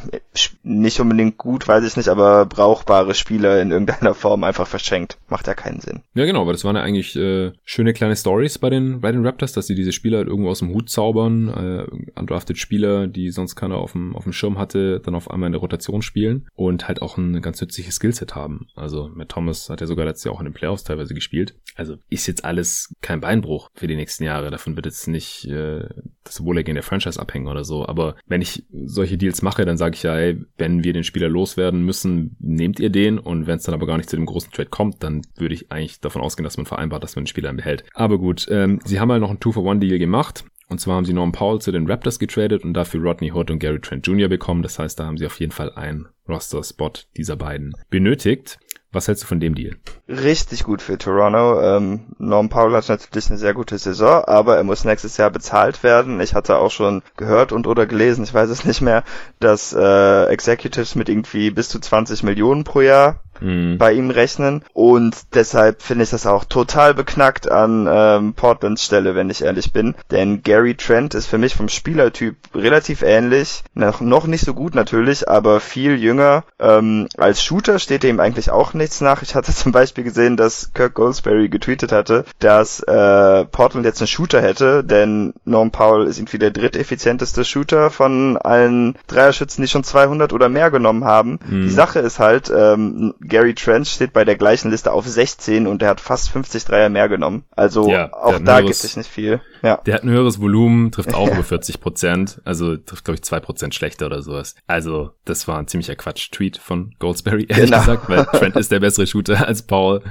[0.63, 5.17] nicht unbedingt gut, weiß ich nicht, aber brauchbare Spieler in irgendeiner Form einfach verschenkt.
[5.27, 6.01] Macht ja keinen Sinn.
[6.13, 9.25] Ja genau, weil das waren ja eigentlich äh, schöne kleine Stories bei den bei den
[9.25, 13.31] Raptors, dass sie diese Spieler halt irgendwo aus dem Hut zaubern, äh, undrafted Spieler, die
[13.31, 16.47] sonst keiner auf dem auf dem Schirm hatte, dann auf einmal in der Rotation spielen
[16.55, 18.68] und halt auch ein ganz nützliches zusätzliches Skillset haben.
[18.76, 21.56] Also mit Thomas hat er sogar letztes Jahr auch in den Playoffs teilweise gespielt.
[21.76, 24.51] Also ist jetzt alles kein Beinbruch für die nächsten Jahre.
[24.51, 25.88] Davon wird jetzt nicht äh,
[26.23, 27.85] das Wohlergehen der Franchise abhängen oder so.
[27.88, 31.30] Aber wenn ich solche Deals mache, dann sage ich ja, ey, wenn wir den Spieler
[31.30, 33.19] loswerden müssen, nehmt ihr den.
[33.19, 35.72] Und wenn es dann aber gar nicht zu dem großen Trade kommt, dann würde ich
[35.72, 37.84] eigentlich davon ausgehen, dass man vereinbart, dass man den Spieler behält.
[37.93, 40.43] Aber gut, ähm, sie haben halt noch einen Two-for-One-Deal gemacht.
[40.69, 43.59] Und zwar haben sie Norm Powell zu den Raptors getradet und dafür Rodney Hood und
[43.59, 44.29] Gary Trent Jr.
[44.29, 44.61] bekommen.
[44.61, 48.59] Das heißt, da haben sie auf jeden Fall einen Roster-Spot dieser beiden benötigt.
[48.91, 49.75] Was hältst du von dem Deal?
[50.07, 51.61] Richtig gut für Toronto.
[51.61, 55.83] Ähm, Norm Powell hat natürlich eine sehr gute Saison, aber er muss nächstes Jahr bezahlt
[55.83, 56.19] werden.
[56.21, 59.03] Ich hatte auch schon gehört und oder gelesen, ich weiß es nicht mehr,
[59.39, 63.77] dass äh, Executives mit irgendwie bis zu 20 Millionen pro Jahr mhm.
[63.77, 64.63] bei ihm rechnen.
[64.73, 69.73] Und deshalb finde ich das auch total beknackt an ähm, Portlands Stelle, wenn ich ehrlich
[69.73, 69.95] bin.
[70.11, 73.63] Denn Gary Trent ist für mich vom Spielertyp relativ ähnlich.
[73.73, 76.43] Noch, noch nicht so gut natürlich, aber viel jünger.
[76.59, 79.21] Ähm, als Shooter steht ihm eigentlich auch nichts nach.
[79.21, 84.07] Ich hatte zum Beispiel gesehen, dass Kirk Goldsberry getweetet hatte, dass äh, Portland jetzt einen
[84.07, 89.83] Shooter hätte, denn Norm Powell ist irgendwie der dritteffizienteste Shooter von allen Dreierschützen, die schon
[89.83, 91.39] 200 oder mehr genommen haben.
[91.47, 91.63] Mhm.
[91.63, 95.81] Die Sache ist halt, ähm, Gary Trent steht bei der gleichen Liste auf 16 und
[95.81, 97.45] der hat fast 50 Dreier mehr genommen.
[97.56, 99.41] Also ja, auch da gibt es nicht viel.
[99.61, 99.77] Ja.
[99.85, 103.39] Der hat ein höheres Volumen, trifft auch über 40 Prozent, also trifft glaube ich zwei
[103.39, 104.56] Prozent schlechter oder sowas.
[104.68, 107.80] Also das war ein ziemlicher Quatsch-Tweet von Goldsberry, ehrlich genau.
[107.80, 110.01] gesagt, weil Trent ist der bessere Shooter als Paul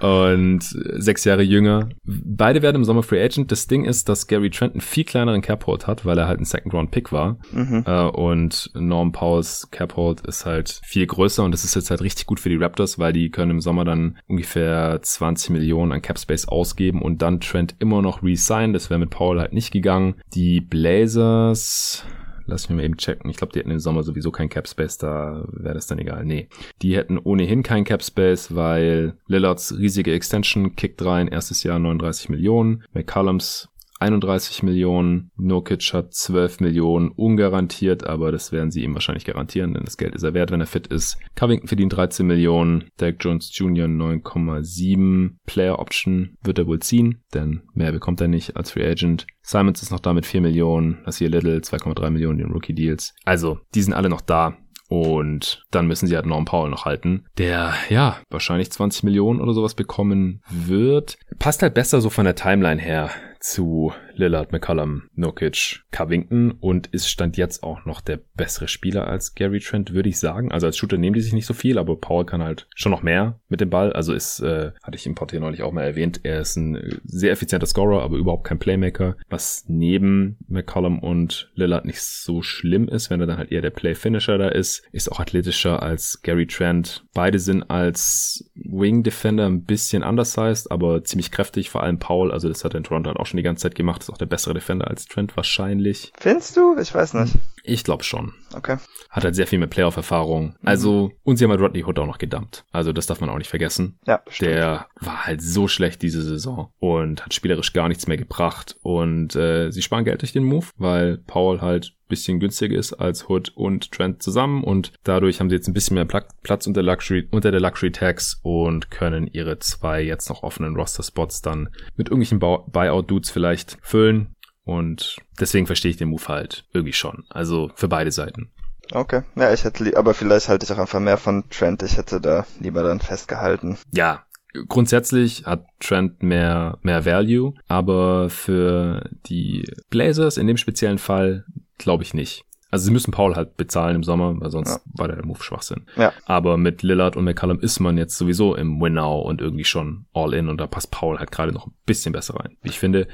[0.00, 1.88] und sechs Jahre jünger.
[2.04, 3.50] Beide werden im Sommer Free Agent.
[3.50, 6.44] Das Ding ist, dass Gary Trent einen viel kleineren Caphold hat, weil er halt ein
[6.44, 7.38] Second Round Pick war.
[7.52, 7.84] Mhm.
[7.86, 12.26] Äh, und Norm Pauls Caphold ist halt viel größer und das ist jetzt halt richtig
[12.26, 16.18] gut für die Raptors, weil die können im Sommer dann ungefähr 20 Millionen an Cap
[16.18, 18.72] Space ausgeben und dann Trent immer noch resign.
[18.72, 20.14] Das wäre mit Paul halt nicht gegangen.
[20.34, 22.04] Die Blazers
[22.48, 23.30] Lass mich mal eben checken.
[23.30, 26.24] Ich glaube, die hätten im Sommer sowieso kein Cap Space, da wäre das dann egal.
[26.24, 26.48] Nee.
[26.80, 32.30] Die hätten ohnehin kein Cap Space, weil Lillards riesige Extension kickt rein, erstes Jahr 39
[32.30, 32.84] Millionen.
[32.94, 33.68] McCullums
[34.00, 39.84] 31 Millionen, Nokic hat 12 Millionen ungarantiert, aber das werden sie ihm wahrscheinlich garantieren, denn
[39.84, 41.18] das Geld ist er wert, wenn er fit ist.
[41.34, 43.86] Covington verdient 13 Millionen, Derek Jones Jr.
[43.86, 49.26] 9,7, Player Option wird er wohl ziehen, denn mehr bekommt er nicht als Free Agent.
[49.42, 53.14] Simons ist noch da mit 4 Millionen, hier Little 2,3 Millionen in Rookie Deals.
[53.24, 54.56] Also, die sind alle noch da.
[54.88, 59.52] Und dann müssen sie halt Norm Powell noch halten, der ja wahrscheinlich 20 Millionen oder
[59.52, 61.18] sowas bekommen wird.
[61.38, 63.10] Passt halt besser so von der Timeline her
[63.48, 69.34] zu Lillard, McCollum, Nokic, Covington und ist Stand jetzt auch noch der bessere Spieler als
[69.34, 70.52] Gary Trent, würde ich sagen.
[70.52, 73.02] Also als Shooter nehmen die sich nicht so viel, aber Paul kann halt schon noch
[73.02, 73.92] mehr mit dem Ball.
[73.92, 77.32] Also ist, äh, hatte ich im Portier neulich auch mal erwähnt, er ist ein sehr
[77.32, 83.08] effizienter Scorer, aber überhaupt kein Playmaker, was neben McCollum und Lillard nicht so schlimm ist,
[83.08, 87.06] wenn er dann halt eher der Play-Finisher da ist, ist auch athletischer als Gary Trent.
[87.18, 92.48] Beide sind als Wing Defender ein bisschen undersized, aber ziemlich kräftig, vor allem Paul, also
[92.48, 94.26] das hat er in Toronto halt auch schon die ganze Zeit gemacht, ist auch der
[94.26, 96.12] bessere Defender als Trent wahrscheinlich.
[96.16, 96.78] Findest du?
[96.78, 97.34] Ich weiß nicht.
[97.68, 98.32] Ich glaube schon.
[98.54, 98.78] Okay.
[99.10, 100.56] Hat halt sehr viel mit Playoff-Erfahrung.
[100.64, 102.64] Also, und sie haben halt Rodney Hood auch noch gedumpt.
[102.72, 103.98] Also, das darf man auch nicht vergessen.
[104.06, 104.52] Ja, stimmt.
[104.52, 108.76] Der war halt so schlecht diese Saison und hat spielerisch gar nichts mehr gebracht.
[108.82, 113.28] Und äh, sie sparen Geld durch den Move, weil Paul halt bisschen günstiger ist als
[113.28, 117.28] Hood und Trent zusammen und dadurch haben sie jetzt ein bisschen mehr Platz unter Luxury
[117.30, 122.08] unter der Luxury Tax und können ihre zwei jetzt noch offenen Roster Spots dann mit
[122.08, 124.34] irgendwelchen Buyout Dudes vielleicht füllen
[124.68, 127.24] und deswegen verstehe ich den Move halt irgendwie schon.
[127.30, 128.50] Also für beide Seiten.
[128.92, 129.22] Okay.
[129.34, 131.82] Ja, ich hätte, aber vielleicht halte ich auch einfach mehr von Trent.
[131.82, 133.78] Ich hätte da lieber dann festgehalten.
[133.92, 134.24] Ja,
[134.68, 141.46] grundsätzlich hat Trent mehr, mehr Value, aber für die Blazers in dem speziellen Fall
[141.78, 142.44] glaube ich nicht.
[142.70, 144.80] Also sie müssen Paul halt bezahlen im Sommer, weil sonst ja.
[144.98, 145.86] war der Move Schwachsinn.
[145.96, 146.12] Ja.
[146.26, 150.34] Aber mit Lillard und McCallum ist man jetzt sowieso im Win-Now und irgendwie schon all
[150.34, 152.58] in und da passt Paul halt gerade noch ein bisschen besser rein.
[152.62, 153.08] Ich finde,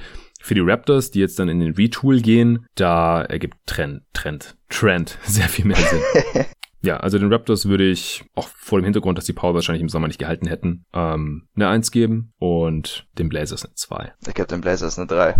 [0.44, 5.18] für die Raptors, die jetzt dann in den Retool gehen, da ergibt Trend, Trend, Trend
[5.24, 6.02] sehr viel mehr Sinn.
[6.82, 9.88] ja, also den Raptors würde ich auch vor dem Hintergrund, dass die Paul wahrscheinlich im
[9.88, 14.12] Sommer nicht gehalten hätten, ähm, eine 1 geben und den Blazers eine 2.
[14.26, 15.34] Ich gebe den Blazers eine 3.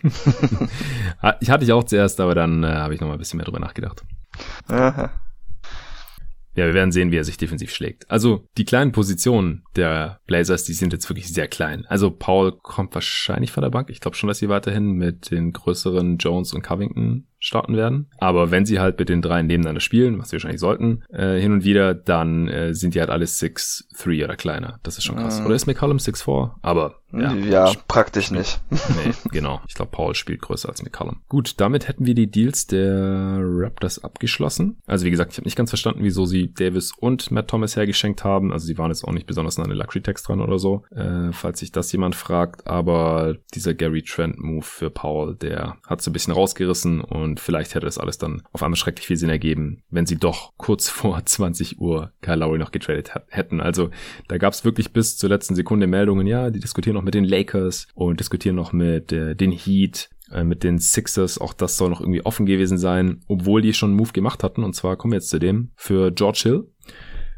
[1.40, 3.44] ich hatte ich auch zuerst, aber dann äh, habe ich noch mal ein bisschen mehr
[3.44, 4.02] drüber nachgedacht.
[4.68, 5.10] Aha.
[6.56, 8.10] Ja, wir werden sehen, wie er sich defensiv schlägt.
[8.10, 11.84] Also die kleinen Positionen der Blazers, die sind jetzt wirklich sehr klein.
[11.86, 13.90] Also Paul kommt wahrscheinlich von der Bank.
[13.90, 18.10] Ich glaube schon, dass sie weiterhin mit den größeren Jones und Covington starten werden.
[18.18, 21.52] Aber wenn sie halt mit den dreien nebeneinander spielen, was sie wahrscheinlich sollten, äh, hin
[21.52, 24.80] und wieder, dann äh, sind die halt alle 6-3 oder kleiner.
[24.82, 25.40] Das ist schon krass.
[25.40, 25.46] Mhm.
[25.46, 26.52] Oder ist McCollum 6-4?
[26.62, 27.34] Aber ja.
[27.34, 28.60] Ja, praktisch nicht.
[28.70, 29.60] nee, genau.
[29.68, 31.20] Ich glaube, Paul spielt größer als McCollum.
[31.28, 34.78] Gut, damit hätten wir die Deals der Raptors abgeschlossen.
[34.86, 38.24] Also wie gesagt, ich habe nicht ganz verstanden, wieso sie Davis und Matt Thomas hergeschenkt
[38.24, 38.52] haben.
[38.52, 41.60] Also sie waren jetzt auch nicht besonders an eine Luxury-Text dran oder so, äh, falls
[41.60, 42.66] sich das jemand fragt.
[42.66, 47.74] Aber dieser Gary Trent-Move für Paul, der hat so ein bisschen rausgerissen und und vielleicht
[47.74, 51.24] hätte das alles dann auf einmal schrecklich viel Sinn ergeben, wenn sie doch kurz vor
[51.24, 53.60] 20 Uhr Kyle Lowry noch getradet hätten.
[53.60, 53.90] Also
[54.28, 57.24] da gab es wirklich bis zur letzten Sekunde Meldungen, ja, die diskutieren noch mit den
[57.24, 61.90] Lakers und diskutieren noch mit äh, den Heat äh, mit den Sixers, auch das soll
[61.90, 64.64] noch irgendwie offen gewesen sein, obwohl die schon einen Move gemacht hatten.
[64.64, 66.64] Und zwar kommen wir jetzt zu dem für George Hill.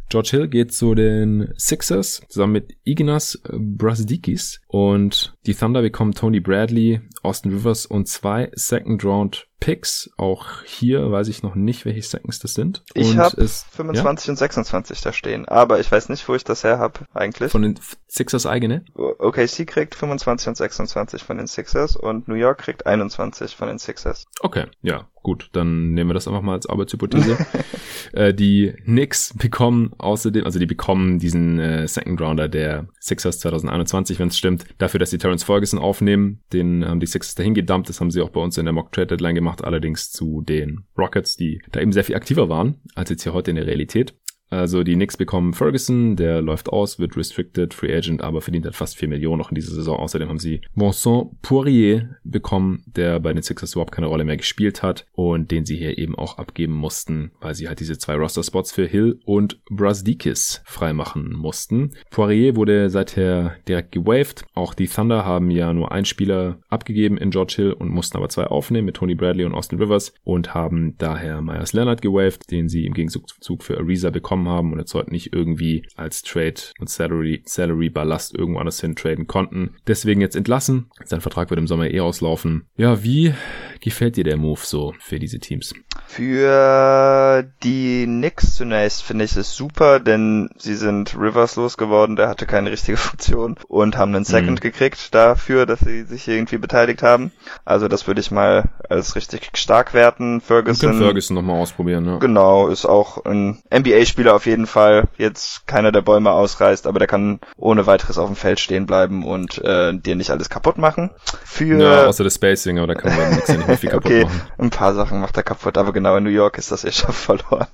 [0.09, 6.41] George Hill geht zu den Sixers zusammen mit Ignas Brasdikis und die Thunder bekommen Tony
[6.41, 10.11] Bradley, Austin Rivers und zwei Second Round Picks.
[10.17, 12.85] Auch hier weiß ich noch nicht, welche Seconds das sind.
[12.95, 14.33] Ich habe 25 ja?
[14.33, 17.51] und 26 da stehen, aber ich weiß nicht, wo ich das her habe eigentlich.
[17.51, 18.85] Von den Sixers eigene?
[18.95, 23.79] OKC kriegt 25 und 26 von den Sixers und New York kriegt 21 von den
[23.79, 24.27] Sixers.
[24.41, 27.36] Okay, ja, gut, dann nehmen wir das einfach mal als Arbeitshypothese.
[28.12, 34.19] äh, die Knicks bekommen außerdem, also die bekommen diesen äh, Second Rounder der Sixers 2021,
[34.19, 36.40] wenn es stimmt, dafür, dass sie Terrence Ferguson aufnehmen.
[36.53, 38.93] Den haben die Sixers dahin gedumpt, das haben sie auch bei uns in der Mock
[38.93, 42.81] Trade Deadline gemacht gemacht, allerdings zu den Rockets, die da eben sehr viel aktiver waren
[42.95, 44.15] als jetzt hier heute in der Realität.
[44.51, 48.77] Also die Knicks bekommen Ferguson, der läuft aus, wird restricted, Free Agent, aber verdient halt
[48.77, 49.99] fast 4 Millionen noch in dieser Saison.
[49.99, 54.83] Außerdem haben sie Vincent Poirier bekommen, der bei den Sixers überhaupt keine Rolle mehr gespielt
[54.83, 58.73] hat und den sie hier eben auch abgeben mussten, weil sie halt diese zwei Roster-Spots
[58.73, 61.91] für Hill und Brazdikis freimachen mussten.
[62.11, 64.45] Poirier wurde seither direkt gewaved.
[64.55, 68.29] Auch die Thunder haben ja nur einen Spieler abgegeben in George Hill und mussten aber
[68.29, 72.69] zwei aufnehmen mit Tony Bradley und Austin Rivers und haben daher Myers Leonard gewaved, den
[72.69, 76.55] sie im Gegenzug für Ariza bekommen bekommen haben und jetzt heute nicht irgendwie als Trade
[76.78, 79.77] und Salary, Salary Ballast irgendwo anders hin traden konnten.
[79.86, 80.90] Deswegen jetzt entlassen.
[81.05, 82.66] Sein Vertrag wird im Sommer eh auslaufen.
[82.77, 83.35] Ja, wie
[83.81, 85.74] gefällt dir der Move so für diese Teams?
[86.06, 92.47] Für die Knicks zunächst finde ich es super, denn sie sind Rivers losgeworden, der hatte
[92.47, 94.60] keine richtige Funktion und haben einen Second mhm.
[94.60, 97.31] gekriegt dafür, dass sie sich irgendwie beteiligt haben.
[97.65, 100.40] Also das würde ich mal als richtig stark werten.
[100.40, 100.98] Ferguson.
[100.98, 102.19] Ferguson nochmal ausprobieren, ja.
[102.19, 105.09] Genau, ist auch ein NBA-Spieler auf jeden Fall.
[105.17, 109.25] Jetzt keiner der Bäume ausreißt, aber der kann ohne weiteres auf dem Feld stehen bleiben
[109.25, 111.11] und äh, dir nicht alles kaputt machen.
[111.45, 114.25] Für ja, außer das Spacing, aber da kann man nichts nicht mehr viel kaputt okay,
[114.25, 114.43] machen.
[114.59, 117.13] Ein paar Sachen macht er kaputt, aber genau in New York ist das eh schon
[117.13, 117.67] verloren.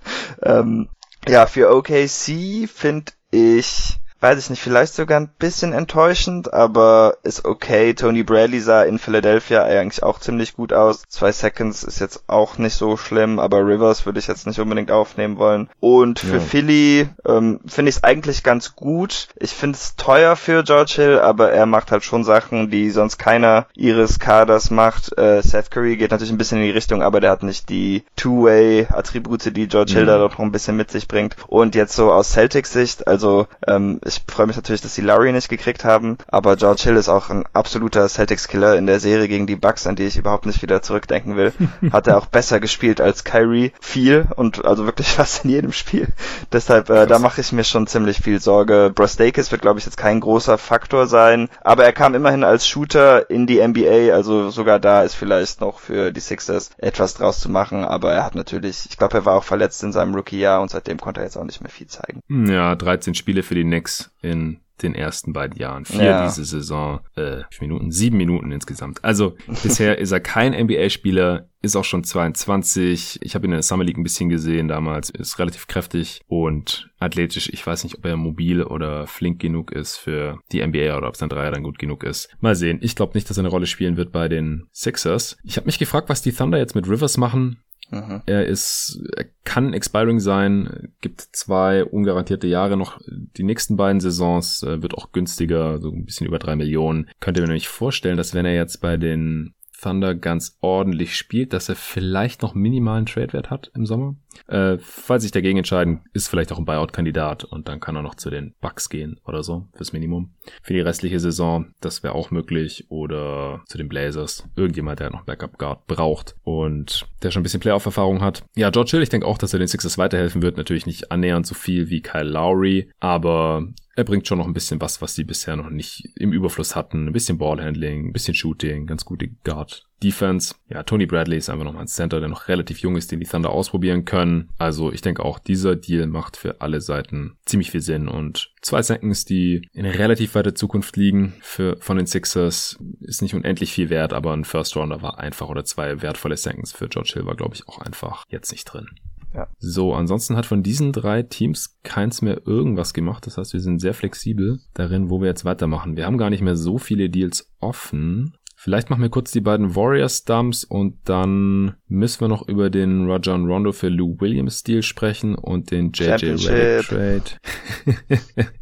[0.43, 0.89] Ähm,
[1.27, 7.45] ja, für OKC finde ich weiß ich nicht, vielleicht sogar ein bisschen enttäuschend, aber ist
[7.45, 7.93] okay.
[7.93, 11.03] Tony Bradley sah in Philadelphia eigentlich auch ziemlich gut aus.
[11.11, 14.91] Zwei Seconds ist jetzt auch nicht so schlimm, aber Rivers würde ich jetzt nicht unbedingt
[14.91, 15.69] aufnehmen wollen.
[15.79, 16.41] Und für ja.
[16.41, 19.29] Philly ähm, finde ich es eigentlich ganz gut.
[19.37, 23.19] Ich finde es teuer für George Hill, aber er macht halt schon Sachen, die sonst
[23.19, 25.19] keiner ihres Kaders macht.
[25.19, 28.05] Äh, Seth Curry geht natürlich ein bisschen in die Richtung, aber der hat nicht die
[28.17, 29.97] Two-Way-Attribute, die George mhm.
[29.97, 31.37] Hill da doch noch ein bisschen mit sich bringt.
[31.47, 35.03] Und jetzt so aus Celtics Sicht, also ähm, ich ich freue mich natürlich, dass sie
[35.03, 39.29] Lowry nicht gekriegt haben, aber George Hill ist auch ein absoluter Celtics-Killer in der Serie
[39.29, 41.53] gegen die Bucks, an die ich überhaupt nicht wieder zurückdenken will.
[41.93, 46.09] Hat er auch besser gespielt als Kyrie, viel und also wirklich fast in jedem Spiel.
[46.53, 48.93] Deshalb, äh, da mache ich mir schon ziemlich viel Sorge.
[48.95, 53.31] Brostakis wird, glaube ich, jetzt kein großer Faktor sein, aber er kam immerhin als Shooter
[53.31, 57.51] in die NBA, also sogar da ist vielleicht noch für die Sixers etwas draus zu
[57.51, 60.71] machen, aber er hat natürlich, ich glaube, er war auch verletzt in seinem Rookie-Jahr und
[60.71, 62.23] seitdem konnte er jetzt auch nicht mehr viel zeigen.
[62.29, 65.85] Ja, 13 Spiele für die Knicks in den ersten beiden Jahren.
[65.85, 66.27] Vier ja.
[66.27, 69.05] diese Saison, äh, Minuten, sieben Minuten insgesamt.
[69.05, 73.21] Also bisher ist er kein NBA-Spieler, ist auch schon 22.
[73.23, 76.91] Ich habe ihn in der Summer League ein bisschen gesehen damals, ist relativ kräftig und
[76.99, 77.49] athletisch.
[77.53, 81.17] Ich weiß nicht, ob er mobil oder flink genug ist für die NBA oder ob
[81.17, 82.29] sein Dreier dann gut genug ist.
[82.41, 82.79] Mal sehen.
[82.83, 85.37] Ich glaube nicht, dass er eine Rolle spielen wird bei den Sixers.
[85.45, 87.59] Ich habe mich gefragt, was die Thunder jetzt mit Rivers machen.
[87.91, 88.23] Mhm.
[88.27, 93.01] Er ist, er kann expiring sein, gibt zwei ungarantierte Jahre noch.
[93.07, 97.09] Die nächsten beiden Saisons äh, wird auch günstiger, so ein bisschen über drei Millionen.
[97.21, 101.69] Könnte mir nämlich vorstellen, dass wenn er jetzt bei den Thunder ganz ordentlich spielt, dass
[101.69, 104.17] er vielleicht noch minimalen Tradewert hat im Sommer.
[104.47, 108.15] Äh, falls sich dagegen entscheiden, ist vielleicht auch ein Buyout-Kandidat und dann kann er noch
[108.15, 110.31] zu den Bucks gehen oder so fürs Minimum.
[110.63, 114.49] Für die restliche Saison, das wäre auch möglich oder zu den Blazers.
[114.57, 118.45] Irgendjemand, der noch Backup Guard braucht und der schon ein bisschen Playoff-Erfahrung hat.
[118.55, 120.57] Ja, George Hill, ich denke auch, dass er den Sixers weiterhelfen wird.
[120.57, 124.81] Natürlich nicht annähernd so viel wie Kyle Lowry, aber er bringt schon noch ein bisschen
[124.81, 127.07] was, was sie bisher noch nicht im Überfluss hatten.
[127.07, 129.87] Ein bisschen Ballhandling, ein bisschen Shooting, ganz gute Guard.
[130.03, 130.55] Defense.
[130.69, 133.21] Ja, Tony Bradley ist einfach noch mal ein Center, der noch relativ jung ist, den
[133.21, 134.51] die Thunder ausprobieren können.
[134.59, 138.83] Also ich denke auch, dieser Deal macht für alle Seiten ziemlich viel Sinn und zwei
[138.83, 143.91] Seconds, die in relativ weiter Zukunft liegen für, von den Sixers, ist nicht unendlich viel
[143.91, 147.37] wert, aber ein First Rounder war einfach oder zwei wertvolle Seconds für George Hill war,
[147.37, 148.89] glaube ich, auch einfach jetzt nicht drin.
[149.35, 149.49] Ja.
[149.59, 153.27] So, ansonsten hat von diesen drei Teams keins mehr irgendwas gemacht.
[153.27, 155.97] Das heißt, wir sind sehr flexibel darin, wo wir jetzt weitermachen.
[155.97, 158.37] Wir haben gar nicht mehr so viele Deals offen.
[158.65, 163.05] Vielleicht machen wir kurz die beiden Warriors Dumps und dann müssen wir noch über den
[163.11, 167.25] Roger und Rondo für Lou Williams Deal sprechen und den JJ Redick Trade.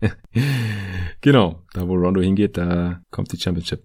[1.21, 3.85] genau, da wo Rondo hingeht, da kommt die Championship.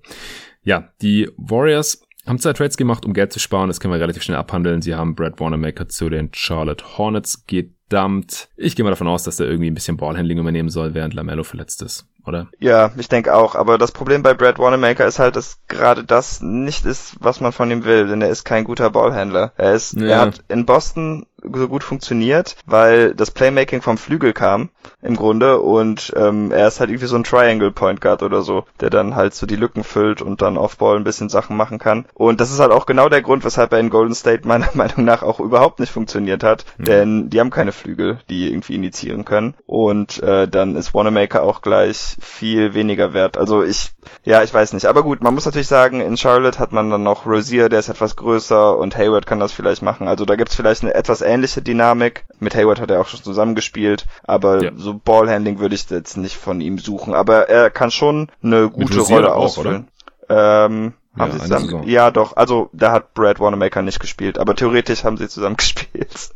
[0.64, 3.68] Ja, die Warriors haben zwei Trades gemacht, um Geld zu sparen.
[3.68, 4.81] Das können wir relativ schnell abhandeln.
[4.81, 8.49] Sie haben Brad Wanamaker zu den Charlotte Hornets gedumpt.
[8.57, 11.44] Ich gehe mal davon aus, dass er irgendwie ein bisschen Ballhandling übernehmen soll, während Lamello
[11.44, 12.48] verletzt ist, oder?
[12.60, 13.56] Ja, ich denke auch.
[13.56, 17.52] Aber das Problem bei Brad Wanamaker ist halt, dass gerade das nicht ist, was man
[17.52, 19.52] von ihm will, denn er ist kein guter Ballhändler.
[19.58, 20.08] Er ist, ja.
[20.08, 24.70] er hat in Boston so gut funktioniert, weil das Playmaking vom Flügel kam
[25.02, 28.66] im Grunde und ähm, er ist halt irgendwie so ein Triangle Point Guard oder so,
[28.80, 31.78] der dann halt so die Lücken füllt und dann auf Ball ein bisschen Sachen machen
[31.78, 32.06] kann.
[32.14, 35.06] Und das ist halt auch genau der Grund, weshalb er in Golden State meiner Meinung
[35.06, 36.84] nach auch überhaupt nicht funktioniert hat, mhm.
[36.84, 41.62] denn die haben keine Flügel, die irgendwie initiieren können und äh, dann ist Wanamaker auch
[41.62, 43.38] gleich viel weniger wert.
[43.38, 43.91] Also ich,
[44.23, 47.03] ja, ich weiß nicht, aber gut, man muss natürlich sagen, in Charlotte hat man dann
[47.03, 50.07] noch Rosier, der ist etwas größer und Hayward kann das vielleicht machen.
[50.07, 52.26] Also da gibt's vielleicht eine etwas ähnliche Dynamik.
[52.39, 54.72] Mit Hayward hat er auch schon zusammengespielt, aber ja.
[54.76, 57.14] so Ballhandling würde ich jetzt nicht von ihm suchen.
[57.14, 59.88] Aber er kann schon eine gute Rolle auch, ausfüllen.
[60.30, 61.88] Ähm, ja, haben sie zusammen?
[61.88, 62.35] Ja, doch.
[62.35, 66.30] Also da hat Brad Wanamaker nicht gespielt, aber theoretisch haben sie zusammen gespielt.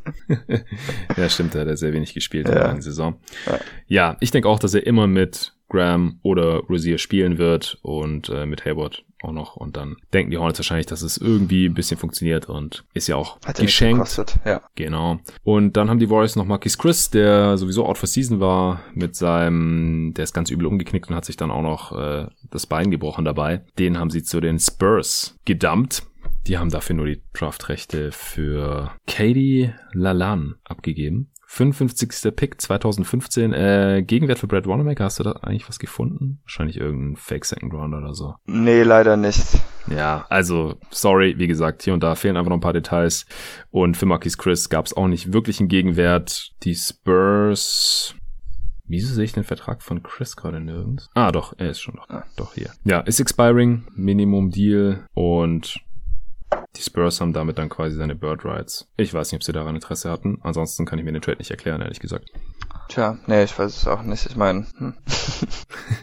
[1.18, 2.70] ja, stimmt, da hat er sehr wenig gespielt ja.
[2.70, 3.16] in der Saison.
[3.46, 8.30] Ja, ja ich denke auch, dass er immer mit Graham oder Rosier spielen wird und
[8.30, 9.56] äh, mit Hayward auch noch.
[9.56, 13.16] Und dann denken die Hornets wahrscheinlich, dass es irgendwie ein bisschen funktioniert und ist ja
[13.16, 14.38] auch Hat geschenkt.
[14.46, 14.62] Ja.
[14.76, 15.20] Genau.
[15.44, 19.16] Und dann haben die Warriors noch Marquis Chris, der sowieso out for season war mit
[19.16, 22.92] seinem, der ist ganz übel umgeknickt und hat sich dann auch noch äh, das Bein
[22.92, 23.64] gebrochen dabei.
[23.80, 26.04] Den haben sie zu den Spurs gedumpt.
[26.48, 31.31] Die haben dafür nur die Draftrechte für Katie Lalan abgegeben.
[31.52, 32.34] 55.
[32.34, 33.52] Pick 2015.
[33.52, 36.40] Äh, Gegenwert für Brad Wanamaker, hast du da eigentlich was gefunden?
[36.44, 38.36] Wahrscheinlich irgendein Fake Second Round oder so.
[38.46, 39.60] Nee, leider nicht.
[39.88, 43.26] Ja, also, sorry, wie gesagt, hier und da fehlen einfach noch ein paar Details.
[43.70, 46.52] Und für Marquis Chris gab es auch nicht wirklich einen Gegenwert.
[46.64, 48.16] Die Spurs
[48.86, 51.10] Wieso sehe ich den Vertrag von Chris gerade nirgends?
[51.16, 52.10] Ah, doch, er ist schon noch.
[52.10, 52.26] Ah.
[52.36, 52.72] Doch, hier.
[52.84, 55.80] Ja, ist expiring, Minimum Deal und
[56.76, 58.88] die Spurs haben damit dann quasi seine Bird Rights.
[58.98, 60.40] Ich weiß nicht, ob sie daran Interesse hatten.
[60.42, 62.32] Ansonsten kann ich mir den Trade nicht erklären, ehrlich gesagt.
[62.92, 64.26] Tja, nee, ich weiß es auch nicht.
[64.26, 64.94] Ich meine, hm.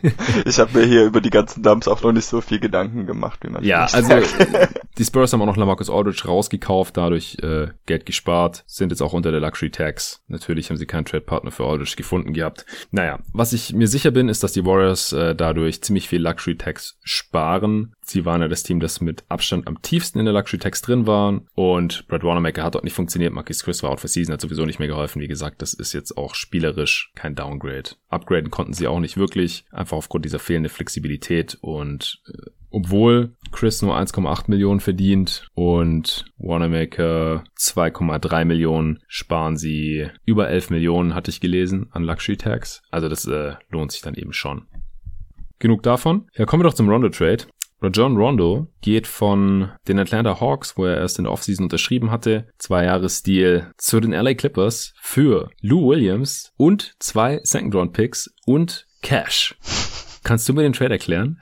[0.47, 3.40] ich habe mir hier über die ganzen Dumps auch noch nicht so viel Gedanken gemacht,
[3.43, 4.15] wie man Ja, also
[4.98, 9.12] die Spurs haben auch noch Lamarcus Aldridge rausgekauft, dadurch äh, Geld gespart, sind jetzt auch
[9.12, 10.23] unter der Luxury Tax.
[10.28, 12.65] Natürlich haben sie keinen Trade-Partner für Aldridge gefunden gehabt.
[12.90, 16.56] Naja, was ich mir sicher bin, ist, dass die Warriors äh, dadurch ziemlich viel Luxury
[16.56, 17.93] Tax sparen.
[18.01, 21.06] Sie waren ja das Team, das mit Abstand am tiefsten in der Luxury Tax drin
[21.06, 23.35] waren und Brad Wanamaker hat dort nicht funktioniert.
[23.35, 25.20] Marcus Chris war out for season, hat sowieso nicht mehr geholfen.
[25.20, 26.77] Wie gesagt, das ist jetzt auch spielerisch
[27.14, 27.90] kein Downgrade.
[28.09, 33.80] Upgraden konnten sie auch nicht wirklich, einfach aufgrund dieser fehlenden Flexibilität und äh, obwohl Chris
[33.80, 41.40] nur 1,8 Millionen verdient und Wanamaker 2,3 Millionen, sparen sie über 11 Millionen, hatte ich
[41.40, 42.82] gelesen, an Luxury Tax.
[42.90, 44.66] Also das äh, lohnt sich dann eben schon.
[45.59, 46.28] Genug davon.
[46.36, 47.44] Ja, kommen wir doch zum Rondo Trade.
[47.80, 52.48] Rajon Rondo geht von den Atlanta Hawks, wo er erst in der Offseason unterschrieben hatte,
[52.59, 58.34] zwei Jahre Stil zu den LA Clippers für Lou Williams und zwei Second Round Picks
[58.46, 59.55] und Cash.
[60.28, 61.40] Kannst du mir den Trade erklären?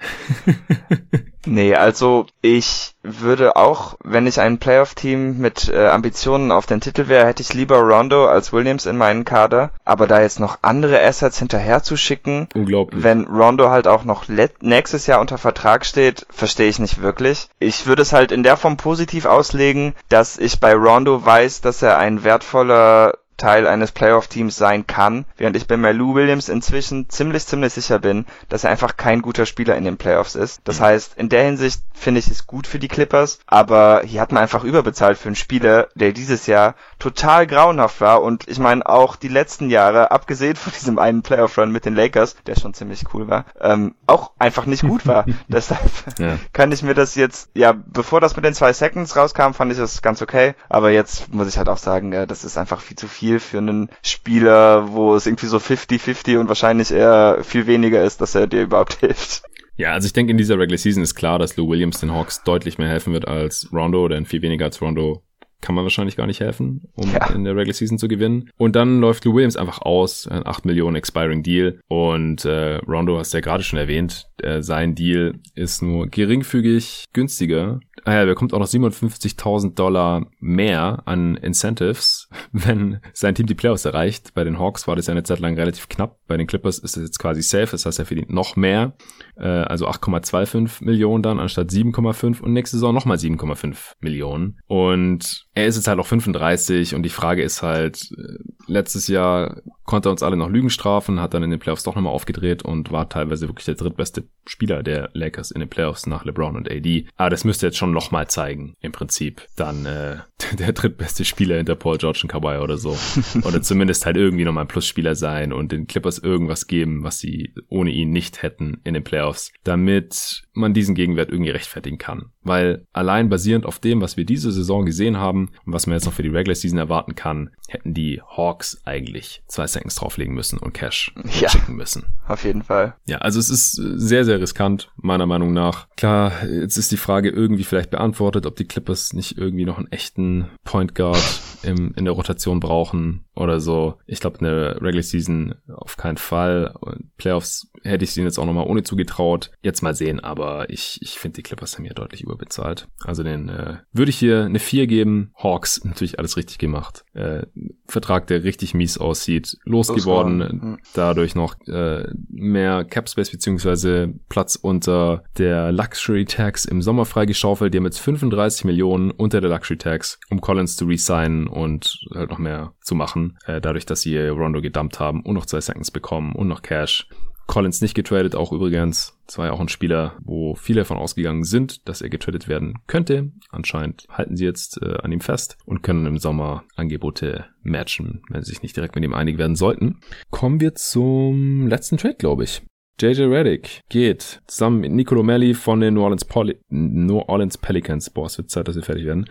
[1.44, 7.08] nee, also ich würde auch, wenn ich ein Playoff-Team mit äh, Ambitionen auf den Titel
[7.08, 9.72] wäre, hätte ich lieber Rondo als Williams in meinen Kader.
[9.84, 13.02] Aber da jetzt noch andere Assets hinterher zu schicken, Unglaublich.
[13.02, 14.26] wenn Rondo halt auch noch
[14.60, 17.48] nächstes Jahr unter Vertrag steht, verstehe ich nicht wirklich.
[17.58, 21.82] Ich würde es halt in der Form positiv auslegen, dass ich bei Rondo weiß, dass
[21.82, 27.46] er ein wertvoller Teil eines Playoff-Teams sein kann, während ich bei Lou Williams inzwischen ziemlich,
[27.46, 30.60] ziemlich sicher bin, dass er einfach kein guter Spieler in den Playoffs ist.
[30.64, 34.32] Das heißt, in der Hinsicht finde ich es gut für die Clippers, aber hier hat
[34.32, 38.86] man einfach überbezahlt für einen Spieler, der dieses Jahr total grauenhaft war und ich meine
[38.86, 43.04] auch die letzten Jahre, abgesehen von diesem einen Playoff-Run mit den Lakers, der schon ziemlich
[43.12, 45.26] cool war, ähm, auch einfach nicht gut war.
[45.48, 46.38] Deshalb ja.
[46.52, 49.78] kann ich mir das jetzt, ja, bevor das mit den zwei Seconds rauskam, fand ich
[49.78, 52.96] das ganz okay, aber jetzt muss ich halt auch sagen, ja, das ist einfach viel
[52.96, 57.66] zu viel viel für einen Spieler, wo es irgendwie so 50-50 und wahrscheinlich eher viel
[57.66, 59.42] weniger ist, dass er dir überhaupt hilft.
[59.76, 62.42] Ja, also ich denke, in dieser Regular Season ist klar, dass Lou Williams den Hawks
[62.44, 65.22] deutlich mehr helfen wird als Rondo, denn viel weniger als Rondo
[65.60, 67.30] kann man wahrscheinlich gar nicht helfen, um ja.
[67.30, 68.50] in der Regular Season zu gewinnen.
[68.56, 71.80] Und dann läuft Lou Williams einfach aus, ein 8 Millionen Expiring Deal.
[71.88, 77.06] Und äh, Rondo hast du ja gerade schon erwähnt, äh, sein Deal ist nur geringfügig
[77.12, 83.54] günstiger Ah ja, bekommt auch noch 57.000 Dollar mehr an Incentives, wenn sein Team die
[83.54, 84.32] Playoffs erreicht.
[84.32, 86.18] Bei den Hawks war das ja eine Zeit lang relativ knapp.
[86.28, 87.72] Bei den Clippers ist es jetzt quasi safe.
[87.72, 88.94] Das heißt, er verdient noch mehr.
[89.36, 94.60] Äh, also 8,25 Millionen dann anstatt 7,5 und nächste Saison nochmal 7,5 Millionen.
[94.68, 99.62] Und er ist jetzt halt auch 35 und die Frage ist halt, äh, letztes Jahr
[99.84, 102.62] konnte er uns alle noch Lügen strafen, hat dann in den Playoffs doch nochmal aufgedreht
[102.62, 106.70] und war teilweise wirklich der drittbeste Spieler der Lakers in den Playoffs nach LeBron und
[106.70, 107.06] AD.
[107.16, 109.46] Aber das müsste jetzt schon nochmal zeigen, im Prinzip.
[109.56, 110.16] Dann äh,
[110.58, 112.98] der drittbeste Spieler hinter Paul George und Kawhi oder so.
[113.42, 117.54] oder zumindest halt irgendwie nochmal ein Plusspieler sein und den Clippers irgendwas geben, was sie
[117.68, 122.26] ohne ihn nicht hätten in den Playoffs, damit man diesen Gegenwert irgendwie rechtfertigen kann.
[122.42, 126.06] Weil allein basierend auf dem, was wir diese Saison gesehen haben und was man jetzt
[126.06, 130.58] noch für die Regular Season erwarten kann, hätten die Hawks eigentlich zwei Seconds drauflegen müssen
[130.58, 132.06] und Cash ja, schicken müssen.
[132.26, 132.94] Auf jeden Fall.
[133.06, 135.88] Ja, also es ist sehr, sehr riskant, meiner Meinung nach.
[135.96, 139.90] Klar, jetzt ist die Frage irgendwie vielleicht beantwortet, ob die Clippers nicht irgendwie noch einen
[139.92, 143.98] echten Point Guard im, in der Rotation brauchen oder so.
[144.06, 146.74] Ich glaube, in der Regular Season auf keinen Fall.
[147.18, 149.50] Playoffs hätte ich ihnen jetzt auch nochmal ohne zugetraut.
[149.62, 152.88] Jetzt mal sehen, aber ich, ich finde, die Clippers haben hier deutlich überbezahlt.
[153.02, 155.32] Also den äh, würde ich hier eine 4 geben.
[155.36, 157.04] Hawks natürlich alles richtig gemacht.
[157.14, 157.46] Äh,
[157.86, 159.56] Vertrag, der richtig mies aussieht.
[159.64, 166.82] Losgeworden, Los dadurch noch äh, mehr Cap Space beziehungsweise Platz unter der Luxury Tax im
[166.82, 167.72] Sommer freigeschaufelt.
[167.72, 172.30] Die haben jetzt 35 Millionen unter der Luxury Tax, um Collins zu resignen und halt
[172.30, 173.38] noch mehr zu machen.
[173.46, 177.08] Äh, dadurch, dass sie Rondo gedumpt haben und noch zwei Seconds bekommen und noch Cash.
[177.46, 179.16] Collins nicht getradet, auch übrigens.
[179.26, 182.74] Das war ja auch ein Spieler, wo viele davon ausgegangen sind, dass er getradet werden
[182.86, 183.32] könnte.
[183.50, 188.42] Anscheinend halten sie jetzt äh, an ihm fest und können im Sommer Angebote matchen, wenn
[188.42, 190.00] sie sich nicht direkt mit ihm einig werden sollten.
[190.30, 192.62] Kommen wir zum letzten Trade, glaube ich.
[192.98, 198.08] JJ Reddick geht zusammen mit Nicolo Melli von den New Orleans, Poly New Orleans Pelicans,
[198.08, 199.28] boah, es wird Zeit, dass wir fertig werden,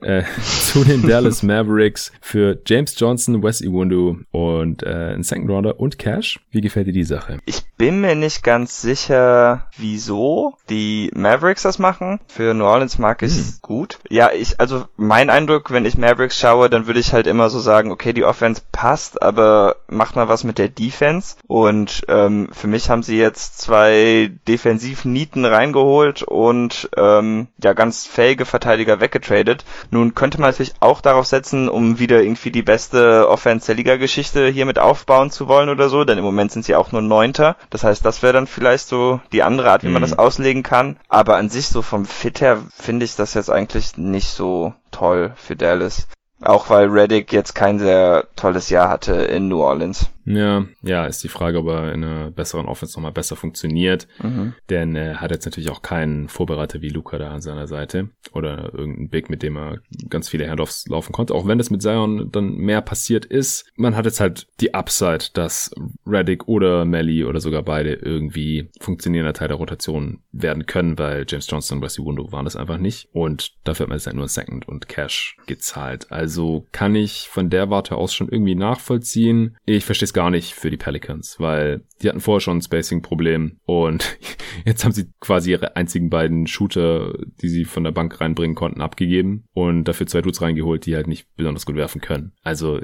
[0.00, 5.80] äh, zu den Dallas Mavericks für James Johnson, Wes Iwundu und äh, einen Second Rounder
[5.80, 6.38] und Cash.
[6.52, 7.38] Wie gefällt dir die Sache?
[7.44, 12.20] Ich bin mir nicht ganz sicher, wieso die Mavericks das machen.
[12.28, 13.54] Für New Orleans mag ich hm.
[13.62, 13.98] gut.
[14.10, 17.58] Ja, ich, also mein Eindruck, wenn ich Mavericks schaue, dann würde ich halt immer so
[17.58, 21.36] sagen, okay, die Offense passt, aber macht mal was mit der Defense.
[21.48, 28.44] Und ähm, für mich haben sie jetzt zwei Defensivnieten reingeholt und ähm, ja ganz fähige
[28.44, 29.64] Verteidiger weggetradet.
[29.90, 34.48] Nun könnte man natürlich auch darauf setzen, um wieder irgendwie die beste Offense der Liga-Geschichte
[34.48, 37.56] hier mit aufbauen zu wollen oder so, denn im Moment sind sie auch nur Neunter.
[37.70, 40.06] Das heißt, das wäre dann vielleicht so die andere Art, wie man mhm.
[40.06, 40.98] das auslegen kann.
[41.08, 45.32] Aber an sich so vom Fit her finde ich das jetzt eigentlich nicht so toll
[45.36, 46.08] für Dallas.
[46.40, 50.10] Auch weil Reddick jetzt kein sehr tolles Jahr hatte in New Orleans.
[50.24, 54.06] Ja, ja, ist die Frage, ob er in einer besseren Offense nochmal besser funktioniert.
[54.22, 54.52] Mhm.
[54.68, 58.10] Denn er hat jetzt natürlich auch keinen Vorbereiter wie Luca da an seiner Seite.
[58.34, 59.78] Oder irgendeinen Big, mit dem er
[60.10, 61.34] ganz viele Handoffs laufen konnte.
[61.34, 63.72] Auch wenn das mit Zion dann mehr passiert ist.
[63.76, 65.70] Man hat jetzt halt die Upside, dass
[66.06, 71.48] Reddick oder Melly oder sogar beide irgendwie funktionierender Teil der Rotation werden können, weil James
[71.50, 73.08] Johnson und Wesley Wundo waren das einfach nicht.
[73.12, 76.12] Und dafür hat man jetzt halt nur Second und Cash gezahlt.
[76.12, 76.27] Also
[76.72, 79.56] kann ich von der Warte aus schon irgendwie nachvollziehen.
[79.64, 83.58] Ich verstehe es gar nicht für die Pelicans, weil die hatten vorher schon ein Spacing-Problem
[83.64, 84.18] und
[84.64, 88.80] jetzt haben sie quasi ihre einzigen beiden Shooter, die sie von der Bank reinbringen konnten,
[88.80, 92.32] abgegeben und dafür zwei Dudes reingeholt, die halt nicht besonders gut werfen können.
[92.42, 92.80] Also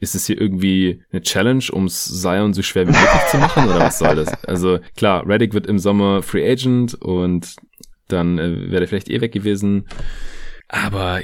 [0.00, 3.80] ist es hier irgendwie eine Challenge, ums Zion so schwer wie möglich zu machen oder
[3.80, 4.44] was soll das?
[4.44, 7.56] Also klar, Reddick wird im Sommer Free Agent und
[8.08, 9.86] dann äh, wäre er vielleicht eh weg gewesen.
[10.68, 11.22] Aber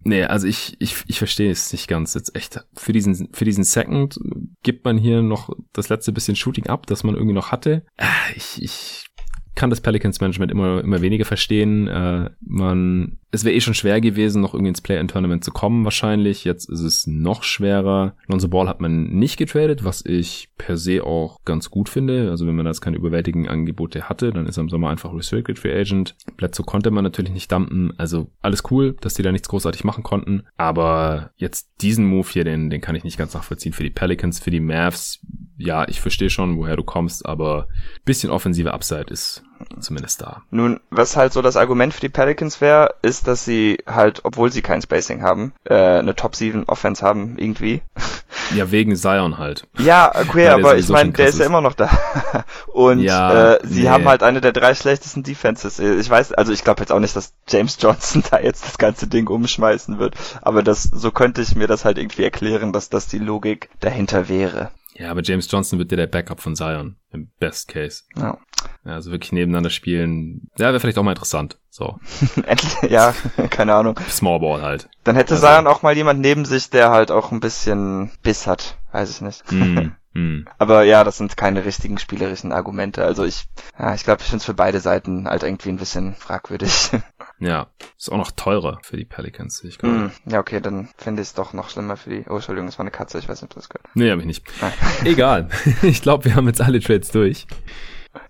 [0.00, 2.12] nee, also ich, ich, ich verstehe es nicht ganz.
[2.14, 4.18] Jetzt echt, für diesen, für diesen Second
[4.62, 7.84] gibt man hier noch das letzte bisschen Shooting ab, das man irgendwie noch hatte.
[7.96, 8.06] Ah,
[8.36, 9.06] ich, ich
[9.54, 11.86] kann das Pelicans Management immer, immer weniger verstehen.
[11.86, 16.44] Äh, man, es wäre eh schon schwer gewesen, noch irgendwie ins Play-in-Tournament zu kommen, wahrscheinlich.
[16.44, 18.14] Jetzt ist es noch schwerer.
[18.26, 22.30] Lonzo Ball hat man nicht getradet, was ich per se auch ganz gut finde.
[22.30, 25.58] Also wenn man das keine überwältigenden Angebote hatte, dann ist er im Sommer einfach Restricted
[25.58, 26.16] Free Agent.
[26.36, 27.92] Bledsoe konnte man natürlich nicht dumpen.
[27.98, 30.44] Also alles cool, dass die da nichts großartig machen konnten.
[30.56, 33.74] Aber jetzt diesen Move hier, den, den kann ich nicht ganz nachvollziehen.
[33.74, 35.20] Für die Pelicans, für die Mavs,
[35.62, 37.68] ja, ich verstehe schon, woher du kommst, aber
[38.04, 39.44] bisschen offensive Upside ist
[39.80, 40.42] zumindest da.
[40.50, 44.50] Nun, was halt so das Argument für die Pelicans wäre, ist, dass sie halt, obwohl
[44.50, 47.82] sie kein Spacing haben, äh, eine Top 7 Offense haben, irgendwie.
[48.54, 49.66] Ja, wegen Zion halt.
[49.78, 51.90] Ja, okay, aber ich meine, der ist ja immer noch da.
[52.66, 53.88] Und ja, äh, sie nee.
[53.88, 55.78] haben halt eine der drei schlechtesten Defenses.
[55.78, 59.06] Ich weiß, also ich glaube jetzt auch nicht, dass James Johnson da jetzt das ganze
[59.06, 63.06] Ding umschmeißen wird, aber das so könnte ich mir das halt irgendwie erklären, dass das
[63.06, 64.70] die Logik dahinter wäre.
[64.94, 66.96] Ja, aber James Johnson wird dir der Backup von Zion.
[67.10, 68.04] Im Best Case.
[68.16, 68.38] Ja.
[68.84, 70.48] ja also wirklich nebeneinander spielen.
[70.58, 71.58] Ja, wäre vielleicht auch mal interessant.
[71.70, 71.98] So.
[72.88, 73.14] Ja,
[73.50, 73.98] keine Ahnung.
[74.08, 74.88] Small Ball halt.
[75.04, 78.46] Dann hätte also, Zion auch mal jemand neben sich, der halt auch ein bisschen Biss
[78.46, 78.78] hat.
[78.92, 79.50] Weiß ich nicht.
[79.50, 80.46] Mm, mm.
[80.58, 83.04] Aber ja, das sind keine richtigen spielerischen Argumente.
[83.04, 83.46] Also ich,
[83.78, 86.90] ja, ich glaube, ich finde es für beide Seiten halt irgendwie ein bisschen fragwürdig.
[87.42, 87.66] Ja,
[87.98, 89.96] ist auch noch teurer für die Pelicans, ich glaube.
[89.96, 92.24] Mm, ja, okay, dann finde ich es doch noch schlimmer für die.
[92.28, 93.88] Oh, Entschuldigung, das war eine Katze, ich weiß nicht, ob das gehört.
[93.94, 94.44] Nee, hab ich nicht.
[95.04, 95.48] Egal.
[95.82, 97.48] ich glaube, wir haben jetzt alle Trades durch.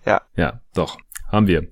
[0.06, 0.22] Ja.
[0.34, 0.96] Ja, doch.
[1.30, 1.68] Haben wir.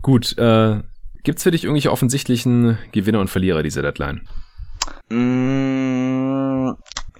[0.00, 0.80] Gut, äh,
[1.22, 4.26] gibt's für dich irgendwelche offensichtlichen Gewinner und Verlierer dieser Deadline?
[5.10, 6.72] Mm,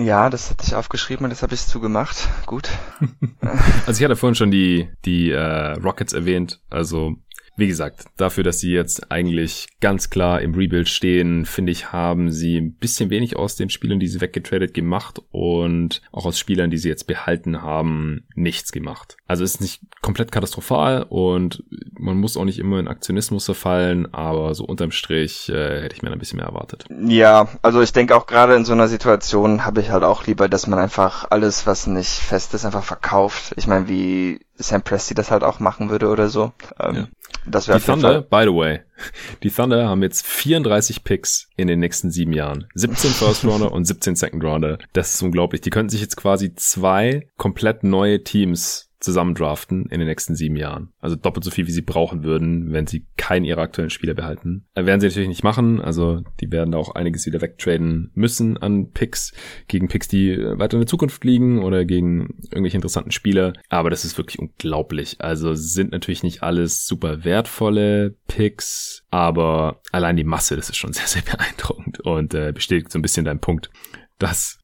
[0.04, 2.28] ja, das hatte ich aufgeschrieben und das habe ich zugemacht.
[2.46, 2.70] Gut.
[3.86, 6.60] also ich hatte vorhin schon die, die äh, Rockets erwähnt.
[6.70, 7.16] Also
[7.56, 12.30] wie gesagt, dafür, dass sie jetzt eigentlich ganz klar im Rebuild stehen, finde ich, haben
[12.30, 16.70] sie ein bisschen wenig aus den Spielern, die sie weggetradet, gemacht und auch aus Spielern,
[16.70, 19.16] die sie jetzt behalten haben, nichts gemacht.
[19.26, 21.62] Also ist nicht komplett katastrophal und
[21.98, 26.02] man muss auch nicht immer in Aktionismus verfallen, aber so unterm Strich äh, hätte ich
[26.02, 26.86] mir ein bisschen mehr erwartet.
[27.04, 30.48] Ja, also ich denke auch gerade in so einer Situation habe ich halt auch lieber,
[30.48, 33.52] dass man einfach alles, was nicht fest ist, einfach verkauft.
[33.56, 36.52] Ich meine, wie Sam Presti das halt auch machen würde oder so.
[36.78, 37.08] Ähm, ja.
[37.46, 38.80] Das wäre Die Thunder, by the way,
[39.42, 42.66] die Thunder haben jetzt 34 Picks in den nächsten sieben Jahren.
[42.74, 44.78] 17 First Rounder und 17 Second Rounder.
[44.92, 45.62] Das ist unglaublich.
[45.62, 50.56] Die könnten sich jetzt quasi zwei komplett neue Teams zusammen draften in den nächsten sieben
[50.56, 50.92] Jahren.
[51.00, 54.66] Also doppelt so viel, wie sie brauchen würden, wenn sie keinen ihrer aktuellen Spieler behalten.
[54.74, 55.80] Äh, werden sie natürlich nicht machen.
[55.80, 59.32] Also die werden da auch einiges wieder wegtraden müssen an Picks
[59.68, 63.54] gegen Picks, die weiter in der Zukunft liegen oder gegen irgendwelche interessanten Spieler.
[63.70, 65.16] Aber das ist wirklich unglaublich.
[65.20, 70.92] Also sind natürlich nicht alles super wertvolle Picks, aber allein die Masse, das ist schon
[70.92, 73.70] sehr, sehr beeindruckend und äh, bestätigt so ein bisschen deinen Punkt,
[74.18, 74.58] dass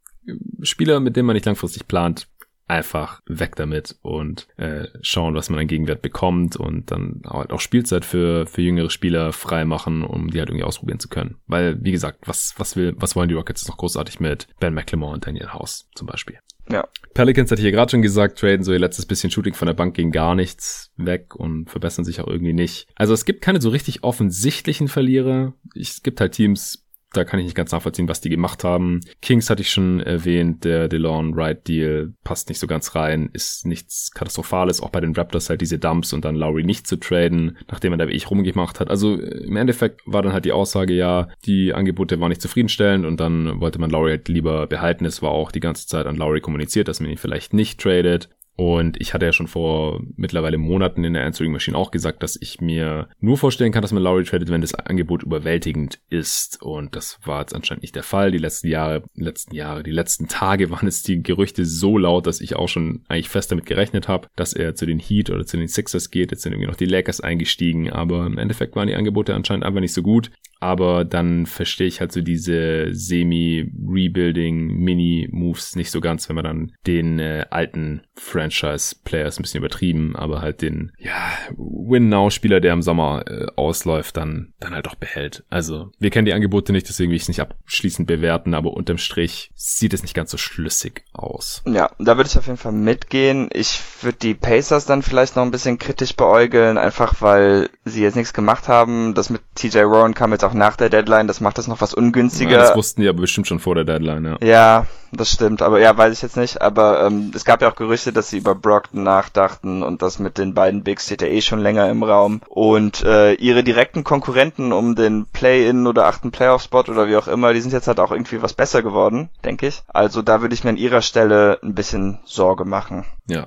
[0.63, 2.29] Spieler, mit denen man nicht langfristig plant,
[2.69, 7.61] einfach weg damit und äh, schauen, was man an Gegenwert bekommt und dann halt auch
[7.61, 11.37] Spielzeit für, für jüngere Spieler frei machen, um die halt irgendwie ausprobieren zu können.
[11.47, 15.15] Weil, wie gesagt, was, was will, was wollen die Rockets noch großartig mit Ben McLemore
[15.15, 16.39] und Daniel House zum Beispiel?
[16.71, 16.89] Ja.
[17.15, 19.75] Pelicans hatte ich ja gerade schon gesagt, traden so ihr letztes bisschen Shooting von der
[19.75, 22.89] Bank gegen gar nichts weg und verbessern sich auch irgendwie nicht.
[22.97, 25.55] Also es gibt keine so richtig offensichtlichen Verlierer.
[25.75, 26.86] Es gibt halt Teams,
[27.17, 29.01] da kann ich nicht ganz nachvollziehen, was die gemacht haben.
[29.23, 33.67] Kings hatte ich schon erwähnt, der DeLon Wright Deal passt nicht so ganz rein, ist
[33.67, 37.57] nichts Katastrophales, auch bei den Raptors halt diese Dumps und dann Lowry nicht zu traden,
[37.69, 38.91] nachdem er da wie ich rumgemacht hat.
[38.91, 43.21] Also im Endeffekt war dann halt die Aussage, ja, die Angebote waren nicht zufriedenstellend und
[43.21, 45.05] dann wollte man Lowry halt lieber behalten.
[45.05, 48.29] Es war auch die ganze Zeit an Lowry kommuniziert, dass man ihn vielleicht nicht tradet.
[48.57, 52.39] Und ich hatte ja schon vor mittlerweile Monaten in der Answering Machine auch gesagt, dass
[52.41, 56.63] ich mir nur vorstellen kann, dass man Lowry tradet, wenn das Angebot überwältigend ist.
[56.63, 58.31] Und das war jetzt anscheinend nicht der Fall.
[58.31, 62.41] Die letzten Jahre, letzten Jahre, die letzten Tage waren es die Gerüchte so laut, dass
[62.41, 65.59] ich auch schon eigentlich fest damit gerechnet habe, dass er zu den Heat oder zu
[65.59, 66.31] den Sixers geht.
[66.31, 69.81] Jetzt sind irgendwie noch die Lakers eingestiegen, aber im Endeffekt waren die Angebote anscheinend einfach
[69.81, 70.31] nicht so gut.
[70.59, 77.19] Aber dann verstehe ich halt so diese Semi-Rebuilding-Mini-Moves nicht so ganz, wenn man dann den
[77.19, 78.01] äh, alten
[78.47, 84.17] Franchise-Player ist ein bisschen übertrieben, aber halt den, ja, Win-Now-Spieler, der im Sommer äh, ausläuft,
[84.17, 85.45] dann, dann halt auch behält.
[85.51, 88.99] Also, wir kennen die Angebote nicht, deswegen will ich es nicht abschließend bewerten, aber unterm
[88.99, 91.63] Strich sieht es nicht ganz so schlüssig aus.
[91.67, 93.49] Ja, da würde ich auf jeden Fall mitgehen.
[93.53, 98.17] Ich würde die Pacers dann vielleicht noch ein bisschen kritisch beäugeln, einfach weil sie jetzt
[98.17, 99.15] nichts gemacht haben.
[99.15, 101.95] Das mit TJ Warren kam jetzt auch nach der Deadline, das macht das noch was
[101.95, 102.53] ungünstiger.
[102.53, 104.39] Ja, das wussten die aber bestimmt schon vor der Deadline, ja.
[104.47, 106.61] Ja, das stimmt, aber ja, weiß ich jetzt nicht.
[106.61, 110.39] Aber ähm, es gab ja auch Gerüchte, dass sie über Brockton nachdachten und das mit
[110.39, 112.41] den beiden Bigs steht ja eh schon länger im Raum.
[112.49, 117.53] Und äh, ihre direkten Konkurrenten um den Play-In oder achten Playoff-Spot oder wie auch immer,
[117.53, 119.83] die sind jetzt halt auch irgendwie was besser geworden, denke ich.
[119.89, 123.05] Also da würde ich mir an ihrer Stelle ein bisschen Sorge machen.
[123.29, 123.47] Ja,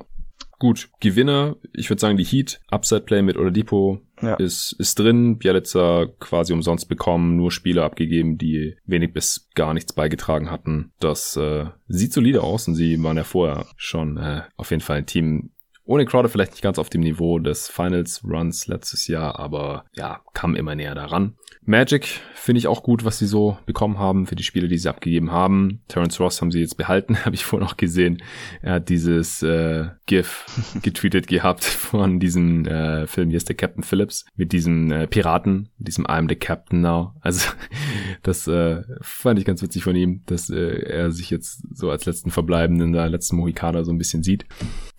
[0.60, 4.36] Gut, Gewinner, ich würde sagen die Heat, Upside Play mit Oladipo ja.
[4.36, 5.38] ist, ist drin.
[5.38, 10.91] Bielitzer quasi umsonst bekommen, nur Spieler abgegeben, die wenig bis gar nichts beigetragen hatten.
[10.99, 14.98] Das äh, sieht solide aus und sie waren ja vorher schon äh, auf jeden Fall
[14.98, 15.52] ein Team,
[15.90, 20.22] ohne Crowder vielleicht nicht ganz auf dem Niveau des Finals Runs letztes Jahr, aber ja,
[20.34, 21.34] kam immer näher daran.
[21.66, 24.90] Magic finde ich auch gut, was sie so bekommen haben für die Spiele, die sie
[24.90, 25.82] abgegeben haben.
[25.88, 28.24] Terence Ross haben sie jetzt behalten, habe ich vorhin auch gesehen.
[28.61, 30.45] Er hat dieses äh, GIF
[30.82, 35.70] getweetet gehabt von diesem äh, Film, hier ist der Captain Phillips, mit diesem äh, Piraten,
[35.78, 37.14] diesem I'm the Captain now.
[37.22, 37.49] Also
[38.24, 42.06] das äh, fand ich ganz witzig von ihm, dass äh, er sich jetzt so als
[42.06, 44.45] letzten Verbleibenden, der letzten Mohikaner so ein bisschen sieht,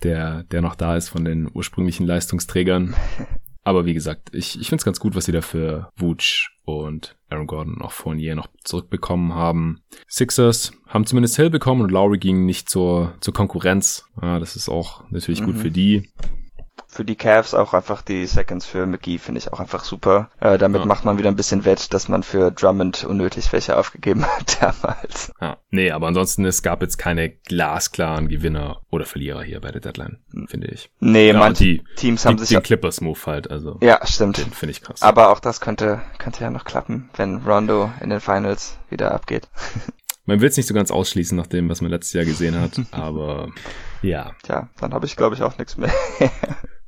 [0.03, 2.95] der, der noch da ist von den ursprünglichen Leistungsträgern.
[3.63, 7.15] Aber wie gesagt, ich, ich finde es ganz gut, was sie da für Wutsch und
[7.29, 9.81] Aaron Gordon auch Fournier noch zurückbekommen haben.
[10.07, 14.05] Sixers haben zumindest Hill bekommen und Lowry ging nicht zur, zur Konkurrenz.
[14.19, 15.45] Ja, das ist auch natürlich mhm.
[15.45, 16.09] gut für die
[17.01, 20.29] für die Cavs auch einfach die Seconds für McGee finde ich auch einfach super.
[20.39, 20.85] Äh, damit ja.
[20.85, 25.33] macht man wieder ein bisschen wett, dass man für Drummond unnötig welche aufgegeben hat damals.
[25.41, 29.81] Ja, nee, aber ansonsten es gab jetzt keine glasklaren Gewinner oder Verlierer hier bei der
[29.81, 30.91] Deadline, finde ich.
[30.99, 33.79] Nee, ja, manche die, Teams haben die, sich den Clippers Move halt, also.
[33.81, 34.37] Ja, stimmt.
[34.37, 35.01] Den finde ich krass.
[35.01, 39.49] Aber auch das könnte könnte ja noch klappen, wenn Rondo in den Finals wieder abgeht.
[40.27, 42.79] Man will es nicht so ganz ausschließen nach dem, was man letztes Jahr gesehen hat,
[42.91, 43.49] aber
[44.03, 44.33] ja.
[44.43, 45.91] Tja, dann habe ich glaube ich auch nichts mehr.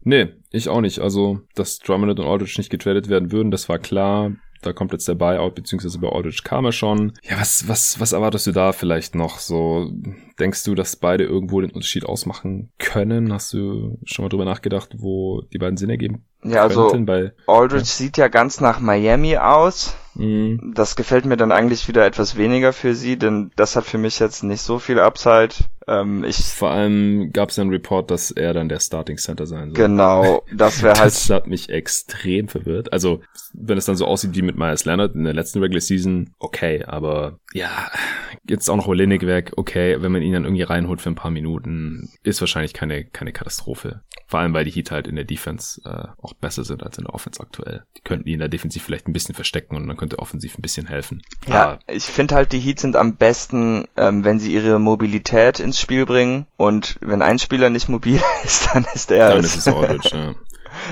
[0.03, 0.99] Nee, ich auch nicht.
[0.99, 4.31] Also, dass Drummond und Aldridge nicht getradet werden würden, das war klar.
[4.61, 7.13] Da kommt jetzt der Buyout, beziehungsweise bei Aldridge kam er schon.
[7.23, 9.39] Ja, was, was, was erwartest du da vielleicht noch?
[9.39, 9.91] So,
[10.39, 13.33] denkst du, dass beide irgendwo den Unterschied ausmachen können?
[13.33, 16.25] Hast du schon mal drüber nachgedacht, wo die beiden Sinn ergeben?
[16.43, 17.85] Ja, also, bei, Aldridge ja.
[17.85, 19.95] sieht ja ganz nach Miami aus.
[20.15, 20.73] Mhm.
[20.75, 24.19] Das gefällt mir dann eigentlich wieder etwas weniger für sie, denn das hat für mich
[24.19, 25.55] jetzt nicht so viel Upside.
[25.87, 29.69] Ähm, ich Vor allem gab es einen Report, dass er dann der Starting Center sein
[29.69, 29.73] soll.
[29.73, 31.07] Genau, das wäre halt.
[31.07, 32.93] Das hat mich extrem verwirrt.
[32.93, 33.21] Also,
[33.53, 36.83] wenn es dann so aussieht wie mit Myers Leonard in der letzten Regular Season, okay,
[36.85, 37.89] aber ja,
[38.47, 41.31] jetzt auch noch Olenek weg, okay, wenn man ihn dann irgendwie reinholt für ein paar
[41.31, 44.01] Minuten, ist wahrscheinlich keine, keine Katastrophe.
[44.27, 47.03] Vor allem, weil die Heat halt in der Defense äh, auch besser sind als in
[47.03, 47.83] der Offense aktuell.
[47.97, 50.61] Die könnten ihn in der Defensiv vielleicht ein bisschen verstecken und dann könnte offensiv ein
[50.61, 51.21] bisschen helfen.
[51.47, 55.59] Ja, Aber ich finde halt, die Heat sind am besten, ähm, wenn sie ihre Mobilität
[55.59, 59.55] ins Spiel bringen und wenn ein Spieler nicht mobil ist, dann ist er Dann ist
[59.55, 60.35] es Aldridge, ja.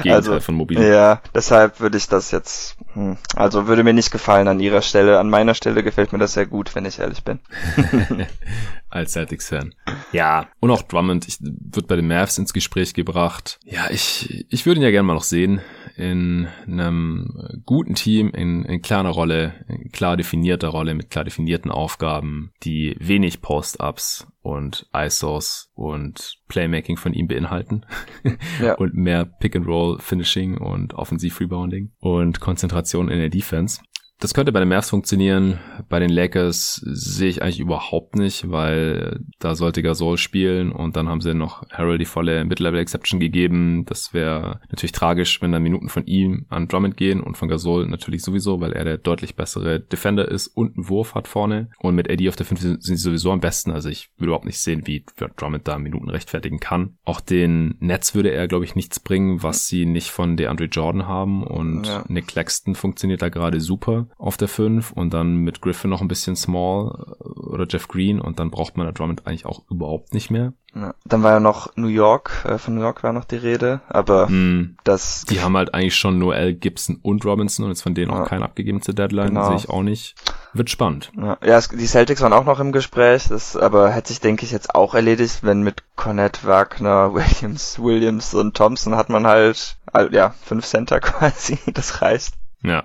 [0.04, 0.82] Gegenteil also, von mobil.
[0.82, 5.20] Ja, deshalb würde ich das jetzt, hm, also würde mir nicht gefallen an ihrer Stelle.
[5.20, 7.40] An meiner Stelle gefällt mir das sehr gut, wenn ich ehrlich bin.
[8.90, 9.74] Als Celtics-Fan.
[10.12, 13.60] Ja, und auch Drummond ich, wird bei den Mavs ins Gespräch gebracht.
[13.66, 15.62] Ja, ich, ich würde ihn ja gerne mal noch sehen
[15.98, 21.72] in einem guten Team, in, in kleiner Rolle, in klar definierter Rolle, mit klar definierten
[21.72, 27.86] Aufgaben, die wenig Post-Ups und ISOs und Playmaking von ihm beinhalten.
[28.62, 28.74] ja.
[28.76, 33.82] und mehr Pick-and-Roll-Finishing und Offensiv-Rebounding und Konzentration in der Defense.
[34.22, 35.58] Das könnte bei den Mavs funktionieren.
[35.90, 41.10] Bei den Lakers sehe ich eigentlich überhaupt nicht, weil da sollte Gasol spielen und dann
[41.10, 43.84] haben sie noch Harold die volle Mid-Level-Exception gegeben.
[43.86, 47.88] Das wäre natürlich tragisch, wenn dann Minuten von ihm an Drummond gehen und von Gasol
[47.88, 51.72] natürlich sowieso, weil er der deutlich bessere Defender ist und einen Wurf hat vorne.
[51.80, 53.72] Und mit Eddie auf der 5 sind sie sowieso am besten.
[53.72, 55.04] Also ich würde überhaupt nicht sehen, wie
[55.36, 56.96] Drummond da Minuten rechtfertigen kann.
[57.06, 61.08] Auch den Netz würde er, glaube ich, nichts bringen, was sie nicht von DeAndre Jordan
[61.08, 61.44] haben.
[61.44, 62.06] Und ja.
[62.08, 66.08] Nick Claxton funktioniert da gerade super auf der 5 und dann mit Griffin noch ein
[66.08, 70.14] bisschen small äh, oder Jeff Green und dann braucht man da Drummond eigentlich auch überhaupt
[70.14, 70.54] nicht mehr.
[70.74, 73.82] Ja, dann war ja noch New York, äh, von New York war noch die Rede,
[73.90, 75.26] aber mm, das...
[75.26, 78.22] Die haben halt eigentlich schon Noel, Gibson und Robinson und jetzt von denen ja.
[78.22, 79.48] auch keinen abgegeben zur Deadline, genau.
[79.48, 80.16] sehe ich auch nicht.
[80.54, 81.12] Wird spannend.
[81.18, 84.46] Ja, ja es, die Celtics waren auch noch im Gespräch, das aber hätte sich, denke
[84.46, 89.78] ich, jetzt auch erledigt, wenn mit Cornette, Wagner, Williams, Williams und Thompson hat man halt,
[90.12, 92.36] ja, fünf Center quasi, das reicht.
[92.64, 92.84] Ja.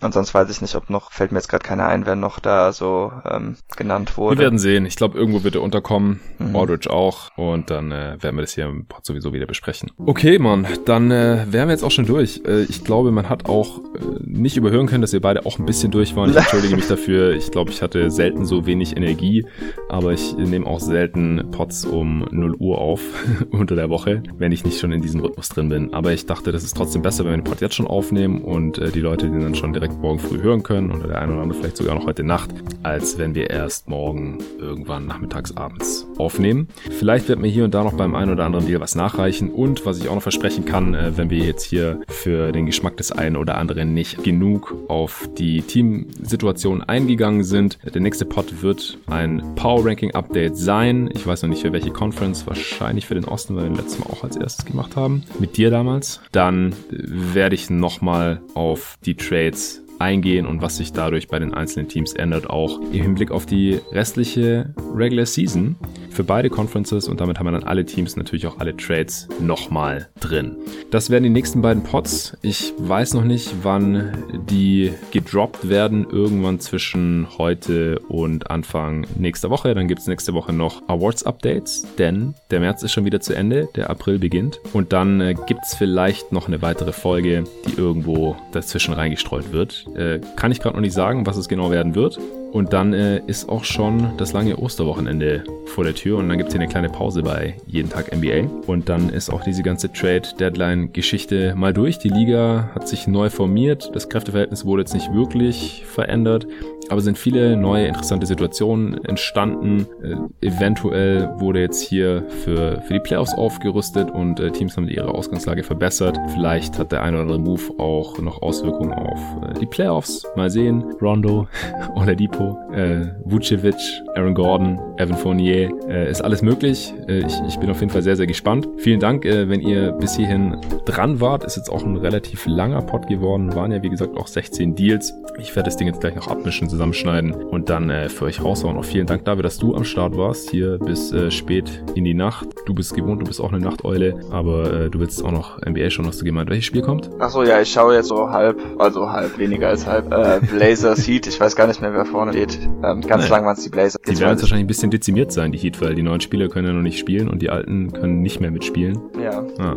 [0.00, 2.38] Und sonst weiß ich nicht, ob noch, fällt mir jetzt gerade keiner ein, wer noch
[2.38, 4.38] da so ähm, genannt wurde.
[4.38, 4.86] Wir werden sehen.
[4.86, 6.20] Ich glaube, irgendwo wird er unterkommen.
[6.38, 6.54] Mhm.
[6.54, 7.30] Aldridge auch.
[7.36, 9.90] Und dann äh, werden wir das hier im Pod sowieso wieder besprechen.
[9.98, 10.66] Okay, Mann.
[10.84, 12.42] Dann äh, wären wir jetzt auch schon durch.
[12.46, 13.82] Äh, ich glaube, man hat auch äh,
[14.20, 16.30] nicht überhören können, dass ihr beide auch ein bisschen durch waren.
[16.30, 17.32] Ich entschuldige mich dafür.
[17.32, 19.44] Ich glaube, ich hatte selten so wenig Energie.
[19.88, 23.00] Aber ich nehme auch selten Pods um 0 Uhr auf
[23.50, 25.94] unter der Woche, wenn ich nicht schon in diesem Rhythmus drin bin.
[25.94, 28.78] Aber ich dachte, das ist trotzdem besser, wenn wir den Pod jetzt schon aufnehmen und
[28.78, 31.32] äh, die Leute Leute den dann schon direkt morgen früh hören können oder der eine
[31.32, 32.50] oder andere vielleicht sogar noch heute Nacht,
[32.82, 36.68] als wenn wir erst morgen irgendwann nachmittags abends aufnehmen.
[36.90, 39.86] Vielleicht wird mir hier und da noch beim einen oder anderen Deal was nachreichen und
[39.86, 43.10] was ich auch noch versprechen kann, äh, wenn wir jetzt hier für den Geschmack des
[43.10, 47.78] einen oder anderen nicht genug auf die Teamsituation eingegangen sind.
[47.94, 51.08] Der nächste Pod wird ein Power Ranking Update sein.
[51.14, 54.02] Ich weiß noch nicht für welche Conference, wahrscheinlich für den Osten, weil wir den letzten
[54.02, 55.24] Mal auch als erstes gemacht haben.
[55.38, 56.20] Mit dir damals.
[56.32, 61.88] Dann werde ich nochmal auf die Trades eingehen und was sich dadurch bei den einzelnen
[61.88, 65.76] Teams ändert, auch im Hinblick auf die restliche Regular Season
[66.10, 70.08] für beide Conferences und damit haben wir dann alle Teams, natürlich auch alle Trades nochmal
[70.18, 70.56] drin.
[70.90, 72.36] Das werden die nächsten beiden Pots.
[72.40, 74.12] Ich weiß noch nicht, wann
[74.48, 76.06] die gedroppt werden.
[76.10, 79.74] Irgendwann zwischen heute und Anfang nächster Woche.
[79.74, 83.68] Dann gibt es nächste Woche noch Awards-Updates, denn der März ist schon wieder zu Ende,
[83.76, 84.60] der April beginnt.
[84.72, 89.85] Und dann äh, gibt es vielleicht noch eine weitere Folge, die irgendwo dazwischen reingestreut wird.
[89.94, 92.18] Äh, kann ich gerade noch nicht sagen, was es genau werden wird.
[92.56, 96.48] Und dann äh, ist auch schon das lange Osterwochenende vor der Tür und dann gibt
[96.48, 98.48] es hier eine kleine Pause bei jeden Tag NBA.
[98.66, 101.98] Und dann ist auch diese ganze Trade-Deadline-Geschichte mal durch.
[101.98, 103.90] Die Liga hat sich neu formiert.
[103.94, 106.46] Das Kräfteverhältnis wurde jetzt nicht wirklich verändert.
[106.88, 109.86] Aber sind viele neue interessante Situationen entstanden.
[110.02, 115.08] Äh, eventuell wurde jetzt hier für, für die Playoffs aufgerüstet und äh, Teams haben ihre
[115.08, 116.18] Ausgangslage verbessert.
[116.32, 120.24] Vielleicht hat der eine oder andere Move auch noch Auswirkungen auf äh, die Playoffs.
[120.36, 120.84] Mal sehen.
[121.02, 121.48] Rondo
[121.96, 123.76] oder Depot, äh, Vucevic,
[124.14, 125.70] Aaron Gordon, Evan Fournier.
[125.88, 126.92] Äh, ist alles möglich.
[127.08, 128.68] Äh, ich, ich bin auf jeden Fall sehr, sehr gespannt.
[128.78, 131.44] Vielen Dank, äh, wenn ihr bis hierhin dran wart.
[131.44, 133.54] Ist jetzt auch ein relativ langer Pod geworden.
[133.54, 135.14] Waren ja, wie gesagt, auch 16 Deals.
[135.38, 138.76] Ich werde das Ding jetzt gleich noch abmischen zusammenschneiden und dann äh, für euch raushauen.
[138.76, 142.14] Auch vielen Dank dafür, dass du am Start warst, hier bis äh, spät in die
[142.14, 142.46] Nacht.
[142.66, 145.90] Du bist gewohnt, du bist auch eine Nachteule, aber äh, du willst auch noch NBA
[145.90, 146.50] schauen, hast du gemeint.
[146.50, 147.10] Welches Spiel kommt?
[147.20, 150.12] Achso, ja, ich schaue jetzt so halb, also halb, weniger als halb.
[150.12, 152.58] Äh, Blazers Heat, ich weiß gar nicht mehr, wer vorne steht.
[152.62, 153.28] Ähm, ganz naja.
[153.28, 154.00] lang waren es die Blazers.
[154.02, 156.66] Die werden jetzt wahrscheinlich ein bisschen dezimiert sein, die Heat, weil die neuen Spieler können
[156.66, 158.98] ja noch nicht spielen und die alten können nicht mehr mitspielen.
[159.20, 159.44] Ja.
[159.58, 159.76] Ah.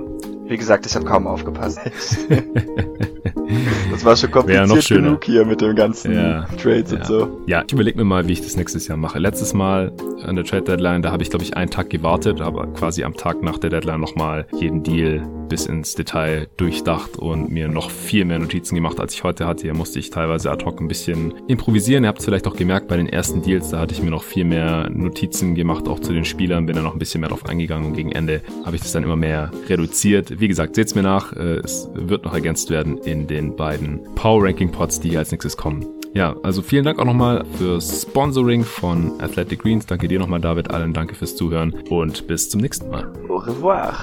[0.50, 1.80] Wie gesagt, ich habe kaum aufgepasst.
[3.92, 6.98] das war schon kompliziert genug hier mit dem ganzen ja, Trades ja.
[6.98, 7.42] und so.
[7.46, 9.20] Ja, ich überlege mir mal, wie ich das nächstes Jahr mache.
[9.20, 9.92] Letztes Mal
[10.26, 13.16] an der Trade Deadline, da habe ich glaube ich einen Tag gewartet, aber quasi am
[13.16, 18.26] Tag nach der Deadline nochmal jeden Deal bis ins Detail durchdacht und mir noch viel
[18.26, 19.64] mehr Notizen gemacht, als ich heute hatte.
[19.64, 22.04] Hier musste ich teilweise ad hoc ein bisschen improvisieren.
[22.04, 24.24] Ihr habt es vielleicht auch gemerkt bei den ersten Deals, da hatte ich mir noch
[24.24, 27.46] viel mehr Notizen gemacht, auch zu den Spielern, bin da noch ein bisschen mehr drauf
[27.46, 30.40] eingegangen und gegen Ende habe ich das dann immer mehr reduziert.
[30.40, 34.44] Wie gesagt, seht's mir nach, äh, es wird noch ergänzt werden in den beiden Power
[34.44, 35.86] Ranking Pods, die als nächstes kommen.
[36.14, 39.86] Ja, also vielen Dank auch nochmal fürs Sponsoring von Athletic Greens.
[39.86, 40.72] Danke dir nochmal, David.
[40.72, 43.14] Allen danke fürs Zuhören und bis zum nächsten Mal.
[43.28, 43.94] Au revoir.